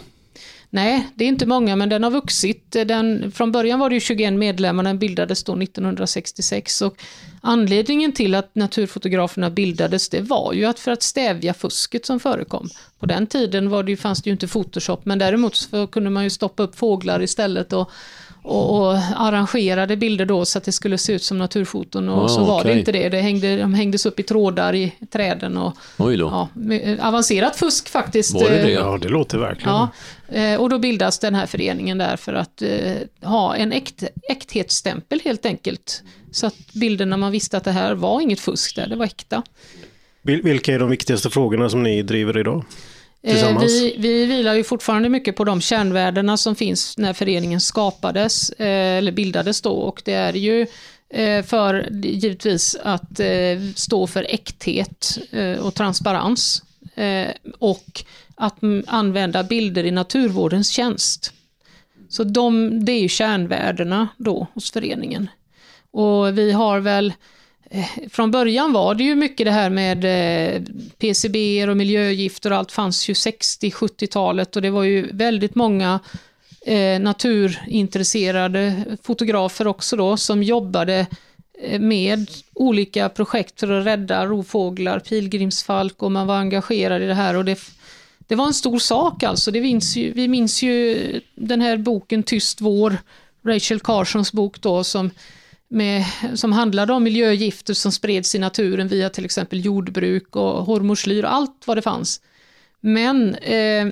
Nej, 0.71 1.09
det 1.15 1.25
är 1.25 1.29
inte 1.29 1.47
många, 1.47 1.77
men 1.77 1.89
den 1.89 2.03
har 2.03 2.11
vuxit. 2.11 2.71
Den, 2.71 3.33
från 3.33 3.53
början 3.53 3.79
var 3.79 3.89
det 3.89 3.95
ju 3.95 4.01
21 4.01 4.33
medlemmar, 4.33 4.83
den 4.83 4.99
bildades 4.99 5.45
då 5.45 5.63
1966. 5.63 6.83
Och 6.83 7.03
anledningen 7.41 8.13
till 8.13 8.35
att 8.35 8.55
naturfotograferna 8.55 9.51
bildades, 9.51 10.09
det 10.09 10.21
var 10.21 10.53
ju 10.53 10.65
att 10.65 10.79
för 10.79 10.91
att 10.91 11.03
stävja 11.03 11.55
fusket 11.55 12.07
som 12.07 12.21
förekom. 12.21 12.69
På 12.99 13.07
den 13.07 13.27
tiden 13.27 13.71
var 13.71 13.83
det 13.83 13.91
ju, 13.91 13.97
fanns 13.97 14.23
det 14.23 14.31
ju 14.31 14.33
inte 14.33 14.49
Photoshop, 14.49 15.05
men 15.05 15.19
däremot 15.19 15.57
så 15.57 15.87
kunde 15.87 16.11
man 16.11 16.25
ju 16.25 16.31
stoppa 16.31 16.63
upp 16.63 16.77
fåglar 16.77 17.23
istället 17.23 17.73
och, 17.73 17.91
och, 18.49 18.81
och 18.91 18.97
arrangerade 19.17 19.97
bilder 19.97 20.25
då 20.25 20.45
så 20.45 20.59
att 20.59 20.65
det 20.65 20.73
skulle 20.73 20.99
se 20.99 21.13
ut 21.13 21.23
som 21.23 21.39
naturfoton. 21.39 22.09
Och 22.09 22.25
Ah, 22.25 22.29
så 22.29 22.45
var 22.45 22.65
det 22.65 22.69
okej. 22.71 22.79
inte 22.79 22.93
det. 22.93 23.09
det 23.09 23.21
hängde, 23.21 23.57
de 23.57 23.75
hängdes 23.75 24.07
upp 24.07 24.21
i 24.21 24.23
trådar 24.23 24.75
i 24.75 24.93
träden. 25.13 25.57
Och, 25.57 25.77
Oj 25.97 26.17
då. 26.17 26.27
ja, 26.27 26.49
avancerat 27.09 27.57
fusk 27.57 27.89
faktiskt. 27.89 28.35
Var 28.35 28.49
det 28.51 28.59
eh, 28.59 28.65
det? 28.67 28.73
Ja, 28.73 28.99
det 29.03 29.09
låter 29.09 29.39
verkligen. 29.39 29.73
Ja, 29.75 29.89
eh, 30.29 30.61
och 30.61 30.71
då 30.71 30.79
bildas 30.79 31.19
den 31.19 31.35
här 31.35 31.47
föreningen 31.47 31.99
där 31.99 32.17
för 32.17 32.35
att 32.35 32.63
eh, 32.63 32.69
ha 33.23 33.57
en 33.57 33.73
äkt, 33.73 34.05
äkthetsstämpel 34.31 35.21
helt 35.25 35.47
enkelt. 35.47 36.03
Så 36.33 36.47
att 36.47 36.73
bilderna 36.75 37.17
man 37.17 37.33
visste 37.33 37.57
att 37.57 37.65
det 37.65 37.73
här 37.73 37.95
var 37.95 38.21
inget 38.21 38.41
fusk 38.41 38.77
där, 38.77 38.87
det 38.87 38.97
var 38.97 39.05
äkta. 39.05 39.43
Vil- 40.23 40.43
Vilka 40.45 40.75
är 40.75 40.79
de 40.79 40.91
viktigaste 40.91 41.31
frågorna 41.31 41.69
som 41.71 41.83
ni 41.83 42.03
driver 42.03 42.39
idag? 42.39 42.65
Eh, 43.23 43.59
vi, 43.61 43.95
vi 43.99 44.27
vilar 44.27 44.55
ju 44.55 44.65
fortfarande 44.65 45.09
mycket 45.09 45.37
på 45.37 45.45
de 45.45 45.61
kärnvärdena 45.61 46.37
som 46.37 46.57
finns 46.57 46.99
när 46.99 47.13
föreningen 47.13 47.61
skapades, 47.61 48.51
eh, 48.51 48.99
eller 48.99 49.13
bildades 49.13 49.61
då, 49.61 49.73
och 49.73 50.03
det 50.05 50.13
är 50.13 50.33
ju 50.33 50.67
eh, 51.11 51.45
för 51.45 51.89
givetvis 52.05 52.77
att 52.83 53.21
eh, 53.21 53.59
stå 53.77 54.07
för 54.07 54.27
äkthet 54.29 55.19
eh, 55.31 55.59
och 55.59 55.75
transparens 55.75 56.63
eh, 56.95 57.29
och 57.59 58.05
att 58.35 58.59
använda 58.87 59.43
bilder 59.43 59.85
i 59.85 59.91
naturvårdens 59.91 60.71
tjänst. 60.71 61.33
Så 62.09 62.25
de, 62.25 62.85
det 62.85 62.93
är 62.93 63.01
ju 63.01 63.09
kärnvärdena 63.09 64.09
då 64.17 64.47
hos 64.55 64.71
föreningen. 64.71 65.31
Och 65.91 66.39
vi 66.39 66.53
har 66.53 66.81
väl 66.81 67.13
Eh, 67.71 67.87
från 68.11 68.31
början 68.31 68.73
var 68.73 68.95
det 68.95 69.05
ju 69.05 69.15
mycket 69.15 69.47
det 69.47 69.51
här 69.51 69.71
med 69.71 70.05
eh, 70.05 70.63
PCB 70.99 71.69
och 71.69 71.77
miljögifter 71.77 72.51
och 72.51 72.57
allt 72.57 72.73
fanns 72.73 73.09
ju 73.09 73.13
60-70-talet 73.13 74.57
och 74.57 74.63
det 74.63 74.71
var 74.71 74.83
ju 74.83 75.13
väldigt 75.13 75.55
många 75.55 76.01
eh, 76.67 77.01
naturintresserade 77.01 78.85
fotografer 79.03 79.67
också 79.67 79.97
då 79.97 80.17
som 80.17 80.43
jobbade 80.43 81.07
med 81.79 82.31
olika 82.55 83.09
projekt 83.09 83.61
för 83.61 83.81
att 83.81 83.87
rädda 83.87 84.27
rovfåglar, 84.27 84.99
pilgrimsfalk 84.99 86.03
och 86.03 86.13
man 86.13 86.27
var 86.27 86.37
engagerad 86.37 87.03
i 87.03 87.07
det 87.07 87.15
här 87.15 87.35
och 87.35 87.45
det, 87.45 87.59
det 88.19 88.35
var 88.35 88.47
en 88.47 88.55
stor 88.55 88.79
sak 88.79 89.23
alltså. 89.23 89.51
Det 89.51 89.61
minns 89.61 89.97
ju, 89.97 90.13
vi 90.13 90.29
minns 90.29 90.63
ju 90.63 91.21
den 91.35 91.61
här 91.61 91.77
boken 91.77 92.23
Tyst 92.23 92.61
vår, 92.61 92.97
Rachel 93.47 93.81
Carsons 93.81 94.33
bok 94.33 94.61
då 94.61 94.85
som 94.85 95.11
med, 95.69 96.05
som 96.35 96.53
handlade 96.53 96.93
om 96.93 97.03
miljögifter 97.05 97.75
som 97.75 97.93
spreds 97.93 98.35
i 98.35 98.39
naturen 98.39 98.89
via 98.89 99.11
till 99.11 99.25
exempel 99.25 99.65
jordbruk 99.65 100.37
och 100.37 100.65
hormoslyr 100.65 101.25
och 101.25 101.35
allt 101.35 101.63
vad 101.67 101.77
det 101.77 101.83
fanns. 101.83 102.21
Men 102.81 103.35
eh, 103.35 103.89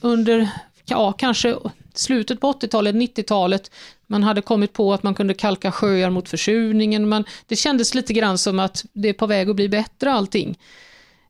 under 0.00 0.48
ja, 0.84 1.12
kanske 1.12 1.56
slutet 1.94 2.40
på 2.40 2.52
80-talet, 2.52 2.94
90-talet, 2.94 3.70
man 4.06 4.22
hade 4.22 4.42
kommit 4.42 4.72
på 4.72 4.92
att 4.94 5.02
man 5.02 5.14
kunde 5.14 5.34
kalka 5.34 5.72
sjöar 5.72 6.10
mot 6.10 6.28
försurningen. 6.28 7.08
Man, 7.08 7.24
det 7.46 7.56
kändes 7.56 7.94
lite 7.94 8.12
grann 8.12 8.38
som 8.38 8.58
att 8.58 8.84
det 8.92 9.08
är 9.08 9.12
på 9.12 9.26
väg 9.26 9.50
att 9.50 9.56
bli 9.56 9.68
bättre 9.68 10.12
allting. 10.12 10.58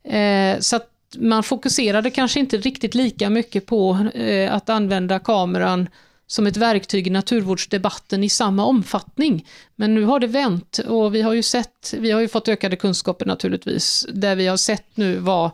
Eh, 0.05 0.59
så 0.61 0.77
att 0.77 0.91
man 1.19 1.43
fokuserade 1.43 2.11
kanske 2.11 2.41
inte 2.41 2.57
riktigt 2.57 2.95
lika 2.95 3.31
mycket 3.31 3.67
på 3.67 4.09
eh, 4.15 4.55
att 4.55 4.69
använda 4.69 5.19
kameran 5.19 5.89
som 6.27 6.47
ett 6.47 6.57
verktyg 6.57 7.07
i 7.07 7.11
naturvårdsdebatten 7.11 8.25
i 8.25 8.29
samma 8.29 8.65
omfattning. 8.65 9.47
Men 9.77 9.95
nu 9.95 10.05
har 10.05 10.21
det 10.21 10.27
vänt 10.27 10.79
och 10.79 11.15
vi 11.15 11.23
har 11.23 11.33
ju 11.33 11.43
sett, 11.43 11.95
vi 11.99 12.11
har 12.11 12.21
ju 12.21 12.29
fått 12.29 12.49
ökade 12.49 12.77
kunskaper 12.77 13.27
naturligtvis, 13.27 14.07
där 14.13 14.37
vi 14.37 14.47
har 14.47 14.57
sett 14.57 14.97
nu 14.97 15.17
vad 15.17 15.51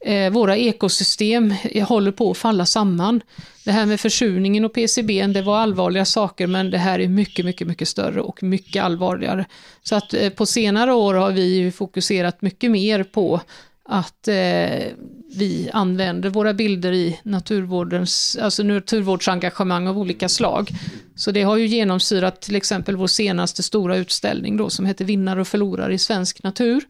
eh, 0.00 0.30
våra 0.30 0.56
ekosystem 0.56 1.54
håller 1.88 2.12
på 2.12 2.30
att 2.30 2.36
falla 2.36 2.66
samman. 2.66 3.20
Det 3.64 3.72
här 3.72 3.86
med 3.86 4.00
försurningen 4.00 4.64
och 4.64 4.74
PCB, 4.74 5.26
det 5.26 5.42
var 5.42 5.58
allvarliga 5.58 6.04
saker, 6.04 6.46
men 6.46 6.70
det 6.70 6.78
här 6.78 6.98
är 6.98 7.08
mycket, 7.08 7.44
mycket, 7.44 7.66
mycket 7.66 7.88
större 7.88 8.20
och 8.20 8.42
mycket 8.42 8.82
allvarligare. 8.82 9.46
Så 9.82 9.96
att 9.96 10.14
eh, 10.14 10.30
på 10.30 10.46
senare 10.46 10.92
år 10.92 11.14
har 11.14 11.30
vi 11.30 11.72
fokuserat 11.72 12.42
mycket 12.42 12.70
mer 12.70 13.04
på 13.04 13.40
att 13.88 14.28
eh, 14.28 14.86
vi 15.34 15.70
använder 15.72 16.30
våra 16.30 16.54
bilder 16.54 16.92
i 16.92 17.20
naturvårdens, 17.22 18.38
alltså 18.40 18.62
naturvårdsengagemang 18.62 19.88
av 19.88 19.98
olika 19.98 20.28
slag. 20.28 20.70
Så 21.14 21.30
det 21.30 21.42
har 21.42 21.56
ju 21.56 21.66
genomsyrat 21.66 22.40
till 22.40 22.56
exempel 22.56 22.96
vår 22.96 23.06
senaste 23.06 23.62
stora 23.62 23.96
utställning 23.96 24.56
då, 24.56 24.70
som 24.70 24.86
heter 24.86 25.04
Vinnare 25.04 25.40
och 25.40 25.48
förlorare 25.48 25.94
i 25.94 25.98
svensk 25.98 26.42
natur. 26.42 26.84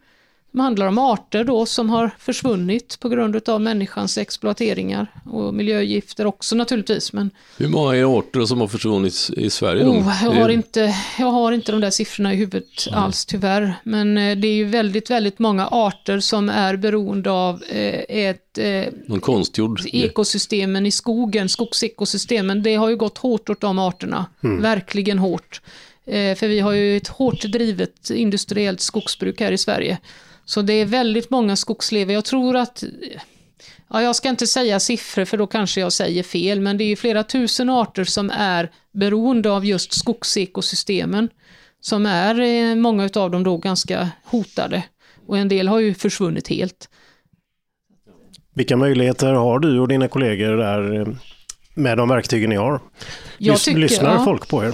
Det 0.56 0.62
handlar 0.62 0.86
om 0.86 0.98
arter 0.98 1.44
då 1.44 1.66
som 1.66 1.90
har 1.90 2.10
försvunnit 2.18 3.00
på 3.00 3.08
grund 3.08 3.48
av 3.48 3.60
människans 3.60 4.18
exploateringar 4.18 5.06
och 5.24 5.54
miljögifter 5.54 6.26
också 6.26 6.56
naturligtvis. 6.56 7.12
Men... 7.12 7.30
Hur 7.58 7.68
många 7.68 7.96
är 7.96 8.18
arter 8.18 8.44
som 8.44 8.60
har 8.60 8.68
försvunnit 8.68 9.30
i 9.36 9.50
Sverige? 9.50 9.84
Oh, 9.84 10.24
jag, 10.24 10.30
har 10.30 10.48
inte, 10.48 10.94
jag 11.18 11.26
har 11.26 11.52
inte 11.52 11.72
de 11.72 11.80
där 11.80 11.90
siffrorna 11.90 12.32
i 12.32 12.36
huvudet 12.36 12.86
mm. 12.88 12.98
alls 12.98 13.26
tyvärr. 13.26 13.74
Men 13.84 14.18
eh, 14.18 14.36
det 14.36 14.48
är 14.48 14.54
ju 14.54 14.64
väldigt, 14.64 15.10
väldigt 15.10 15.38
många 15.38 15.66
arter 15.66 16.20
som 16.20 16.48
är 16.48 16.76
beroende 16.76 17.30
av 17.30 17.62
eh, 17.62 18.04
ett 18.08 18.58
eh, 18.58 18.92
Någon 19.06 19.20
konstgjord. 19.20 19.80
ekosystemen 19.92 20.86
i 20.86 20.90
skogen, 20.90 21.48
skogsekosystemen. 21.48 22.62
Det 22.62 22.74
har 22.74 22.88
ju 22.88 22.96
gått 22.96 23.18
hårt 23.18 23.50
åt 23.50 23.60
de 23.60 23.78
arterna, 23.78 24.26
mm. 24.44 24.62
verkligen 24.62 25.18
hårt. 25.18 25.60
För 26.06 26.48
vi 26.48 26.60
har 26.60 26.72
ju 26.72 26.96
ett 26.96 27.08
hårt 27.08 27.42
drivet 27.42 28.10
industriellt 28.10 28.80
skogsbruk 28.80 29.40
här 29.40 29.52
i 29.52 29.58
Sverige. 29.58 29.98
Så 30.46 30.62
det 30.62 30.72
är 30.72 30.86
väldigt 30.86 31.30
många 31.30 31.56
skogslever. 31.56 32.14
Jag 32.14 32.24
tror 32.24 32.56
att, 32.56 32.84
ja, 33.90 34.02
jag 34.02 34.16
ska 34.16 34.28
inte 34.28 34.46
säga 34.46 34.80
siffror 34.80 35.24
för 35.24 35.36
då 35.36 35.46
kanske 35.46 35.80
jag 35.80 35.92
säger 35.92 36.22
fel, 36.22 36.60
men 36.60 36.78
det 36.78 36.84
är 36.84 36.96
flera 36.96 37.22
tusen 37.22 37.70
arter 37.70 38.04
som 38.04 38.30
är 38.30 38.70
beroende 38.92 39.50
av 39.50 39.64
just 39.64 39.92
skogsekosystemen. 39.92 41.28
Som 41.80 42.06
är, 42.06 42.40
eh, 42.40 42.74
många 42.74 43.10
av 43.14 43.30
dem 43.30 43.42
då 43.42 43.56
ganska 43.56 44.10
hotade. 44.24 44.82
Och 45.26 45.38
en 45.38 45.48
del 45.48 45.68
har 45.68 45.80
ju 45.80 45.94
försvunnit 45.94 46.48
helt. 46.48 46.88
Vilka 48.54 48.76
möjligheter 48.76 49.32
har 49.32 49.58
du 49.58 49.80
och 49.80 49.88
dina 49.88 50.08
kollegor 50.08 50.56
där 50.56 51.00
eh, 51.00 51.08
med 51.74 51.98
de 51.98 52.08
verktygen 52.08 52.50
ni 52.50 52.56
har? 52.56 52.80
Jag 53.38 53.60
tycker, 53.60 53.78
Lyssnar 53.78 54.14
ja. 54.14 54.24
folk 54.24 54.48
på 54.48 54.64
er? 54.64 54.72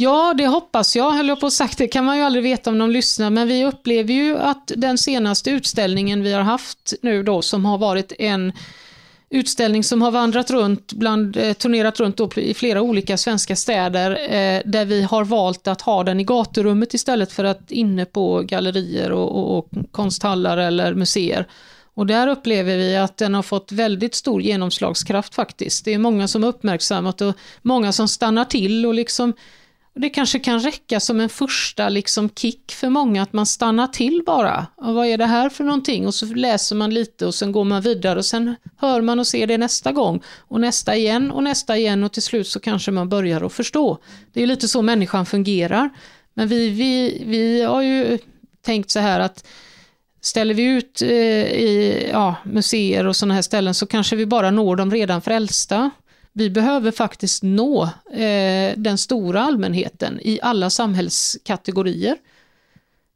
Ja, 0.00 0.34
det 0.36 0.46
hoppas 0.46 0.96
jag, 0.96 1.10
höll 1.10 1.28
jag 1.28 1.40
på 1.40 1.46
att 1.46 1.52
sagt. 1.52 1.78
Det 1.78 1.88
kan 1.88 2.04
man 2.04 2.16
ju 2.16 2.22
aldrig 2.22 2.42
veta 2.42 2.70
om 2.70 2.78
de 2.78 2.90
lyssnar, 2.90 3.30
men 3.30 3.48
vi 3.48 3.64
upplever 3.64 4.14
ju 4.14 4.38
att 4.38 4.72
den 4.76 4.98
senaste 4.98 5.50
utställningen 5.50 6.22
vi 6.22 6.32
har 6.32 6.42
haft 6.42 6.94
nu 7.02 7.22
då, 7.22 7.42
som 7.42 7.64
har 7.64 7.78
varit 7.78 8.12
en 8.18 8.52
utställning 9.30 9.84
som 9.84 10.02
har 10.02 10.10
vandrat 10.10 10.50
runt, 10.50 10.92
bland, 10.92 11.36
eh, 11.36 11.52
turnerat 11.52 12.00
runt 12.00 12.38
i 12.38 12.54
flera 12.54 12.82
olika 12.82 13.16
svenska 13.16 13.56
städer, 13.56 14.10
eh, 14.10 14.62
där 14.64 14.84
vi 14.84 15.02
har 15.02 15.24
valt 15.24 15.68
att 15.68 15.80
ha 15.80 16.04
den 16.04 16.20
i 16.20 16.24
gaturummet 16.24 16.94
istället 16.94 17.32
för 17.32 17.44
att 17.44 17.70
inne 17.70 18.04
på 18.04 18.42
gallerier 18.42 19.12
och, 19.12 19.36
och, 19.36 19.58
och 19.58 19.68
konsthallar 19.90 20.56
eller 20.56 20.94
museer. 20.94 21.46
Och 21.94 22.06
där 22.06 22.28
upplever 22.28 22.76
vi 22.76 22.96
att 22.96 23.16
den 23.16 23.34
har 23.34 23.42
fått 23.42 23.72
väldigt 23.72 24.14
stor 24.14 24.42
genomslagskraft 24.42 25.34
faktiskt. 25.34 25.84
Det 25.84 25.94
är 25.94 25.98
många 25.98 26.28
som 26.28 26.42
har 26.42 26.50
uppmärksammat 26.50 27.20
och 27.20 27.34
många 27.62 27.92
som 27.92 28.08
stannar 28.08 28.44
till 28.44 28.86
och 28.86 28.94
liksom 28.94 29.32
det 29.98 30.10
kanske 30.10 30.38
kan 30.38 30.60
räcka 30.60 31.00
som 31.00 31.20
en 31.20 31.28
första 31.28 31.88
liksom 31.88 32.30
kick 32.30 32.72
för 32.72 32.88
många, 32.88 33.22
att 33.22 33.32
man 33.32 33.46
stannar 33.46 33.86
till 33.86 34.22
bara. 34.26 34.66
Och 34.76 34.94
vad 34.94 35.06
är 35.06 35.18
det 35.18 35.26
här 35.26 35.48
för 35.48 35.64
någonting? 35.64 36.06
Och 36.06 36.14
så 36.14 36.26
läser 36.26 36.76
man 36.76 36.94
lite 36.94 37.26
och 37.26 37.34
sen 37.34 37.52
går 37.52 37.64
man 37.64 37.82
vidare 37.82 38.18
och 38.18 38.24
sen 38.24 38.56
hör 38.76 39.00
man 39.00 39.18
och 39.18 39.26
ser 39.26 39.46
det 39.46 39.58
nästa 39.58 39.92
gång. 39.92 40.22
Och 40.38 40.60
nästa 40.60 40.96
igen 40.96 41.30
och 41.30 41.42
nästa 41.42 41.76
igen 41.76 42.04
och 42.04 42.12
till 42.12 42.22
slut 42.22 42.46
så 42.46 42.60
kanske 42.60 42.90
man 42.90 43.08
börjar 43.08 43.42
att 43.42 43.52
förstå. 43.52 43.98
Det 44.32 44.42
är 44.42 44.46
lite 44.46 44.68
så 44.68 44.82
människan 44.82 45.26
fungerar. 45.26 45.90
Men 46.34 46.48
vi, 46.48 46.68
vi, 46.68 47.22
vi 47.26 47.62
har 47.62 47.82
ju 47.82 48.18
tänkt 48.62 48.90
så 48.90 49.00
här 49.00 49.20
att 49.20 49.46
ställer 50.20 50.54
vi 50.54 50.62
ut 50.62 51.02
eh, 51.02 51.08
i 51.08 52.08
ja, 52.12 52.34
museer 52.44 53.06
och 53.06 53.16
sådana 53.16 53.34
här 53.34 53.42
ställen 53.42 53.74
så 53.74 53.86
kanske 53.86 54.16
vi 54.16 54.26
bara 54.26 54.50
når 54.50 54.76
de 54.76 54.90
redan 54.90 55.22
frälsta. 55.22 55.90
Vi 56.38 56.50
behöver 56.50 56.90
faktiskt 56.90 57.42
nå 57.42 57.82
eh, 58.12 58.72
den 58.76 58.98
stora 58.98 59.42
allmänheten 59.42 60.20
i 60.22 60.38
alla 60.42 60.70
samhällskategorier. 60.70 62.16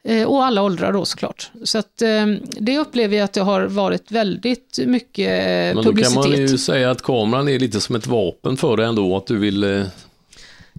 Eh, 0.05 0.29
och 0.29 0.45
alla 0.45 0.63
åldrar 0.63 0.93
då 0.93 1.05
såklart. 1.05 1.51
Så 1.65 1.79
att, 1.79 2.03
eh, 2.03 2.27
det 2.43 2.79
upplever 2.79 3.17
jag 3.17 3.25
att 3.25 3.33
det 3.33 3.41
har 3.41 3.63
varit 3.63 4.11
väldigt 4.11 4.79
mycket 4.87 5.75
publicitet. 5.75 5.75
Men 5.75 5.85
då 5.85 6.23
kan 6.23 6.31
man 6.31 6.41
ju 6.41 6.59
säga 6.59 6.91
att 6.91 7.03
kameran 7.03 7.49
är 7.49 7.59
lite 7.59 7.81
som 7.81 7.97
ett 7.97 8.07
vapen 8.07 8.57
för 8.57 8.77
dig 8.77 8.87
ändå, 8.87 9.17
att 9.17 9.27
du 9.27 9.39
vill 9.39 9.65
eh, 9.65 9.87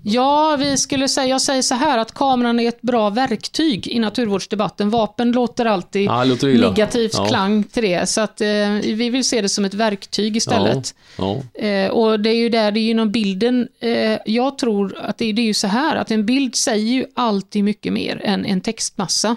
Ja, 0.06 0.56
vi 0.60 0.78
skulle 0.78 1.08
säga, 1.08 1.28
jag 1.28 1.42
säger 1.42 1.62
så 1.62 1.76
här 1.76 1.98
att 1.98 2.14
kameran 2.14 2.60
är 2.60 2.68
ett 2.68 2.82
bra 2.82 3.10
verktyg 3.10 3.88
i 3.88 4.00
naturvårdsdebatten. 4.00 4.90
Vapen 4.90 5.32
låter 5.32 5.66
alltid 5.66 6.06
ja, 6.06 6.24
låter 6.24 6.48
negativt 6.48 7.14
ja. 7.14 7.26
klang 7.26 7.64
till 7.64 7.84
det, 7.84 8.10
så 8.10 8.22
att 8.22 8.42
eh, 8.42 8.48
vi 8.84 9.10
vill 9.10 9.24
se 9.24 9.42
det 9.42 9.50
som 9.50 9.66
ett 9.66 9.74
verktyg 9.74 10.38
istället. 10.38 10.96
Ja. 11.18 11.42
Eh, 11.54 11.90
och 11.90 12.20
det 12.20 12.30
är 12.30 12.36
ju 12.36 12.50
där, 12.50 12.72
det 12.72 12.80
är 12.80 12.92
inom 12.92 13.12
bilden, 13.12 13.68
eh, 13.80 14.18
jag 14.26 14.58
tror 14.58 14.98
att 14.98 15.18
det, 15.18 15.34
det, 15.34 15.42
är 15.42 15.46
ju 15.46 15.54
så 15.54 15.68
här 15.68 15.96
att 15.96 16.12
en 16.12 16.26
bild 16.26 16.56
säger 16.56 16.94
ju 16.94 17.06
alltid 17.14 17.64
mycket 17.64 17.94
mer 17.94 18.22
än 18.24 18.46
en 18.46 18.62
textmassa. 18.62 19.36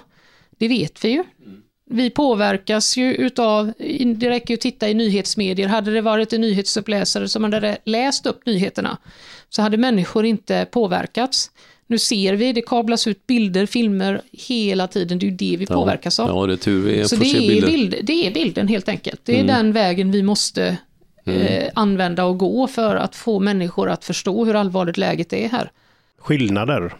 Det 0.58 0.68
vet 0.68 1.04
vi 1.04 1.08
ju. 1.08 1.24
Vi 1.90 2.10
påverkas 2.10 2.96
ju 2.96 3.14
utav, 3.14 3.72
det 4.16 4.30
räcker 4.30 4.50
ju 4.50 4.54
att 4.54 4.60
titta 4.60 4.88
i 4.88 4.94
nyhetsmedier, 4.94 5.68
hade 5.68 5.90
det 5.90 6.00
varit 6.00 6.32
en 6.32 6.40
nyhetsuppläsare 6.40 7.28
som 7.28 7.44
hade 7.44 7.78
läst 7.84 8.26
upp 8.26 8.46
nyheterna, 8.46 8.98
så 9.49 9.62
hade 9.62 9.76
människor 9.76 10.24
inte 10.24 10.66
påverkats. 10.70 11.51
Nu 11.86 11.99
ser 11.99 12.34
vi, 12.34 12.53
det 12.53 12.62
kablas 12.62 13.07
ut 13.07 13.26
bilder, 13.26 13.66
filmer 13.66 14.22
hela 14.32 14.88
tiden, 14.88 15.18
det 15.18 15.26
är 15.26 15.30
ju 15.30 15.36
det 15.36 15.57
vi 15.57 15.66
ja, 15.68 15.74
påverkas 15.74 16.20
av. 16.20 16.28
Ja, 16.28 16.47
det 16.47 16.53
är 16.53 16.57
tur 16.57 16.82
vi 16.82 17.09
Så 17.09 17.16
det 17.16 17.26
är, 17.26 17.66
bild, 17.66 17.97
det 18.03 18.26
är 18.26 18.34
bilden 18.34 18.68
helt 18.68 18.88
enkelt. 18.88 19.20
Det 19.24 19.32
är 19.32 19.40
mm. 19.40 19.47
den 19.47 19.72
vägen 19.72 20.11
vi 20.11 20.22
måste 20.22 20.76
mm. 21.26 21.40
eh, 21.42 21.70
använda 21.74 22.24
och 22.24 22.38
gå 22.38 22.66
för 22.66 22.97
att 22.97 23.16
få 23.16 23.40
människor 23.40 23.90
att 23.90 24.05
förstå 24.05 24.44
hur 24.44 24.55
allvarligt 24.55 24.97
läget 24.97 25.32
är 25.32 25.49
här. 25.49 25.70
Skillnader? 26.18 26.94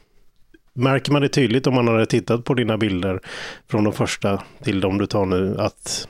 Märker 0.73 1.13
man 1.13 1.23
det 1.23 1.29
tydligt 1.29 1.67
om 1.67 1.75
man 1.75 1.89
hade 1.89 2.07
tittat 2.07 2.45
på 2.45 2.55
dina 2.55 2.79
bilder 2.79 3.21
från 3.71 3.85
de 3.85 3.93
första 3.93 4.43
till 4.63 4.81
de 4.81 4.99
du 4.99 5.07
tar 5.07 5.27
nu, 5.27 5.57
att 5.59 6.09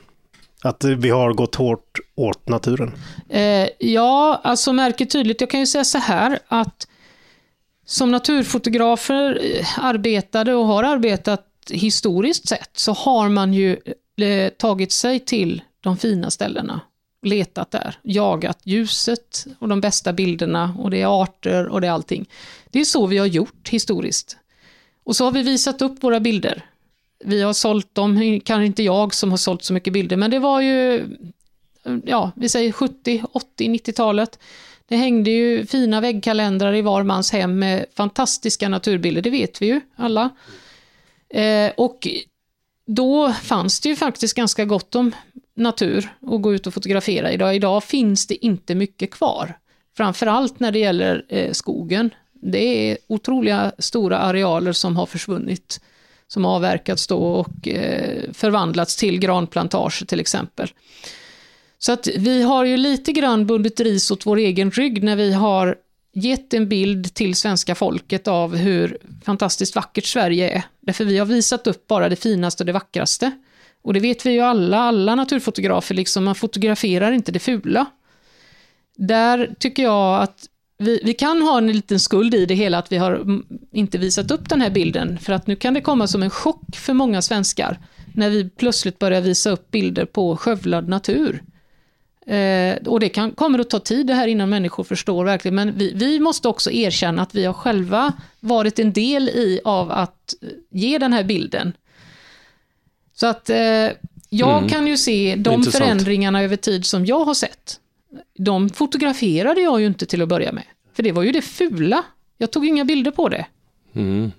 att 0.63 0.83
vi 0.83 1.09
har 1.09 1.33
gått 1.33 1.55
hårt 1.55 1.99
åt 2.15 2.49
naturen? 2.49 2.91
Eh, 3.29 3.67
ja, 3.79 4.41
alltså 4.43 4.73
märker 4.73 5.05
tydligt. 5.05 5.41
Jag 5.41 5.49
kan 5.49 5.59
ju 5.59 5.65
säga 5.65 5.83
så 5.83 5.97
här 5.97 6.39
att 6.47 6.87
som 7.85 8.11
naturfotografer 8.11 9.39
eh, 9.43 9.85
arbetade 9.85 10.53
och 10.53 10.65
har 10.65 10.83
arbetat 10.83 11.45
historiskt 11.69 12.47
sett 12.47 12.71
så 12.73 12.93
har 12.93 13.29
man 13.29 13.53
ju 13.53 13.77
eh, 14.21 14.49
tagit 14.49 14.91
sig 14.91 15.19
till 15.19 15.61
de 15.81 15.97
fina 15.97 16.31
ställena, 16.31 16.81
letat 17.21 17.71
där, 17.71 17.99
jagat 18.03 18.59
ljuset 18.63 19.45
och 19.59 19.67
de 19.67 19.81
bästa 19.81 20.13
bilderna 20.13 20.75
och 20.79 20.91
det 20.91 21.01
är 21.01 21.23
arter 21.23 21.67
och 21.67 21.81
det 21.81 21.87
är 21.87 21.91
allting. 21.91 22.29
Det 22.71 22.79
är 22.79 22.85
så 22.85 23.07
vi 23.07 23.17
har 23.17 23.25
gjort 23.25 23.69
historiskt. 23.69 24.37
Och 25.03 25.15
så 25.15 25.25
har 25.25 25.31
vi 25.31 25.43
visat 25.43 25.81
upp 25.81 26.03
våra 26.03 26.19
bilder 26.19 26.65
vi 27.19 27.41
har 27.41 27.53
sålt 27.53 27.95
dem, 27.95 28.41
kanske 28.45 28.65
inte 28.65 28.83
jag 28.83 29.13
som 29.13 29.29
har 29.29 29.37
sålt 29.37 29.63
så 29.63 29.73
mycket 29.73 29.93
bilder, 29.93 30.17
men 30.17 30.31
det 30.31 30.39
var 30.39 30.61
ju, 30.61 31.05
ja, 32.03 32.31
vi 32.35 32.49
säger 32.49 32.71
70, 32.71 33.23
80, 33.31 33.67
90-talet. 33.67 34.39
Det 34.85 34.95
hängde 34.95 35.31
ju 35.31 35.65
fina 35.65 36.01
väggkalendrar 36.01 36.73
i 36.73 36.81
var 36.81 37.03
mans 37.03 37.31
hem 37.31 37.59
med 37.59 37.85
fantastiska 37.95 38.69
naturbilder, 38.69 39.21
det 39.21 39.29
vet 39.29 39.61
vi 39.61 39.65
ju 39.65 39.81
alla. 39.95 40.29
Eh, 41.29 41.71
och 41.77 42.07
då 42.85 43.33
fanns 43.33 43.79
det 43.79 43.89
ju 43.89 43.95
faktiskt 43.95 44.35
ganska 44.35 44.65
gott 44.65 44.95
om 44.95 45.11
natur 45.55 46.09
att 46.21 46.41
gå 46.41 46.53
ut 46.53 46.67
och 46.67 46.73
fotografera 46.73 47.31
idag. 47.31 47.55
Idag 47.55 47.83
finns 47.83 48.27
det 48.27 48.45
inte 48.45 48.75
mycket 48.75 49.11
kvar. 49.11 49.57
Framförallt 49.97 50.59
när 50.59 50.71
det 50.71 50.79
gäller 50.79 51.25
eh, 51.29 51.51
skogen. 51.51 52.09
Det 52.33 52.91
är 52.91 52.97
otroliga 53.07 53.71
stora 53.77 54.17
arealer 54.17 54.71
som 54.71 54.97
har 54.97 55.05
försvunnit 55.05 55.81
som 56.27 56.45
avverkats 56.45 57.07
då 57.07 57.17
och 57.17 57.67
eh, 57.67 58.23
förvandlats 58.33 58.95
till 58.95 59.19
granplantager 59.19 60.05
till 60.05 60.19
exempel. 60.19 60.69
Så 61.79 61.91
att 61.91 62.07
vi 62.07 62.41
har 62.41 62.65
ju 62.65 62.77
lite 62.77 63.11
grann 63.11 63.45
bundit 63.45 63.79
ris 63.79 64.11
åt 64.11 64.25
vår 64.25 64.37
egen 64.37 64.71
rygg 64.71 65.03
när 65.03 65.15
vi 65.15 65.33
har 65.33 65.75
gett 66.13 66.53
en 66.53 66.69
bild 66.69 67.13
till 67.13 67.35
svenska 67.35 67.75
folket 67.75 68.27
av 68.27 68.55
hur 68.55 68.97
fantastiskt 69.25 69.75
vackert 69.75 70.05
Sverige 70.05 70.49
är. 70.49 70.63
Därför 70.81 71.05
vi 71.05 71.17
har 71.17 71.25
visat 71.25 71.67
upp 71.67 71.87
bara 71.87 72.09
det 72.09 72.15
finaste 72.15 72.63
och 72.63 72.65
det 72.65 72.71
vackraste. 72.71 73.31
Och 73.81 73.93
det 73.93 73.99
vet 73.99 74.25
vi 74.25 74.31
ju 74.31 74.41
alla, 74.41 74.77
alla 74.77 75.15
naturfotografer, 75.15 75.95
liksom, 75.95 76.23
man 76.23 76.35
fotograferar 76.35 77.11
inte 77.11 77.31
det 77.31 77.39
fula. 77.39 77.85
Där 78.95 79.55
tycker 79.59 79.83
jag 79.83 80.21
att 80.21 80.45
vi, 80.77 81.01
vi, 81.03 81.13
kan 81.13 81.41
ha 81.41 81.57
en 81.57 81.71
liten 81.71 81.99
skuld 81.99 82.33
i 82.33 82.45
det 82.45 82.55
hela 82.55 82.77
att 82.77 82.91
vi 82.91 82.97
har 82.97 83.41
inte 83.71 83.97
visat 83.97 84.31
upp 84.31 84.49
den 84.49 84.61
här 84.61 84.69
bilden, 84.69 85.17
för 85.19 85.33
att 85.33 85.47
nu 85.47 85.55
kan 85.55 85.73
det 85.73 85.81
komma 85.81 86.07
som 86.07 86.23
en 86.23 86.29
chock 86.29 86.75
för 86.75 86.93
många 86.93 87.21
svenskar 87.21 87.79
när 88.15 88.29
vi 88.29 88.49
plötsligt 88.49 88.99
börjar 88.99 89.21
visa 89.21 89.49
upp 89.49 89.71
bilder 89.71 90.05
på 90.05 90.37
skövlad 90.37 90.89
natur. 90.89 91.43
Eh, 92.27 92.75
och 92.85 92.99
det 92.99 93.09
kan, 93.09 93.31
kommer 93.31 93.59
att 93.59 93.69
ta 93.69 93.79
tid 93.79 94.07
det 94.07 94.13
här 94.13 94.27
innan 94.27 94.49
människor 94.49 94.83
förstår 94.83 95.25
verkligen, 95.25 95.55
men 95.55 95.77
vi, 95.77 95.93
vi, 95.95 96.19
måste 96.19 96.47
också 96.47 96.71
erkänna 96.71 97.21
att 97.21 97.35
vi 97.35 97.45
har 97.45 97.53
själva 97.53 98.13
varit 98.39 98.79
en 98.79 98.93
del 98.93 99.29
i 99.29 99.59
av 99.63 99.91
att 99.91 100.33
ge 100.69 100.97
den 100.97 101.13
här 101.13 101.23
bilden. 101.23 101.73
Så 103.15 103.27
att 103.27 103.49
eh, 103.49 103.89
Jag 104.29 104.57
Mm. 104.57 104.69
kan 104.69 104.87
ju 104.87 104.97
se 104.97 105.35
de 105.37 105.53
Intressant. 105.53 105.83
förändringarna 105.83 106.41
över 106.41 106.55
tid 106.55 106.85
som 106.85 107.05
jag 107.05 107.25
har 107.25 107.33
sett. 107.33 107.79
De 108.37 108.69
fotograferade 108.69 109.61
jag 109.61 109.81
ju 109.81 109.87
inte 109.87 110.05
till 110.05 110.21
att 110.21 110.29
börja 110.29 110.51
med. 110.51 110.63
För 110.93 111.03
det 111.03 111.11
var 111.11 111.23
ju 111.23 111.31
det 111.31 111.41
fula. 111.41 112.03
Jag 112.37 112.51
tog 112.51 112.65
inga 112.65 112.85
bilder 112.85 113.11
på 113.11 113.29
det. 113.29 113.45
Mm. 113.95 114.31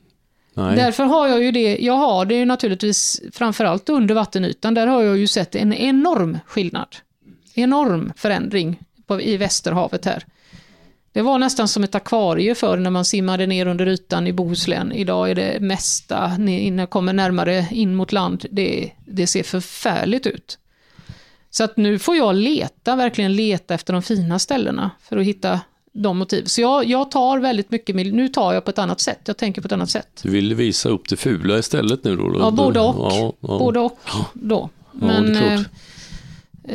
Därför 0.54 1.04
har 1.04 1.28
jag 1.28 1.42
ju 1.42 1.52
det, 1.52 1.78
jag 1.78 1.96
har 1.96 2.24
det 2.24 2.34
ju 2.34 2.44
naturligtvis 2.44 3.22
framförallt 3.32 3.88
under 3.88 4.14
vattenytan, 4.14 4.74
där 4.74 4.86
har 4.86 5.02
jag 5.02 5.18
ju 5.18 5.26
sett 5.26 5.54
en 5.54 5.72
enorm 5.72 6.38
skillnad. 6.46 6.96
Enorm 7.54 8.12
förändring 8.16 8.80
på, 9.06 9.20
i 9.20 9.36
Västerhavet 9.36 10.04
här. 10.04 10.24
Det 11.12 11.22
var 11.22 11.38
nästan 11.38 11.68
som 11.68 11.84
ett 11.84 11.94
akvarie 11.94 12.54
förr 12.54 12.76
när 12.76 12.90
man 12.90 13.04
simmade 13.04 13.46
ner 13.46 13.66
under 13.66 13.86
ytan 13.86 14.26
i 14.26 14.32
Bohuslän. 14.32 14.92
Idag 14.92 15.30
är 15.30 15.34
det 15.34 15.60
mesta, 15.60 16.36
när 16.38 16.78
jag 16.78 16.90
kommer 16.90 17.12
närmare 17.12 17.66
in 17.70 17.94
mot 17.94 18.12
land, 18.12 18.46
det, 18.50 18.90
det 19.06 19.26
ser 19.26 19.42
förfärligt 19.42 20.26
ut. 20.26 20.58
Så 21.50 21.64
att 21.64 21.76
nu 21.76 21.98
får 21.98 22.16
jag 22.16 22.34
leta, 22.34 22.96
verkligen 22.96 23.32
leta 23.36 23.74
efter 23.74 23.92
de 23.92 24.02
fina 24.02 24.38
ställena 24.38 24.90
för 25.02 25.16
att 25.16 25.24
hitta 25.24 25.60
de 25.92 26.18
motiv. 26.18 26.44
Så 26.44 26.60
jag, 26.60 26.84
jag 26.84 27.10
tar 27.10 27.38
väldigt 27.38 27.70
mycket, 27.70 27.96
nu 27.96 28.28
tar 28.28 28.52
jag 28.52 28.64
på 28.64 28.70
ett 28.70 28.78
annat 28.78 29.00
sätt, 29.00 29.20
jag 29.24 29.36
tänker 29.36 29.62
på 29.62 29.66
ett 29.66 29.72
annat 29.72 29.90
sätt. 29.90 30.20
Du 30.22 30.30
vill 30.30 30.54
visa 30.54 30.88
upp 30.88 31.08
det 31.08 31.16
fula 31.16 31.58
istället 31.58 32.04
nu 32.04 32.16
då? 32.16 32.36
Ja, 32.40 32.50
både 32.50 32.80
och. 32.80 32.94
Ja, 33.12 33.32
ja. 33.40 33.58
Både 33.58 33.80
och 33.80 33.98
då. 34.32 34.70
Ja, 35.00 35.06
det 35.06 35.14
är 35.14 35.34
klart. 35.34 35.50
eh, 35.52 35.60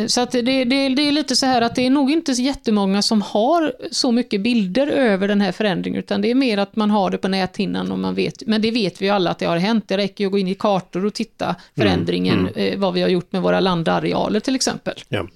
så 0.08 0.22
att 0.22 0.32
det, 0.32 0.42
det, 0.42 0.64
det 0.90 1.08
är 1.08 1.12
lite 1.12 1.36
så 1.36 1.46
här 1.46 1.62
att 1.62 1.76
det 1.76 1.86
är 1.86 1.90
nog 1.90 2.12
inte 2.12 2.36
så 2.36 2.42
jättemånga 2.42 3.02
som 3.02 3.22
har 3.22 3.74
så 3.92 4.12
mycket 4.12 4.42
bilder 4.42 4.88
över 4.88 5.28
den 5.28 5.42
här 5.42 5.52
förändringen, 5.52 6.00
utan 6.00 6.22
det 6.22 6.32
är 6.32 6.36
mer 6.36 6.58
att 6.58 6.76
man 6.76 6.92
har 6.92 7.10
det 7.10 7.18
på 7.18 7.28
näthinnan 7.28 7.92
och 7.92 8.00
man 8.00 8.16
vet, 8.16 8.48
men 8.48 8.62
det 8.62 8.72
vet 8.72 9.02
vi 9.02 9.06
ju 9.06 9.12
alla 9.12 9.32
att 9.32 9.40
det 9.40 9.46
har 9.46 9.58
hänt. 9.58 9.88
Det 9.88 9.98
räcker 9.98 10.24
ju 10.24 10.26
att 10.26 10.32
gå 10.32 10.38
in 10.38 10.48
i 10.48 10.56
kartor 10.56 11.06
och 11.06 11.14
titta 11.14 11.56
förändringen, 11.78 12.50
eh, 12.56 12.80
vad 12.80 12.94
vi 12.94 13.02
har 13.02 13.10
gjort 13.10 13.32
med 13.32 13.42
våra 13.42 13.60
landarealer 13.60 14.40
till 14.40 14.56
exempel. 14.56 14.94
Ja. 15.10 15.28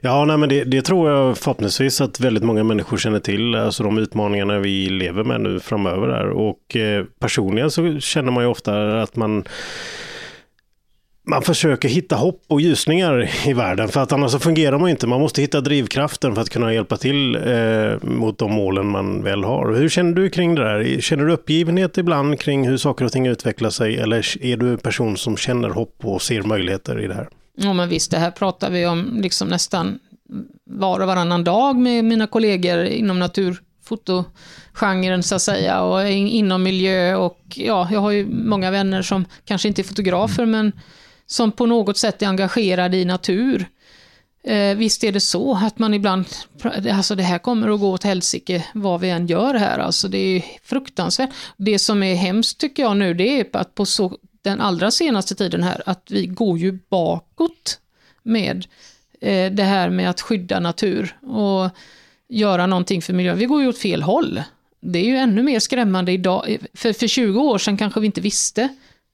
Ja, 0.00 0.24
nej, 0.24 0.36
men 0.36 0.48
det, 0.48 0.64
det 0.64 0.82
tror 0.82 1.10
jag 1.10 1.38
förhoppningsvis 1.38 2.00
att 2.00 2.20
väldigt 2.20 2.44
många 2.44 2.64
människor 2.64 2.96
känner 2.96 3.20
till, 3.20 3.54
alltså 3.54 3.82
de 3.82 3.98
utmaningarna 3.98 4.58
vi 4.58 4.88
lever 4.88 5.24
med 5.24 5.40
nu 5.40 5.60
framöver. 5.60 6.08
Där. 6.08 6.30
Och 6.30 6.76
eh, 6.76 7.04
personligen 7.18 7.70
så 7.70 8.00
känner 8.00 8.32
man 8.32 8.44
ju 8.44 8.50
ofta 8.50 9.02
att 9.02 9.16
man 9.16 9.44
man 11.24 11.42
försöker 11.42 11.88
hitta 11.88 12.16
hopp 12.16 12.44
och 12.48 12.60
ljusningar 12.60 13.30
i 13.46 13.52
världen 13.52 13.88
för 13.88 14.00
att 14.00 14.12
annars 14.12 14.32
så 14.32 14.38
fungerar 14.38 14.78
man 14.78 14.90
inte. 14.90 15.06
Man 15.06 15.20
måste 15.20 15.40
hitta 15.40 15.60
drivkraften 15.60 16.34
för 16.34 16.42
att 16.42 16.50
kunna 16.50 16.74
hjälpa 16.74 16.96
till 16.96 17.36
eh, 17.36 17.42
mot 18.02 18.38
de 18.38 18.52
målen 18.52 18.86
man 18.86 19.22
väl 19.22 19.44
har. 19.44 19.72
Hur 19.72 19.88
känner 19.88 20.12
du 20.12 20.30
kring 20.30 20.54
det 20.54 20.62
där? 20.62 21.00
Känner 21.00 21.24
du 21.24 21.32
uppgivenhet 21.32 21.98
ibland 21.98 22.40
kring 22.40 22.68
hur 22.68 22.76
saker 22.76 23.04
och 23.04 23.12
ting 23.12 23.26
utvecklar 23.26 23.70
sig 23.70 23.96
eller 23.96 24.44
är 24.44 24.56
du 24.56 24.70
en 24.70 24.78
person 24.78 25.16
som 25.16 25.36
känner 25.36 25.68
hopp 25.68 25.96
och 26.02 26.22
ser 26.22 26.42
möjligheter 26.42 27.04
i 27.04 27.06
det 27.06 27.14
här? 27.14 27.28
Ja, 27.56 27.72
men 27.72 27.88
visst, 27.88 28.10
det 28.10 28.18
här 28.18 28.30
pratar 28.30 28.70
vi 28.70 28.86
om 28.86 29.18
liksom 29.22 29.48
nästan 29.48 29.98
var 30.64 31.00
och 31.00 31.06
varannan 31.06 31.44
dag 31.44 31.76
med 31.76 32.04
mina 32.04 32.26
kollegor 32.26 32.84
inom 32.84 33.18
naturfotogenren 33.18 35.22
så 35.22 35.34
att 35.34 35.42
säga 35.42 35.82
och 35.82 36.08
inom 36.08 36.62
miljö 36.62 37.16
och 37.16 37.40
ja, 37.54 37.88
jag 37.92 38.00
har 38.00 38.10
ju 38.10 38.26
många 38.26 38.70
vänner 38.70 39.02
som 39.02 39.24
kanske 39.44 39.68
inte 39.68 39.82
är 39.82 39.84
fotografer 39.84 40.46
men 40.46 40.72
som 41.32 41.52
på 41.52 41.66
något 41.66 41.98
sätt 41.98 42.22
är 42.22 42.26
engagerade 42.26 42.96
i 42.96 43.04
natur. 43.04 43.66
Eh, 44.44 44.76
visst 44.76 45.04
är 45.04 45.12
det 45.12 45.20
så 45.20 45.54
att 45.54 45.78
man 45.78 45.94
ibland, 45.94 46.26
alltså 46.92 47.14
det 47.14 47.22
här 47.22 47.38
kommer 47.38 47.74
att 47.74 47.80
gå 47.80 47.90
åt 47.90 48.04
helsike 48.04 48.64
vad 48.74 49.00
vi 49.00 49.10
än 49.10 49.26
gör 49.26 49.54
här, 49.54 49.78
alltså 49.78 50.08
det 50.08 50.18
är 50.18 50.44
fruktansvärt. 50.62 51.30
Det 51.56 51.78
som 51.78 52.02
är 52.02 52.14
hemskt 52.14 52.58
tycker 52.58 52.82
jag 52.82 52.96
nu, 52.96 53.14
det 53.14 53.40
är 53.40 53.46
att 53.52 53.74
på 53.74 53.86
så, 53.86 54.18
den 54.42 54.60
allra 54.60 54.90
senaste 54.90 55.34
tiden 55.34 55.62
här, 55.62 55.82
att 55.86 56.02
vi 56.10 56.26
går 56.26 56.58
ju 56.58 56.78
bakåt 56.88 57.78
med 58.22 58.66
eh, 59.20 59.52
det 59.52 59.64
här 59.64 59.90
med 59.90 60.10
att 60.10 60.20
skydda 60.20 60.60
natur 60.60 61.16
och 61.22 61.70
göra 62.28 62.66
någonting 62.66 63.02
för 63.02 63.12
miljön. 63.12 63.38
Vi 63.38 63.46
går 63.46 63.62
ju 63.62 63.68
åt 63.68 63.78
fel 63.78 64.02
håll. 64.02 64.42
Det 64.80 64.98
är 64.98 65.04
ju 65.04 65.16
ännu 65.16 65.42
mer 65.42 65.60
skrämmande 65.60 66.12
idag. 66.12 66.56
För, 66.74 66.92
för 66.92 67.06
20 67.06 67.40
år 67.40 67.58
sedan 67.58 67.76
kanske 67.76 68.00
vi 68.00 68.06
inte 68.06 68.20
visste. 68.20 68.68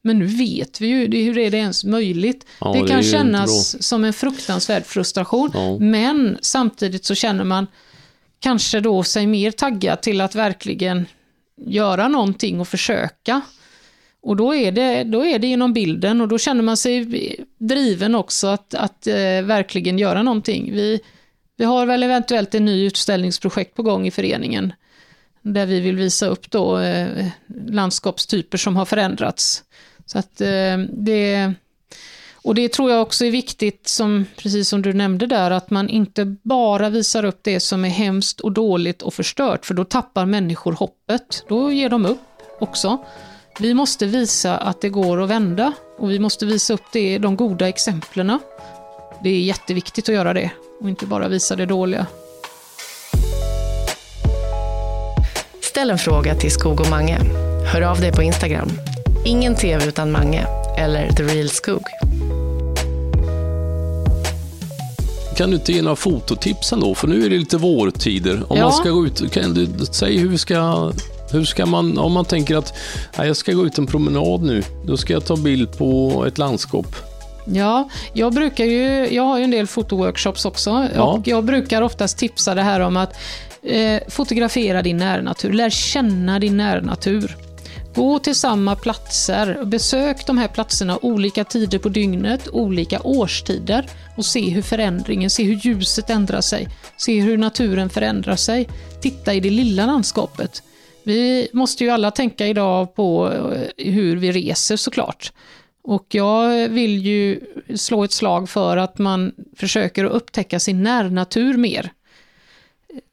Men 0.09 0.19
nu 0.19 0.27
vet 0.27 0.81
vi 0.81 0.87
ju, 0.87 1.07
det- 1.09 1.23
hur 1.23 1.39
är 1.39 1.51
det 1.51 1.57
ens 1.59 1.85
möjligt? 1.85 2.47
Ja, 2.61 2.73
det 2.73 2.83
det 2.83 2.89
kan 2.89 2.99
inte 2.99 3.11
kännas 3.11 3.83
som 3.87 4.05
en 4.05 4.13
fruktansvärd 4.13 4.87
frustration. 4.87 5.51
Ja. 5.55 5.79
Men 5.79 6.39
samtidigt 6.43 7.05
så 7.05 7.15
känner 7.15 7.45
man 7.45 7.67
kanske 8.41 8.81
då 8.81 9.03
sig 9.03 9.27
mer 9.27 9.51
taggad 9.51 10.03
till 10.03 10.21
att 10.21 10.35
verkligen 10.35 11.07
göra 11.67 12.09
någonting 12.09 12.61
och 12.61 12.69
försöka. 12.69 13.41
Och 14.23 14.37
då 14.37 14.55
är 14.55 14.73
det, 14.73 15.05
då 15.05 15.25
är 15.25 15.39
det 15.39 15.47
genom 15.47 15.73
bilden 15.73 16.21
och 16.21 16.29
då 16.29 16.39
känner 16.39 16.63
man 16.63 16.77
sig 16.77 17.07
driven 17.59 18.15
också 18.15 18.47
att, 18.47 18.75
att 18.75 19.07
eh, 19.07 19.15
verkligen 19.43 19.99
göra 19.99 20.23
någonting. 20.23 20.73
Vi, 20.73 21.01
vi 21.57 21.65
har 21.65 21.87
väl 21.87 22.03
eventuellt 22.03 22.55
en 22.55 22.65
ny 22.65 22.87
utställningsprojekt 22.87 23.75
på 23.75 23.83
gång 23.83 24.07
i 24.07 24.11
föreningen 24.11 24.73
där 25.43 25.67
vi 25.67 25.81
vill 25.81 25.97
visa 25.97 26.27
upp 26.27 26.51
då 26.51 26.79
eh, 26.79 27.27
landskapstyper 27.71 28.59
som 28.59 28.77
har 28.77 28.85
förändrats. 28.85 29.65
Så 30.09 30.19
att 30.19 30.41
eh, 30.41 30.79
det... 30.93 31.53
Och 32.43 32.55
det 32.55 32.73
tror 32.73 32.91
jag 32.91 33.03
också 33.03 33.25
är 33.25 33.31
viktigt, 33.31 33.89
som, 33.89 34.25
precis 34.37 34.69
som 34.69 34.83
du 34.83 34.93
nämnde 34.93 35.27
där, 35.27 35.51
att 35.51 35.71
man 35.71 35.89
inte 35.89 36.25
bara 36.43 36.91
visar 36.91 37.25
upp 37.25 37.39
det 37.43 37.61
som 37.61 37.85
är 37.85 37.89
hemskt 37.89 38.41
och 38.41 38.53
dåligt 38.53 39.03
och 39.03 39.15
förstört, 39.15 39.67
för 39.67 39.75
då 39.75 39.85
tappar 39.85 40.27
människor 40.27 40.73
hoppet. 40.73 41.45
Då 41.49 41.73
ger 41.73 41.89
de 41.89 42.07
upp 42.07 42.19
också. 42.61 43.05
Vi 43.61 43.75
måste 43.75 44.07
visa 44.07 44.57
att 44.57 44.81
det 44.81 44.89
går 44.89 45.23
att 45.23 45.29
vända 45.29 45.73
och 45.99 46.11
vi 46.11 46.19
måste 46.19 46.47
visa 46.47 46.75
upp 46.75 46.85
det, 46.93 47.19
de 47.19 47.37
goda 47.37 47.69
exemplen. 47.69 48.39
Det 49.23 49.31
är 49.31 49.41
jätteviktigt 49.41 50.09
att 50.09 50.15
göra 50.15 50.35
det 50.35 50.51
och 50.81 50.89
inte 50.89 51.07
bara 51.07 51.29
visa 51.29 51.57
det 51.57 51.67
dåliga. 51.67 52.07
Ställ 55.63 55.91
en 55.91 55.99
fråga 55.99 56.35
till 56.35 56.51
Skog 56.51 56.81
och 56.81 56.91
Mange. 56.91 57.19
Hör 57.73 57.83
av 57.83 58.01
dig 58.01 58.13
på 58.13 58.23
Instagram. 58.23 58.71
Ingen 59.29 59.55
TV 59.57 59.87
utan 59.89 60.11
Mange 60.13 60.47
eller 60.79 61.13
The 61.13 61.23
Real 61.23 61.49
Skog. 61.49 61.83
Kan 65.37 65.51
du 65.51 65.57
inte 65.57 65.73
ge 65.73 65.83
några 65.83 65.97
fototips 65.97 66.73
ändå? 66.73 66.95
För 66.95 67.09
nu 67.09 67.25
är 67.27 67.31
det 67.31 67.39
lite 67.39 67.57
vårtider. 67.57 68.43
Om 68.53 68.57
Ja. 68.57 68.63
man 68.65 68.73
ska 68.73 68.91
gå 68.91 69.07
ut, 69.07 69.33
kan 69.33 69.55
du 69.55 69.67
säga 69.87 70.21
hur 70.21 70.37
ska, 70.37 70.93
hur 71.33 71.45
ska 71.45 71.67
man, 71.67 71.99
om 71.99 72.13
man 72.13 72.25
tänker 72.25 72.57
att 72.57 72.75
nej, 73.19 73.27
jag 73.27 73.37
ska 73.37 73.53
gå 73.53 73.67
ut 73.67 73.79
en 73.79 73.87
promenad 73.87 74.43
nu, 74.43 74.63
då 74.87 74.97
ska 74.97 75.13
jag 75.13 75.27
ta 75.27 75.37
bild 75.37 75.79
på 75.79 76.25
ett 76.29 76.39
landskap. 76.39 76.87
Ja, 77.45 77.89
jag 78.13 78.33
brukar 78.35 78.65
ju, 78.65 79.09
jag 79.15 79.23
har 79.23 79.39
ju 79.39 79.45
en 79.45 79.51
del 79.51 79.67
fotoworkshops 79.67 80.45
också 80.45 80.89
Ja. 80.95 81.03
och 81.03 81.29
jag 81.29 81.45
brukar 81.45 81.83
oftast 81.83 82.19
tipsa 82.19 82.55
det 82.55 82.63
här 82.63 82.81
om 82.81 82.97
att 82.97 83.13
eh, 83.63 84.01
fotografera 84.09 84.83
din 84.83 84.97
närnatur, 84.97 85.53
lär 85.53 85.71
känna 85.71 86.39
din 86.39 86.57
närnatur. 86.57 87.37
Gå 87.99 88.19
till 88.19 88.35
samma 88.35 88.77
platser, 88.77 89.65
besök 89.65 90.27
de 90.27 90.39
här 90.39 90.49
platserna 90.49 90.99
olika 91.03 91.45
tider 91.45 91.79
på 91.79 91.89
dygnet, 91.89 92.49
olika 92.53 93.01
årstider 93.01 93.87
och 94.17 94.25
se 94.25 94.51
hur 94.51 94.63
förändringen, 94.63 95.31
se 95.31 95.43
hur 95.43 95.55
ljuset 95.55 96.11
ändrar 96.11 96.41
sig, 96.41 96.69
se 96.97 97.21
hur 97.21 97.39
naturen 97.39 97.91
förändrar 97.91 98.37
sig. 98.37 98.69
Titta 99.03 99.35
i 99.35 99.41
det 99.41 99.51
lilla 99.51 99.87
landskapet. 99.87 100.63
Vi 101.05 101.49
måste 101.53 101.85
ju 101.85 101.91
alla 101.91 102.11
tänka 102.11 102.47
idag 102.47 102.95
på 102.95 103.33
eh, 103.33 103.93
hur 103.93 104.17
vi 104.17 104.33
reser 104.33 104.77
såklart. 104.77 105.33
Och 105.83 106.07
jag 106.11 106.69
vill 106.69 107.07
ju 107.07 107.41
slå 107.77 108.05
ett 108.05 108.13
slag 108.13 108.49
för 108.49 108.77
att 108.77 108.99
man 108.99 109.33
försöker 109.57 110.05
upptäcka 110.05 110.61
sin 110.61 110.83
närnatur 110.83 111.57
mer. 111.57 111.93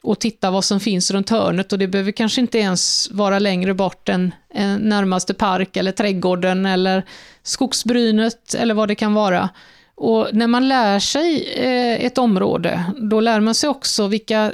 Och 0.04 0.20
titta 0.20 0.52
vad 0.52 0.66
som 0.66 0.80
finns 0.80 1.12
runt 1.12 1.30
hörnet 1.30 1.74
och 1.74 1.80
det 1.80 1.88
behöver 1.88 2.12
kanske 2.12 2.42
inte 2.42 2.58
ens 2.58 3.12
vara 3.12 3.40
längre 3.40 3.74
bort 3.74 4.10
än, 4.10 4.34
närmaste 4.80 5.34
park 5.34 5.78
eller 5.78 5.92
trädgården 5.92 6.66
eller 6.66 7.04
skogsbrynet 7.44 8.54
eller 8.54 8.74
vad 8.74 8.88
det 8.88 8.96
kan 8.96 9.14
vara. 9.14 9.50
Och 9.96 10.28
när 10.34 10.48
man 10.48 10.68
lär 10.68 11.00
sig 11.00 11.54
eh, 11.54 12.06
ett 12.06 12.18
område, 12.18 12.84
då 12.98 13.20
lär 13.20 13.40
man 13.40 13.56
sig 13.56 13.70
också 13.70 14.08
vilka 14.08 14.52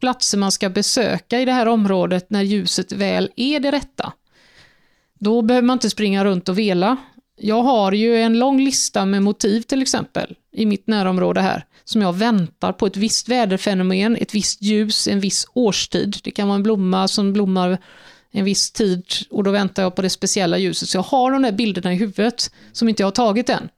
platser 0.00 0.38
man 0.38 0.52
ska 0.52 0.68
besöka 0.68 1.40
i 1.40 1.44
det 1.44 1.52
här 1.52 1.68
området 1.68 2.30
när 2.30 2.42
ljuset 2.42 2.92
väl 2.92 3.30
är 3.36 3.60
det 3.60 3.70
rätta. 3.70 4.12
Då 5.18 5.42
behöver 5.42 5.66
man 5.66 5.74
inte 5.74 5.90
springa 5.90 6.24
runt 6.24 6.48
och 6.48 6.58
vela. 6.58 6.96
Jag 7.42 7.62
har 7.62 7.92
ju 7.92 8.16
en 8.16 8.38
lång 8.38 8.60
lista 8.60 9.06
med 9.06 9.22
motiv 9.22 9.60
till 9.60 9.82
exempel 9.82 10.34
i 10.52 10.66
mitt 10.66 10.86
närområde 10.86 11.40
här 11.40 11.64
som 11.84 12.02
jag 12.02 12.12
väntar 12.12 12.72
på 12.72 12.86
ett 12.86 12.96
visst 12.96 13.28
väderfenomen, 13.28 14.16
ett 14.16 14.34
visst 14.34 14.62
ljus, 14.62 15.08
en 15.08 15.20
viss 15.20 15.46
årstid. 15.54 16.16
Det 16.24 16.30
kan 16.30 16.48
vara 16.48 16.56
en 16.56 16.62
blomma 16.62 17.08
som 17.08 17.32
blommar 17.32 17.78
en 18.32 18.44
viss 18.44 18.70
tid 18.70 19.04
och 19.30 19.44
då 19.44 19.50
väntar 19.50 19.82
jag 19.82 19.96
på 19.96 20.02
det 20.02 20.10
speciella 20.10 20.58
ljuset. 20.58 20.88
Så 20.88 20.96
jag 20.96 21.02
har 21.02 21.32
de 21.32 21.42
där 21.42 21.52
bilderna 21.52 21.92
i 21.92 21.96
huvudet 21.96 22.50
som 22.72 22.88
inte 22.88 23.02
jag 23.02 23.06
har 23.06 23.12
tagit 23.12 23.48
än, 23.48 23.68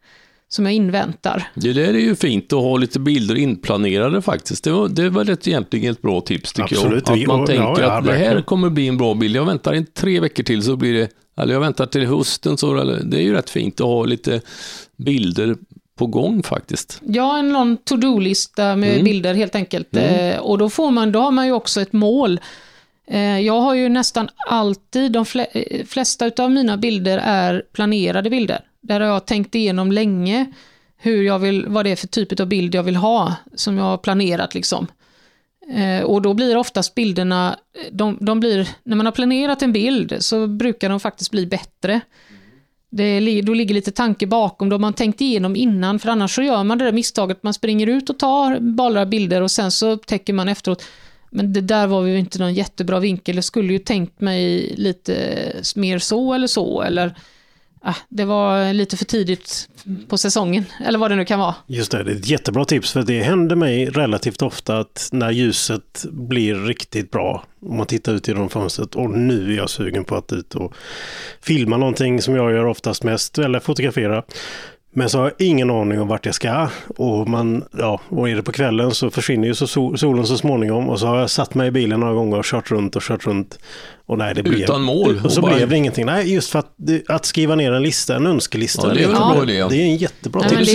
som 0.48 0.66
jag 0.66 0.74
inväntar. 0.74 1.50
Det 1.54 1.72
där 1.72 1.94
är 1.94 1.98
ju 1.98 2.16
fint 2.16 2.52
att 2.52 2.58
ha 2.58 2.76
lite 2.76 3.00
bilder 3.00 3.34
inplanerade 3.34 4.22
faktiskt. 4.22 4.64
Det 4.64 4.72
var, 4.72 4.88
det 4.88 5.10
var 5.10 5.30
ett, 5.30 5.48
egentligen 5.48 5.92
ett 5.92 6.02
bra 6.02 6.20
tips 6.20 6.52
tycker 6.52 6.76
Absolut. 6.76 7.08
jag. 7.08 7.20
Att 7.20 7.26
man 7.26 7.40
Ja, 7.40 7.46
tänker 7.46 7.82
ja, 7.82 7.98
att 7.98 8.04
det 8.04 8.14
här 8.14 8.42
kommer 8.42 8.70
bli 8.70 8.88
en 8.88 8.96
bra 8.96 9.14
bild. 9.14 9.36
Jag 9.36 9.44
väntar 9.44 9.72
in 9.74 9.86
tre 9.86 10.20
veckor 10.20 10.42
till 10.42 10.62
så 10.62 10.76
blir 10.76 10.94
det 10.94 11.08
eller 11.36 11.52
jag 11.52 11.60
väntar 11.60 11.86
till 11.86 12.06
hösten, 12.06 12.56
så, 12.58 12.74
det 12.84 13.16
är 13.16 13.22
ju 13.22 13.32
rätt 13.34 13.50
fint 13.50 13.80
att 13.80 13.86
ha 13.86 14.04
lite 14.04 14.40
bilder 14.96 15.56
på 15.96 16.06
gång 16.06 16.42
faktiskt. 16.42 17.00
Ja, 17.06 17.38
en 17.38 17.52
någon 17.52 17.76
to-do-lista 17.76 18.76
med 18.76 18.92
Mm. 18.92 19.04
bilder 19.04 19.34
helt 19.34 19.54
enkelt. 19.54 19.96
Mm. 19.96 20.30
Eh, 20.34 20.38
och 20.38 20.58
då, 20.58 20.70
får 20.70 20.90
man, 20.90 21.12
då 21.12 21.20
har 21.20 21.30
man 21.30 21.46
ju 21.46 21.52
också 21.52 21.80
ett 21.80 21.92
mål. 21.92 22.40
Eh, 23.06 23.40
jag 23.40 23.60
har 23.60 23.74
ju 23.74 23.88
nästan 23.88 24.28
alltid, 24.48 25.12
de 25.12 25.24
eh, 25.52 25.86
flesta 25.86 26.30
av 26.38 26.50
mina 26.50 26.76
bilder 26.76 27.18
är 27.24 27.62
planerade 27.72 28.30
bilder. 28.30 28.60
Där 28.80 29.00
har 29.00 29.08
jag 29.08 29.26
tänkt 29.26 29.54
igenom 29.54 29.92
länge 29.92 30.52
hur 30.96 31.22
jag 31.22 31.38
vill, 31.38 31.66
vad 31.68 31.84
det 31.86 31.90
är 31.90 31.96
för 31.96 32.06
typ 32.06 32.40
av 32.40 32.46
bild 32.46 32.74
jag 32.74 32.82
vill 32.82 32.96
ha, 32.96 33.34
som 33.54 33.78
jag 33.78 33.84
har 33.84 33.98
planerat 33.98 34.54
liksom. 34.54 34.86
Eh, 35.70 36.02
och 36.02 36.22
då 36.22 36.34
blir 36.34 36.56
oftast 36.56 36.94
bilderna, 36.94 37.58
de, 37.92 38.18
de 38.20 38.40
blir, 38.40 38.68
när 38.84 38.96
man 38.96 39.06
har 39.06 39.12
planerat 39.12 39.62
en 39.62 39.72
bild 39.72 40.16
så 40.20 40.46
brukar 40.46 40.88
de 40.88 41.00
faktiskt 41.00 41.30
bli 41.30 41.46
bättre. 41.46 42.00
Det, 42.90 43.40
då 43.42 43.54
ligger 43.54 43.74
lite 43.74 43.90
tanke 43.90 44.26
bakom, 44.26 44.68
då 44.68 44.74
har 44.74 44.80
man 44.80 44.92
tänkt 44.92 45.20
igenom 45.20 45.56
innan, 45.56 45.98
för 45.98 46.08
annars 46.08 46.34
så 46.34 46.42
gör 46.42 46.64
man 46.64 46.78
det 46.78 46.84
där 46.84 46.92
misstaget, 46.92 47.42
man 47.42 47.54
springer 47.54 47.86
ut 47.86 48.10
och 48.10 48.18
tar 48.18 48.60
bara 48.60 49.06
bilder 49.06 49.40
och 49.40 49.50
sen 49.50 49.70
så 49.70 49.90
upptäcker 49.90 50.32
man 50.32 50.48
efteråt, 50.48 50.84
men 51.30 51.52
det 51.52 51.60
där 51.60 51.86
var 51.86 52.06
ju 52.06 52.18
inte 52.18 52.38
någon 52.38 52.54
jättebra 52.54 53.00
vinkel, 53.00 53.34
jag 53.34 53.44
skulle 53.44 53.72
ju 53.72 53.78
tänkt 53.78 54.20
mig 54.20 54.74
lite 54.76 55.16
mer 55.76 55.98
så 55.98 56.34
eller 56.34 56.46
så, 56.46 56.82
eller 56.82 57.14
ah, 57.82 57.96
det 58.08 58.24
var 58.24 58.72
lite 58.72 58.96
för 58.96 59.04
tidigt 59.04 59.68
på 60.08 60.18
säsongen, 60.18 60.64
eller 60.84 60.98
vad 60.98 61.10
det 61.10 61.16
nu 61.16 61.24
kan 61.24 61.38
vara. 61.38 61.54
Just 61.66 61.92
det, 61.92 62.02
det 62.02 62.12
är 62.12 62.16
ett 62.16 62.28
jättebra 62.28 62.64
tips 62.64 62.92
för 62.92 63.02
det 63.02 63.22
händer 63.22 63.56
mig 63.56 63.86
relativt 63.86 64.42
ofta 64.42 64.78
att 64.78 65.08
när 65.12 65.30
ljuset 65.30 66.04
blir 66.10 66.54
riktigt 66.54 67.10
bra, 67.10 67.44
om 67.66 67.76
man 67.76 67.86
tittar 67.86 68.12
ut 68.12 68.28
genom 68.28 68.48
fönstret 68.48 68.94
och 68.94 69.10
nu 69.10 69.52
är 69.52 69.56
jag 69.56 69.70
sugen 69.70 70.04
på 70.04 70.16
att 70.16 70.32
ut 70.32 70.54
och 70.54 70.74
filma 71.40 71.76
någonting 71.76 72.22
som 72.22 72.36
jag 72.36 72.52
gör 72.52 72.64
oftast 72.64 73.04
mest, 73.04 73.38
eller 73.38 73.60
fotografera. 73.60 74.22
Men 74.94 75.08
så 75.08 75.18
har 75.18 75.24
jag 75.24 75.46
ingen 75.46 75.70
aning 75.70 76.00
om 76.00 76.08
vart 76.08 76.26
jag 76.26 76.34
ska 76.34 76.68
och, 76.96 77.28
man, 77.28 77.64
ja, 77.78 78.00
och 78.08 78.28
är 78.28 78.36
det 78.36 78.42
på 78.42 78.52
kvällen 78.52 78.90
så 78.90 79.10
försvinner 79.10 79.48
ju 79.48 79.54
så 79.54 79.66
solen 79.96 80.26
så 80.26 80.36
småningom 80.36 80.88
och 80.88 81.00
så 81.00 81.06
har 81.06 81.20
jag 81.20 81.30
satt 81.30 81.54
mig 81.54 81.68
i 81.68 81.70
bilen 81.70 82.00
några 82.00 82.14
gånger 82.14 82.38
och 82.38 82.44
kört 82.44 82.70
runt 82.70 82.96
och 82.96 83.02
kört 83.02 83.26
runt. 83.26 83.58
Och 84.12 84.18
nej, 84.18 84.34
det 84.34 84.42
blev, 84.42 84.60
Utan 84.62 84.82
mål. 84.82 85.20
Och 85.24 85.32
så 85.32 85.38
Och 85.40 85.42
bara- 85.42 85.54
blev 85.56 85.68
det 85.68 85.76
ingenting. 85.76 86.06
Nej, 86.06 86.34
just 86.34 86.50
för 86.50 86.58
att, 86.58 86.74
att 87.08 87.24
skriva 87.24 87.54
ner 87.54 87.72
en 87.72 87.82
lista, 87.82 88.16
en 88.16 88.26
önskelista. 88.26 88.88
Ja, 88.88 88.94
det 88.94 89.02
är 89.02 89.06
en 89.08 89.12
bra 89.14 89.42
idé. 89.42 89.66
Det 89.70 89.76
är 89.76 89.84
en 89.84 89.96
jättebra 89.96 90.40
Nej, 90.40 90.66
tips. 90.66 90.72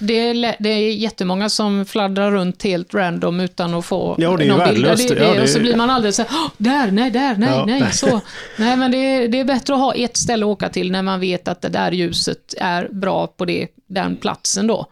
det 0.00 0.18
är, 0.20 0.34
det, 0.34 0.44
är, 0.48 0.56
det 0.60 0.68
är 0.68 0.92
jättemånga 0.92 1.48
som 1.48 1.86
fladdrar 1.86 2.30
runt 2.30 2.62
helt 2.62 2.94
random 2.94 3.40
utan 3.40 3.74
att 3.74 3.84
få 3.84 4.14
Ja, 4.18 4.36
det 4.36 4.44
är 4.44 4.48
någon 4.48 4.68
bild. 4.74 4.84
Det, 4.84 5.14
det, 5.14 5.24
Ja, 5.24 5.34
det- 5.34 5.42
Och 5.42 5.48
så 5.48 5.58
blir 5.60 5.76
man 5.76 5.90
alldeles 5.90 6.16
så 6.16 6.22
här, 6.22 6.30
"Åh, 6.32 6.50
där, 6.58 6.90
nej, 6.90 7.10
där, 7.10 7.34
nej, 7.36 7.48
Ja. 7.50 7.64
nej, 7.66 7.92
så. 7.92 8.20
Nej, 8.58 8.76
men 8.76 8.90
det, 8.90 8.96
är- 8.98 9.28
det 9.28 9.40
är 9.40 9.44
bättre 9.44 9.74
att 9.74 9.80
ha 9.80 9.94
ett 9.94 10.16
ställe 10.16 10.44
att 10.46 10.50
åka 10.50 10.68
till 10.68 10.90
när 10.92 11.02
man 11.02 11.20
vet 11.20 11.48
att 11.48 11.62
det 11.62 11.68
där 11.68 11.92
ljuset 11.92 12.54
är 12.60 12.88
bra 12.92 13.26
på 13.26 13.44
det, 13.44 13.66
den 13.88 14.16
platsen 14.16 14.66
då. 14.66 14.86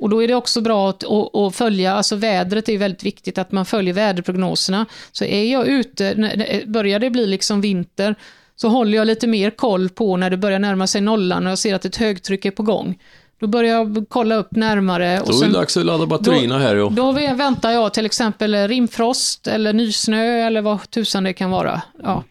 Och 0.00 0.08
då 0.10 0.22
är 0.22 0.28
det 0.28 0.34
också 0.34 0.60
bra 0.60 0.90
att, 0.90 1.04
att, 1.04 1.36
att 1.36 1.54
följa, 1.56 1.92
alltså 1.94 2.16
vädret 2.16 2.68
är 2.68 2.72
ju 2.72 2.78
väldigt 2.78 3.04
viktigt, 3.04 3.38
att 3.38 3.52
man 3.52 3.66
följer 3.66 3.94
väderprognoserna. 3.94 4.86
Så 5.12 5.24
är 5.24 5.44
jag 5.52 5.66
ute, 5.66 6.14
när- 6.16 6.66
börjar 6.66 6.98
det 6.98 7.10
bli 7.10 7.26
liksom 7.26 7.60
vinter, 7.60 8.14
så 8.56 8.68
håller 8.68 8.98
jag 8.98 9.06
lite 9.06 9.26
mer 9.26 9.50
koll 9.50 9.88
på 9.88 10.16
när 10.16 10.30
det 10.30 10.36
börjar 10.36 10.58
närma 10.58 10.86
sig 10.86 11.00
nollan 11.00 11.46
och 11.46 11.50
jag 11.50 11.58
ser 11.58 11.74
att 11.74 11.84
ett 11.84 11.96
högtryck 11.96 12.44
är 12.44 12.50
på 12.50 12.62
gång. 12.62 12.98
Då 13.40 13.46
börjar 13.46 13.74
jag 13.76 14.04
kolla 14.08 14.34
upp 14.34 14.50
närmare. 14.50 15.20
Och 15.20 15.28
Då 15.32 15.42
är 15.42 15.46
det 15.46 15.52
dags 15.52 15.76
att 15.76 15.86
ladda 15.86 16.06
batterierna 16.06 16.58
här. 16.58 16.76
Ja. 16.76 16.88
då 16.92 17.12
vä- 17.12 17.36
väntar 17.36 17.70
jag 17.70 17.94
till 17.94 18.06
exempel 18.06 18.68
rimfrost 18.68 19.46
eller 19.46 19.72
nysnö 19.72 20.24
eller 20.46 20.60
vad 20.62 20.90
tusan 20.90 21.24
det 21.24 21.32
kan 21.32 21.50
vara. 21.50 21.82
Ja, 22.02 22.24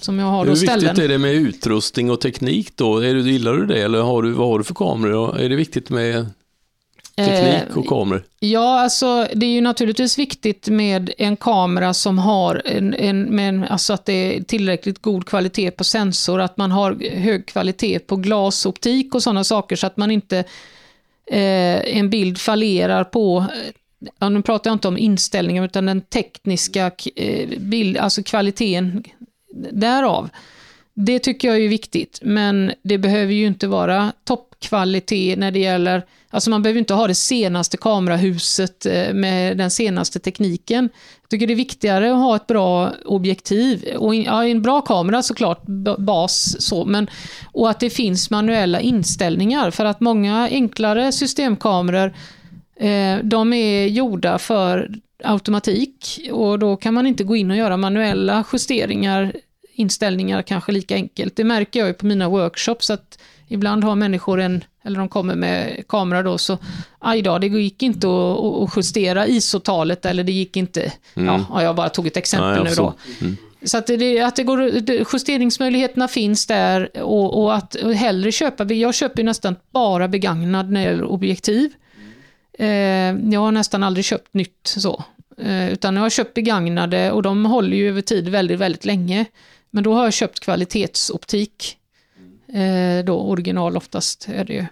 som 0.00 0.18
jag 0.18 0.26
har 0.26 0.38
Hur 0.38 0.44
då 0.46 0.50
viktigt 0.52 0.70
ställen. 0.70 1.00
är 1.00 1.08
det 1.08 1.18
med 1.18 1.34
utrustning 1.34 2.10
och 2.10 2.20
teknik 2.20 2.72
då? 2.76 2.98
Är 2.98 3.14
du, 3.14 3.30
gillar 3.30 3.52
du 3.52 3.66
det 3.66 3.82
eller 3.82 4.00
har 4.00 4.22
du, 4.22 4.30
vad 4.32 4.48
har 4.48 4.58
du 4.58 4.64
för 4.64 4.74
kameror? 4.74 5.38
Är 5.40 5.48
det 5.48 5.56
viktigt 5.56 5.90
med 5.90 6.26
teknik 7.16 7.76
och 7.76 7.86
kameror? 7.86 8.24
Ja, 8.40 8.80
alltså 8.80 9.28
det 9.34 9.46
är 9.46 9.50
ju 9.50 9.60
naturligtvis 9.60 10.18
viktigt 10.18 10.68
med 10.68 11.10
en 11.18 11.36
kamera 11.36 11.94
som 11.94 12.18
har 12.18 12.62
en, 12.64 12.94
en, 12.94 13.22
med 13.22 13.48
en, 13.48 13.64
alltså 13.64 13.92
att 13.92 14.04
det 14.04 14.12
är 14.36 14.42
tillräckligt 14.42 15.02
god 15.02 15.26
kvalitet 15.26 15.70
på 15.70 15.84
sensor, 15.84 16.40
att 16.40 16.56
man 16.56 16.70
har 16.70 17.16
hög 17.16 17.46
kvalitet 17.46 17.98
på 17.98 18.16
glasoptik 18.16 19.14
och 19.14 19.22
sådana 19.22 19.44
saker 19.44 19.76
så 19.76 19.86
att 19.86 19.96
man 19.96 20.10
inte 20.10 20.38
eh, 21.26 21.98
en 21.98 22.10
bild 22.10 22.38
fallerar 22.38 23.04
på 23.04 23.38
eh, 23.38 23.72
Ja, 24.18 24.28
nu 24.28 24.42
pratar 24.42 24.70
jag 24.70 24.74
inte 24.74 24.88
om 24.88 24.98
inställningen 24.98 25.64
utan 25.64 25.86
den 25.86 26.00
tekniska 26.00 26.90
eh, 27.16 27.48
bild, 27.58 27.96
alltså 27.96 28.22
kvaliteten 28.22 29.04
därav. 29.72 30.28
Det 30.94 31.18
tycker 31.18 31.48
jag 31.48 31.60
är 31.60 31.68
viktigt, 31.68 32.18
men 32.22 32.72
det 32.82 32.98
behöver 32.98 33.32
ju 33.32 33.46
inte 33.46 33.66
vara 33.66 34.12
kvalitet 34.60 35.36
när 35.36 35.50
det 35.50 35.58
gäller, 35.58 36.04
alltså 36.30 36.50
man 36.50 36.62
behöver 36.62 36.78
inte 36.78 36.94
ha 36.94 37.06
det 37.06 37.14
senaste 37.14 37.76
kamerahuset 37.76 38.86
eh, 38.86 39.14
med 39.14 39.56
den 39.56 39.70
senaste 39.70 40.18
tekniken. 40.18 40.88
Jag 41.22 41.30
tycker 41.30 41.46
det 41.46 41.52
är 41.52 41.56
viktigare 41.56 42.12
att 42.12 42.18
ha 42.18 42.36
ett 42.36 42.46
bra 42.46 42.92
objektiv, 43.04 43.84
och 43.96 44.14
ja, 44.14 44.44
en 44.44 44.62
bra 44.62 44.80
kamera 44.80 45.22
såklart, 45.22 45.62
bas 45.98 46.56
så, 46.58 46.84
men 46.84 47.10
och 47.52 47.70
att 47.70 47.80
det 47.80 47.90
finns 47.90 48.30
manuella 48.30 48.80
inställningar, 48.80 49.70
för 49.70 49.84
att 49.84 50.00
många 50.00 50.48
enklare 50.48 51.12
systemkameror 51.12 52.12
Eh, 52.76 53.18
de 53.22 53.52
är 53.52 53.86
gjorda 53.86 54.38
för 54.38 54.90
automatik 55.24 56.20
och 56.32 56.58
då 56.58 56.76
kan 56.76 56.94
man 56.94 57.06
inte 57.06 57.24
gå 57.24 57.36
in 57.36 57.50
och 57.50 57.56
göra 57.56 57.76
manuella 57.76 58.44
justeringar, 58.52 59.32
inställningar 59.76 60.42
kanske 60.42 60.72
lika 60.72 60.94
enkelt. 60.94 61.36
Det 61.36 61.44
märker 61.44 61.80
jag 61.80 61.88
ju 61.88 61.94
på 61.94 62.06
mina 62.06 62.28
workshops 62.28 62.90
att 62.90 63.18
ibland 63.48 63.84
har 63.84 63.94
människor 63.94 64.40
en, 64.40 64.64
eller 64.84 64.98
de 64.98 65.08
kommer 65.08 65.34
med 65.34 65.84
kamera 65.88 66.22
då, 66.22 66.38
så 66.38 66.58
aj 66.98 67.22
då, 67.22 67.38
det 67.38 67.46
gick 67.46 67.82
inte 67.82 68.06
att, 68.06 68.44
att 68.44 68.76
justera 68.76 69.26
ISO-talet 69.26 70.06
eller 70.06 70.24
det 70.24 70.32
gick 70.32 70.56
inte, 70.56 70.92
ja, 71.14 71.46
ja, 71.50 71.62
jag 71.62 71.76
bara 71.76 71.88
tog 71.88 72.06
ett 72.06 72.16
exempel 72.16 72.56
jag 72.56 72.64
nu 72.64 72.74
då. 72.74 72.94
Mm. 73.20 73.36
Så 73.62 73.78
att, 73.78 73.86
det, 73.86 74.20
att 74.20 74.36
det 74.36 74.42
går, 74.42 74.62
justeringsmöjligheterna 75.12 76.08
finns 76.08 76.46
där 76.46 77.02
och, 77.02 77.42
och 77.42 77.54
att 77.54 77.76
hellre 77.94 78.32
köpa, 78.32 78.64
jag 78.64 78.94
köper 78.94 79.22
ju 79.22 79.24
nästan 79.24 79.56
bara 79.70 80.08
begagnad 80.08 80.70
när 80.70 80.80
det 80.80 80.90
gäller 80.90 81.04
objektiv. 81.04 81.72
Eh, 82.58 82.68
jag 83.32 83.40
har 83.40 83.52
nästan 83.52 83.82
aldrig 83.82 84.04
köpt 84.04 84.34
nytt 84.34 84.60
så. 84.62 85.04
Eh, 85.38 85.72
utan 85.72 85.96
jag 85.96 86.02
har 86.02 86.10
köpt 86.10 86.34
begagnade 86.34 87.12
och 87.12 87.22
de 87.22 87.46
håller 87.46 87.76
ju 87.76 87.88
över 87.88 88.00
tid 88.00 88.28
väldigt, 88.28 88.58
väldigt 88.58 88.84
länge. 88.84 89.24
Men 89.70 89.84
då 89.84 89.94
har 89.94 90.04
jag 90.04 90.12
köpt 90.12 90.40
kvalitetsoptik. 90.40 91.76
Eh, 92.52 93.04
då 93.04 93.20
original 93.20 93.76
oftast 93.76 94.28
är 94.28 94.44
det 94.44 94.52
ju. 94.52 94.64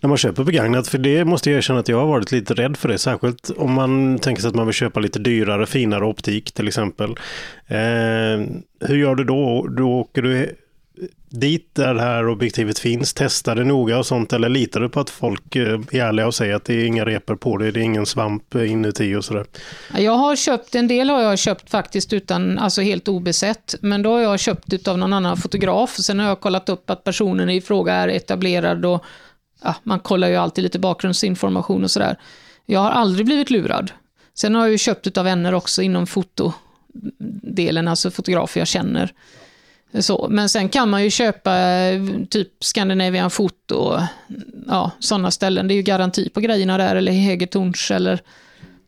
När 0.00 0.08
man 0.08 0.18
köper 0.18 0.44
begagnat, 0.44 0.88
för 0.88 0.98
det 0.98 1.24
måste 1.24 1.50
jag 1.50 1.56
erkänna 1.56 1.80
att 1.80 1.88
jag 1.88 1.98
har 1.98 2.06
varit 2.06 2.32
lite 2.32 2.54
rädd 2.54 2.76
för 2.76 2.88
det, 2.88 2.98
särskilt 2.98 3.50
om 3.50 3.72
man 3.72 4.18
tänker 4.18 4.42
sig 4.42 4.48
att 4.48 4.54
man 4.54 4.66
vill 4.66 4.74
köpa 4.74 5.00
lite 5.00 5.18
dyrare, 5.18 5.66
finare 5.66 6.04
optik 6.04 6.52
till 6.52 6.68
exempel. 6.68 7.10
Eh, 7.66 8.46
hur 8.80 8.96
gör 8.96 9.14
du 9.14 9.24
då? 9.24 9.66
Då 9.66 9.92
åker 9.92 10.22
du 10.22 10.56
dit 11.28 11.74
där 11.74 11.94
det 11.94 12.00
här 12.00 12.28
objektivet 12.28 12.78
finns, 12.78 13.14
testar 13.14 13.54
det 13.54 13.64
noga 13.64 13.98
och 13.98 14.06
sånt, 14.06 14.32
eller 14.32 14.48
litar 14.48 14.80
du 14.80 14.88
på 14.88 15.00
att 15.00 15.10
folk 15.10 15.56
eh, 15.56 15.80
är 15.90 16.00
ärliga 16.00 16.26
och 16.26 16.34
säger 16.34 16.54
att 16.54 16.64
det 16.64 16.74
är 16.74 16.84
inga 16.84 17.04
repor 17.04 17.36
på 17.36 17.56
det, 17.56 17.70
det 17.70 17.80
är 17.80 17.84
ingen 17.84 18.06
svamp 18.06 18.54
inuti 18.54 19.14
och 19.14 19.24
sådär? 19.24 19.46
Jag 19.98 20.12
har 20.12 20.36
köpt, 20.36 20.74
en 20.74 20.88
del 20.88 21.10
har 21.10 21.22
jag 21.22 21.38
köpt 21.38 21.70
faktiskt 21.70 22.12
utan, 22.12 22.58
alltså 22.58 22.82
helt 22.82 23.08
obesett, 23.08 23.74
men 23.80 24.02
då 24.02 24.12
har 24.12 24.20
jag 24.20 24.40
köpt 24.40 24.72
utav 24.72 24.98
någon 24.98 25.12
annan 25.12 25.36
fotograf. 25.36 25.96
Sen 25.96 26.18
har 26.18 26.26
jag 26.26 26.40
kollat 26.40 26.68
upp 26.68 26.90
att 26.90 27.04
personen 27.04 27.50
i 27.50 27.60
fråga 27.60 27.94
är 27.94 28.08
etablerad 28.08 28.84
och 28.84 29.04
ja, 29.62 29.74
man 29.82 30.00
kollar 30.00 30.28
ju 30.28 30.36
alltid 30.36 30.64
lite 30.64 30.78
bakgrundsinformation 30.78 31.84
och 31.84 31.90
sådär. 31.90 32.16
Jag 32.66 32.80
har 32.80 32.90
aldrig 32.90 33.26
blivit 33.26 33.50
lurad. 33.50 33.92
Sen 34.34 34.54
har 34.54 34.62
jag 34.62 34.70
ju 34.70 34.78
köpt 34.78 35.06
utav 35.06 35.24
vänner 35.24 35.54
också 35.54 35.82
inom 35.82 36.06
fotodelen, 36.06 37.88
alltså 37.88 38.10
fotografer 38.10 38.60
jag 38.60 38.68
känner. 38.68 39.12
Så, 39.98 40.26
men 40.30 40.48
sen 40.48 40.68
kan 40.68 40.90
man 40.90 41.04
ju 41.04 41.10
köpa 41.10 41.58
eh, 41.58 42.02
typ 42.30 42.48
Scandinavian 42.60 43.30
Foto, 43.30 43.98
ja, 44.68 44.90
sådana 44.98 45.30
ställen. 45.30 45.68
Det 45.68 45.74
är 45.74 45.76
ju 45.76 45.82
garanti 45.82 46.28
på 46.28 46.40
grejerna 46.40 46.78
där, 46.78 46.96
eller 46.96 47.12
Hegertorns 47.12 47.90
eller 47.90 48.22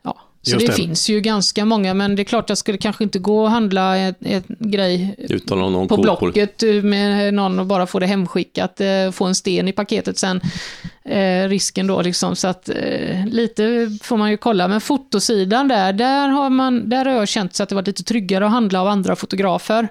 ja. 0.03 0.19
Så 0.43 0.57
det, 0.57 0.67
det. 0.67 0.73
finns 0.73 1.09
ju 1.11 1.21
ganska 1.21 1.65
många, 1.65 1.95
men 1.95 2.17
det 2.17 2.23
är 2.23 2.25
klart 2.25 2.49
jag 2.49 2.59
skulle 2.59 2.79
kanske 2.79 3.05
inte 3.05 3.19
gå 3.19 3.43
och 3.43 3.51
handla 3.51 3.97
en, 3.97 4.15
en 4.21 4.43
grej 4.59 5.17
på 5.89 5.97
det. 5.97 6.03
Blocket 6.03 6.63
eh, 6.63 6.73
med 6.73 7.35
någon 7.35 7.59
och 7.59 7.67
bara 7.67 7.87
få 7.87 7.99
det 7.99 8.07
hemskickat, 8.07 8.81
eh, 8.81 9.11
få 9.13 9.25
en 9.25 9.35
sten 9.35 9.69
i 9.69 9.73
paketet 9.73 10.19
sen. 10.19 10.41
Eh, 11.05 11.49
risken 11.49 11.87
då 11.87 12.03
liksom, 12.03 12.37
så 12.37 12.49
att 12.49 12.69
eh, 12.69 13.27
lite 13.27 13.91
får 14.03 14.17
man 14.17 14.31
ju 14.31 14.37
kolla. 14.37 14.69
Men 14.69 14.81
fotosidan 14.81 15.69
där, 15.69 15.93
där 15.93 16.29
har, 16.29 16.51
man, 16.51 16.89
där 16.89 17.05
har 17.05 17.13
jag 17.13 17.29
känt 17.29 17.55
så 17.55 17.63
att 17.63 17.69
det 17.69 17.75
var 17.75 17.83
lite 17.83 18.03
tryggare 18.03 18.47
att 18.47 18.53
handla 18.53 18.81
av 18.81 18.89
andra 18.89 19.17
fotografer. 19.17 19.89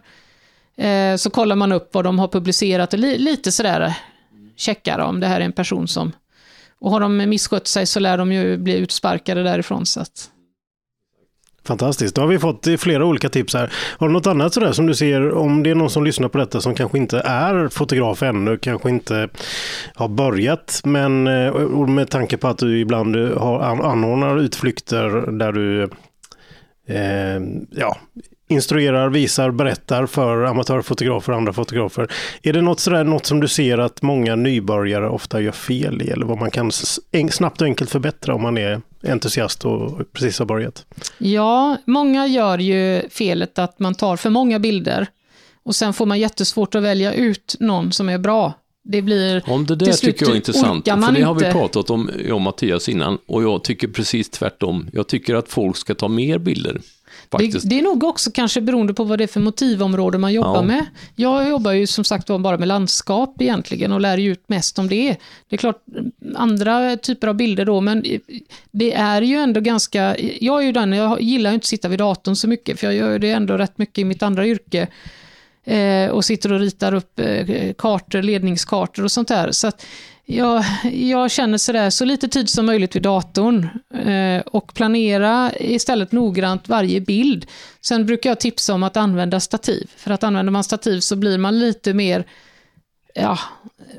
Eh, 0.77 1.15
så 1.15 1.29
kollar 1.29 1.55
man 1.55 1.71
upp 1.71 1.89
vad 1.93 2.03
de 2.03 2.19
har 2.19 2.27
publicerat 2.27 2.93
och 2.93 2.99
li, 2.99 3.17
lite 3.17 3.51
sådär 3.51 3.97
checkar 4.55 4.99
om 4.99 5.19
det 5.19 5.27
här 5.27 5.41
är 5.41 5.45
en 5.45 5.51
person 5.51 5.87
som... 5.87 6.11
Och 6.79 6.91
har 6.91 6.99
de 6.99 7.17
misskött 7.17 7.67
sig 7.67 7.85
så 7.85 7.99
lär 7.99 8.17
de 8.17 8.31
ju 8.31 8.57
bli 8.57 8.77
utsparkade 8.77 9.43
därifrån. 9.43 9.85
Så 9.85 9.99
att, 9.99 10.29
Fantastiskt. 11.63 12.15
Då 12.15 12.21
har 12.21 12.27
vi 12.27 12.39
fått 12.39 12.67
flera 12.77 13.05
olika 13.05 13.29
tips 13.29 13.53
här. 13.53 13.73
Har 13.97 14.07
du 14.07 14.13
något 14.13 14.27
annat 14.27 14.53
sådär 14.53 14.71
som 14.71 14.85
du 14.85 14.95
ser, 14.95 15.31
om 15.31 15.63
det 15.63 15.69
är 15.69 15.75
någon 15.75 15.89
som 15.89 16.03
lyssnar 16.03 16.27
på 16.27 16.37
detta 16.37 16.61
som 16.61 16.75
kanske 16.75 16.97
inte 16.97 17.19
är 17.19 17.67
fotograf 17.67 18.23
ännu, 18.23 18.57
kanske 18.57 18.89
inte 18.89 19.29
har 19.95 20.07
börjat, 20.07 20.81
men 20.83 21.27
eh, 21.27 21.87
med 21.87 22.09
tanke 22.09 22.37
på 22.37 22.47
att 22.47 22.57
du 22.57 22.79
ibland 22.79 23.15
har 23.15 23.59
anordnar 23.85 24.39
utflykter 24.39 25.31
där 25.31 25.51
du 25.51 25.83
eh, 26.87 27.41
ja, 27.71 27.97
instruerar, 28.51 29.09
visar, 29.09 29.51
berättar 29.51 30.05
för 30.05 30.43
amatörfotografer 30.43 31.31
och 31.31 31.37
andra 31.37 31.53
fotografer. 31.53 32.11
Är 32.41 32.53
det 32.53 32.61
något, 32.61 32.79
sådär, 32.79 33.03
något 33.03 33.25
som 33.25 33.39
du 33.39 33.47
ser 33.47 33.77
att 33.77 34.01
många 34.01 34.35
nybörjare 34.35 35.09
ofta 35.09 35.41
gör 35.41 35.51
fel 35.51 36.01
i 36.01 36.09
eller 36.09 36.25
vad 36.25 36.39
man 36.39 36.51
kan 36.51 36.71
snabbt 37.31 37.61
och 37.61 37.67
enkelt 37.67 37.89
förbättra 37.89 38.35
om 38.35 38.41
man 38.41 38.57
är 38.57 38.81
entusiast 39.07 39.65
och 39.65 40.13
precis 40.13 40.39
har 40.39 40.45
börjat? 40.45 40.85
Ja, 41.17 41.77
många 41.85 42.27
gör 42.27 42.57
ju 42.57 43.09
felet 43.09 43.59
att 43.59 43.79
man 43.79 43.95
tar 43.95 44.17
för 44.17 44.29
många 44.29 44.59
bilder 44.59 45.07
och 45.63 45.75
sen 45.75 45.93
får 45.93 46.05
man 46.05 46.19
jättesvårt 46.19 46.75
att 46.75 46.83
välja 46.83 47.13
ut 47.13 47.55
någon 47.59 47.91
som 47.91 48.09
är 48.09 48.17
bra. 48.17 48.53
Det 48.83 49.01
blir 49.01 49.43
Om 49.47 49.65
det 49.65 49.75
där 49.75 49.91
tycker 49.91 50.25
jag 50.25 50.31
är 50.31 50.35
intressant, 50.35 50.85
för 50.85 51.11
det 51.11 51.21
har 51.21 51.35
vi 51.35 51.51
pratat 51.51 51.89
om, 51.89 52.09
jag 52.27 52.35
och 52.35 52.41
Mattias 52.41 52.89
innan, 52.89 53.17
och 53.25 53.43
jag 53.43 53.63
tycker 53.63 53.87
precis 53.87 54.29
tvärtom. 54.29 54.89
Jag 54.93 55.07
tycker 55.07 55.35
att 55.35 55.49
folk 55.49 55.77
ska 55.77 55.95
ta 55.95 56.07
mer 56.07 56.37
bilder. 56.37 56.81
Det, 57.37 57.69
det, 57.69 57.79
är 57.79 57.81
nog 57.81 58.03
också 58.03 58.31
kanske 58.31 58.61
beroende 58.61 58.93
på 58.93 59.03
vad 59.03 59.17
det 59.17 59.23
är 59.23 59.27
för 59.27 59.39
motivområde 59.39 60.17
man 60.17 60.33
jobbar 60.33 60.55
ja. 60.55 60.61
med. 60.61 60.85
Jag 61.15 61.49
jobbar 61.49 61.71
ju 61.71 61.87
som 61.87 62.03
sagt 62.03 62.27
bara 62.27 62.57
med 62.57 62.67
landskap 62.67 63.41
egentligen 63.41 63.91
och 63.91 64.01
lär 64.01 64.17
ju 64.17 64.31
ut 64.31 64.43
mest 64.47 64.79
om 64.79 64.87
det. 64.87 65.17
Det 65.49 65.55
är 65.55 65.57
klart 65.57 65.83
andra 66.35 66.97
typer 66.97 67.27
av 67.27 67.35
bilder 67.35 67.65
då, 67.65 67.81
men 67.81 68.05
det 68.71 68.93
är 68.93 69.21
ju 69.21 69.35
ändå 69.35 69.61
ganska... 69.61 70.15
Jag 70.41 70.61
är 70.61 70.65
ju 70.65 70.71
den, 70.71 70.93
jag 70.93 71.21
gillar 71.21 71.53
inte 71.53 71.63
att 71.63 71.67
sitta 71.67 71.87
vid 71.87 71.99
datorn 71.99 72.35
så 72.35 72.47
mycket, 72.47 72.79
för 72.79 72.87
jag 72.87 72.95
gör 72.95 73.19
det 73.19 73.31
ändå 73.31 73.57
rätt 73.57 73.77
mycket 73.77 73.97
i 73.97 74.05
mitt 74.05 74.23
andra 74.23 74.47
yrke. 74.47 74.87
Eh, 75.65 76.09
och 76.09 76.25
sitter 76.25 76.53
och 76.53 76.59
ritar 76.59 76.93
upp 76.93 77.19
eh, 77.19 77.73
kartor, 77.77 78.21
ledningskartor 78.21 79.03
och 79.03 79.11
sånt 79.11 79.27
där. 79.27 79.51
Så 79.51 79.67
att, 79.67 79.85
jag, 80.25 80.63
jag 80.93 81.31
känner 81.31 81.57
sådär, 81.57 81.89
så 81.89 82.05
lite 82.05 82.27
tid 82.27 82.49
som 82.49 82.65
möjligt 82.65 82.95
vid 82.95 83.01
datorn 83.01 83.69
eh, 84.05 84.41
och 84.41 84.73
planera 84.73 85.51
istället 85.59 86.11
noggrant 86.11 86.69
varje 86.69 87.01
bild. 87.01 87.45
Sen 87.81 88.05
brukar 88.05 88.29
jag 88.29 88.39
tipsa 88.39 88.73
om 88.73 88.83
att 88.83 88.97
använda 88.97 89.39
stativ, 89.39 89.91
för 89.97 90.11
att 90.11 90.23
använder 90.23 90.51
man 90.51 90.63
stativ 90.63 90.99
så 90.99 91.15
blir 91.15 91.37
man 91.37 91.59
lite 91.59 91.93
mer 91.93 92.25
Ja, 93.13 93.39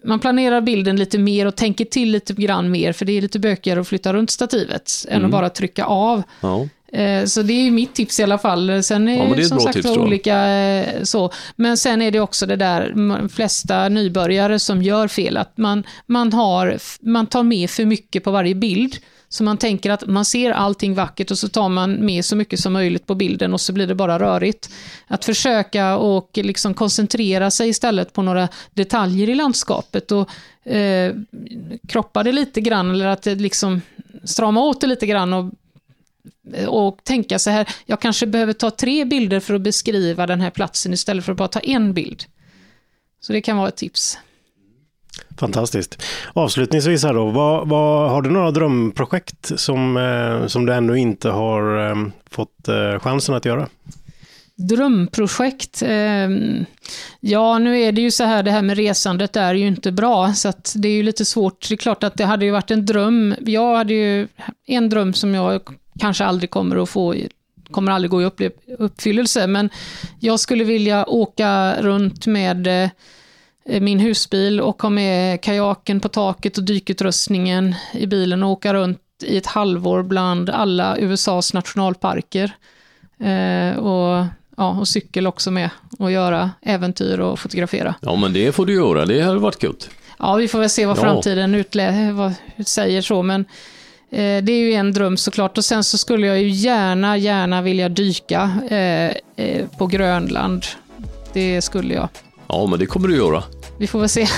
man 0.05 0.21
planerar 0.21 0.61
bilden 0.61 0.97
lite 0.97 1.19
mer 1.19 1.47
och 1.47 1.57
tänker 1.57 1.85
till 1.85 2.11
lite 2.11 2.33
grann 2.33 2.71
mer, 2.71 2.93
för 2.93 3.05
det 3.05 3.13
är 3.13 3.23
lite 3.23 3.39
bökigare 3.39 3.81
att 3.81 3.89
flytta 3.89 4.13
runt 4.13 4.31
stativet 4.31 4.91
mm. 5.05 5.13
än 5.13 5.17
att 5.17 5.29
mm. 5.29 5.31
bara 5.31 5.51
trycka 5.51 5.85
av. 5.85 6.23
Ja. 6.41 6.69
Eh, 6.93 7.25
så 7.25 7.43
det 7.43 7.53
är 7.53 7.71
mitt 7.71 7.95
tips 7.95 8.21
i 8.21 8.23
alla 8.23 8.39
fall. 8.39 8.83
Sen 8.83 9.09
är, 9.09 9.29
ja, 9.29 9.35
det 9.35 9.43
är 9.43 9.47
som 9.47 9.61
sagt 9.61 9.75
tips, 9.75 9.97
olika 9.97 10.49
eh, 10.49 11.03
så. 11.03 11.31
Men 11.57 11.77
sen 11.77 12.03
är 12.03 12.11
det 12.11 12.21
också 12.21 12.47
det 12.47 12.57
där, 12.57 12.93
de 12.97 13.29
flesta 13.29 13.89
nybörjare 13.89 14.59
som 14.59 14.83
gör 14.83 15.09
fel, 15.09 15.37
att 15.37 15.57
man, 15.57 15.85
man, 16.07 16.33
har, 16.33 16.79
man 17.01 17.27
tar 17.27 17.43
med 17.43 17.71
för 17.71 17.85
mycket 17.85 18.25
på 18.25 18.31
varje 18.31 18.55
bild. 18.55 18.97
Så 19.29 19.45
man 19.45 19.57
tänker 19.57 19.91
att 19.91 20.07
man 20.07 20.25
ser 20.25 20.51
allting 20.51 20.95
vackert 20.95 21.31
och 21.31 21.39
så 21.39 21.49
tar 21.49 21.69
man 21.69 22.07
med 22.07 22.25
så 22.25 22.37
mycket 22.37 22.61
som 22.61 22.73
möjligt 22.73 23.07
på 23.07 23.15
bilden 23.15 23.53
och 23.53 23.61
så 23.61 23.73
blir 23.73 23.87
det 23.87 23.95
bara 23.95 24.19
rörigt. 24.19 24.71
Att 25.07 25.25
försöka 25.25 25.97
och 25.97 26.31
liksom 26.35 26.75
koncentrera 26.75 27.51
sig 27.51 27.69
istället 27.69 28.13
på 28.13 28.23
några 28.23 28.49
detaljer 28.75 29.29
i 29.29 29.35
landskapet 29.35 30.13
och 30.13 30.31
eh, 30.73 31.15
kroppa 31.89 32.23
det 32.23 32.33
lite 32.33 32.61
grann 32.61 32.91
eller 32.91 33.07
att 33.07 33.27
liksom 33.27 33.81
strama 34.25 34.61
åt 34.61 34.81
det 34.81 34.87
lite 34.87 35.07
grann 35.07 35.33
och 35.33 35.53
och 36.69 37.05
tänka 37.05 37.39
så 37.39 37.51
här, 37.51 37.69
jag 37.87 38.01
kanske 38.01 38.27
behöver 38.27 38.53
ta 38.53 38.71
tre 38.71 39.05
bilder 39.05 39.41
för 39.41 39.55
att 39.55 39.61
beskriva 39.61 40.27
den 40.27 40.41
här 40.41 40.51
platsen 40.51 40.93
istället 40.93 41.25
för 41.25 41.33
att 41.33 41.39
bara 41.39 41.49
ta 41.49 41.61
en 41.61 41.95
bild. 41.95 42.25
Så 43.21 43.33
det 43.33 43.41
kan 43.41 43.57
vara 43.57 43.69
ett 43.69 43.77
tips. 43.77 44.19
Fantastiskt. 45.39 46.03
Avslutningsvis 46.33 47.05
här 47.05 47.15
då, 47.15 47.31
vad, 47.31 47.69
vad, 47.69 48.11
har 48.11 48.23
du 48.23 48.31
några 48.31 48.51
drömprojekt 48.51 49.61
som, 49.61 49.97
eh, 49.97 50.47
som 50.47 50.67
du 50.67 50.75
ännu 50.75 50.99
inte 50.99 51.29
har 51.29 51.91
eh, 51.91 51.97
fått 52.31 52.69
eh, 52.69 52.99
chansen 52.99 53.35
att 53.35 53.45
göra? 53.45 53.69
Drömprojekt? 54.57 55.83
Eh, 55.83 56.29
ja, 57.21 57.59
nu 57.59 57.81
är 57.81 57.93
det 57.93 58.01
ju 58.01 58.11
så 58.11 58.25
här, 58.25 58.43
det 58.43 58.51
här 58.51 58.63
med 58.63 58.77
resandet 58.77 59.37
är 59.37 59.55
ju 59.55 59.67
inte 59.67 59.93
bra, 59.93 60.33
så 60.33 60.49
att 60.49 60.75
det 60.77 60.89
är 60.89 60.93
ju 60.93 61.03
lite 61.03 61.25
svårt. 61.25 61.69
Det 61.69 61.75
är 61.75 61.77
klart 61.77 62.05
att 62.05 62.15
det 62.15 62.25
hade 62.25 62.45
ju 62.45 62.51
varit 62.51 62.71
en 62.71 62.87
dröm. 62.87 63.35
Jag 63.41 63.77
hade 63.77 63.95
ju 63.95 64.29
en 64.67 64.89
dröm 64.89 65.15
som 65.15 65.35
jag 65.35 65.63
kanske 65.99 66.25
aldrig 66.25 66.51
kommer 66.51 66.83
att 66.83 66.89
få 66.89 67.15
kommer 67.71 67.93
aldrig 67.93 68.11
gå 68.11 68.23
i 68.23 68.31
uppfyllelse, 68.79 69.47
men 69.47 69.71
jag 70.21 70.41
skulle 70.41 70.65
vilja 70.65 71.07
åka 71.07 71.83
runt 71.83 72.27
med 72.27 72.67
eh, 73.67 73.81
min 73.81 74.01
husbil 74.01 74.61
och 74.61 74.83
ha 74.83 74.91
med 74.91 75.41
kajaken 75.41 76.01
på 76.01 76.09
taket 76.09 76.59
och 76.59 76.65
dykutrustningen 76.65 77.75
i 77.93 78.07
bilen 78.07 78.43
och 78.43 78.51
åka 78.51 78.75
runt 78.75 78.99
i 79.23 79.37
ett 79.37 79.47
halvår 79.47 80.03
bland 80.03 80.51
alla 80.51 80.97
USAs 80.99 81.55
nationalparker. 81.55 82.53
Eh, 83.21 83.79
och, 83.79 84.27
ja, 84.57 84.71
och 84.81 84.89
cykel 84.89 85.27
också 85.27 85.51
med 85.51 85.71
och 85.99 86.13
göra 86.13 86.51
äventyr 86.63 87.19
och 87.19 87.39
fotografera. 87.39 87.95
Ja, 88.01 88.17
men 88.17 88.33
det 88.33 88.53
får 88.53 88.67
du 88.67 88.75
göra. 88.75 89.07
Det 89.07 89.21
hade 89.21 89.39
varit 89.39 89.63
gött. 89.63 89.91
Ja, 90.19 90.35
vi 90.35 90.49
får 90.49 90.59
väl 90.59 90.71
se 90.71 90.87
vad 90.87 90.97
ja. 90.97 91.03
framtiden 91.03 91.55
utlä- 91.55 92.13
vad 92.13 92.35
säger 92.67 93.03
så, 93.03 93.23
men 93.23 93.45
det 94.17 94.53
är 94.53 94.61
ju 94.61 94.73
en 94.73 94.93
dröm 94.93 95.17
såklart. 95.17 95.59
Och 95.59 95.65
sen 95.65 95.85
så 95.85 95.99
skulle 95.99 96.27
jag 96.27 96.43
ju 96.43 96.49
gärna, 96.49 97.17
gärna 97.17 97.63
vilja 97.63 97.89
dyka 97.89 98.51
eh, 98.71 99.47
eh, 99.47 99.67
på 99.79 99.87
Grönland. 99.87 100.67
Det 101.33 101.63
skulle 101.63 101.95
jag. 101.95 102.09
Ja, 102.49 102.67
men 102.67 102.79
det 102.79 102.87
kommer 102.87 103.09
du 103.09 103.17
göra. 103.17 103.43
Vi 103.79 103.87
får 103.87 104.01
väl 104.01 104.09
se. 104.09 104.29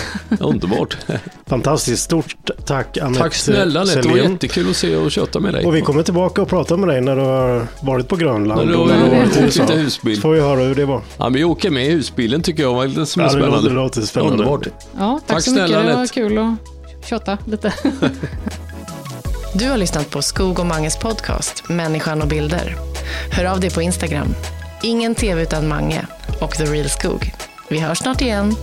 Underbart. 0.40 0.96
Fantastiskt. 1.46 2.02
Stort 2.02 2.36
tack 2.66 2.98
Anette 2.98 3.20
Tack 3.20 3.34
snälla 3.34 3.80
Anette. 3.80 4.00
Det 4.00 4.08
var 4.08 4.16
jättekul 4.16 4.70
att 4.70 4.76
se 4.76 4.96
och 4.96 5.10
köta 5.10 5.40
med 5.40 5.54
dig. 5.54 5.64
Och 5.64 5.74
vi 5.76 5.80
kommer 5.80 6.02
tillbaka 6.02 6.42
och 6.42 6.48
prata 6.48 6.76
med 6.76 6.88
dig 6.88 7.00
när 7.00 7.16
du 7.16 7.22
har 7.22 7.66
varit 7.82 8.08
på 8.08 8.16
Grönland. 8.16 8.60
När 8.60 8.72
du 8.72 8.78
har, 8.78 8.86
när 8.86 9.10
du 9.10 9.16
varit 9.16 9.36
i 9.36 9.40
USA. 9.40 9.64
husbil. 9.64 10.16
Så 10.16 10.20
får 10.20 10.32
vi 10.32 10.40
höra 10.40 10.60
hur 10.60 10.74
det 10.74 10.84
var. 10.84 11.00
Ja, 11.18 11.24
men 11.24 11.32
vi 11.32 11.44
åker 11.44 11.70
med 11.70 11.86
i 11.86 11.90
husbilen 11.90 12.42
tycker 12.42 12.62
jag 12.62 12.74
var 12.74 12.86
lite 12.86 13.06
spännande. 13.06 13.46
Ja, 13.46 13.60
det 13.60 13.70
låter 13.70 14.00
spännande. 14.00 14.32
Underbart. 14.32 14.66
Ja, 14.98 15.20
tack, 15.26 15.36
tack 15.36 15.44
så 15.44 15.50
snälla, 15.50 15.78
mycket. 15.78 15.92
Det 15.92 15.96
var 15.96 16.06
kul 16.06 16.38
att 16.38 17.08
köta 17.08 17.38
lite. 17.46 17.72
Du 19.56 19.70
har 19.70 19.76
lyssnat 19.76 20.10
på 20.10 20.22
Skog 20.22 20.58
och 20.58 20.66
Manges 20.66 20.96
podcast 20.96 21.68
Människan 21.68 22.22
och 22.22 22.28
bilder. 22.28 22.76
Hör 23.30 23.44
av 23.44 23.60
dig 23.60 23.70
på 23.70 23.82
Instagram. 23.82 24.34
Ingen 24.82 25.14
tv 25.14 25.42
utan 25.42 25.68
Mange 25.68 26.06
och 26.40 26.50
The 26.50 26.64
Real 26.64 26.88
Skog. 26.88 27.32
Vi 27.68 27.78
hörs 27.78 27.98
snart 27.98 28.20
igen. 28.20 28.54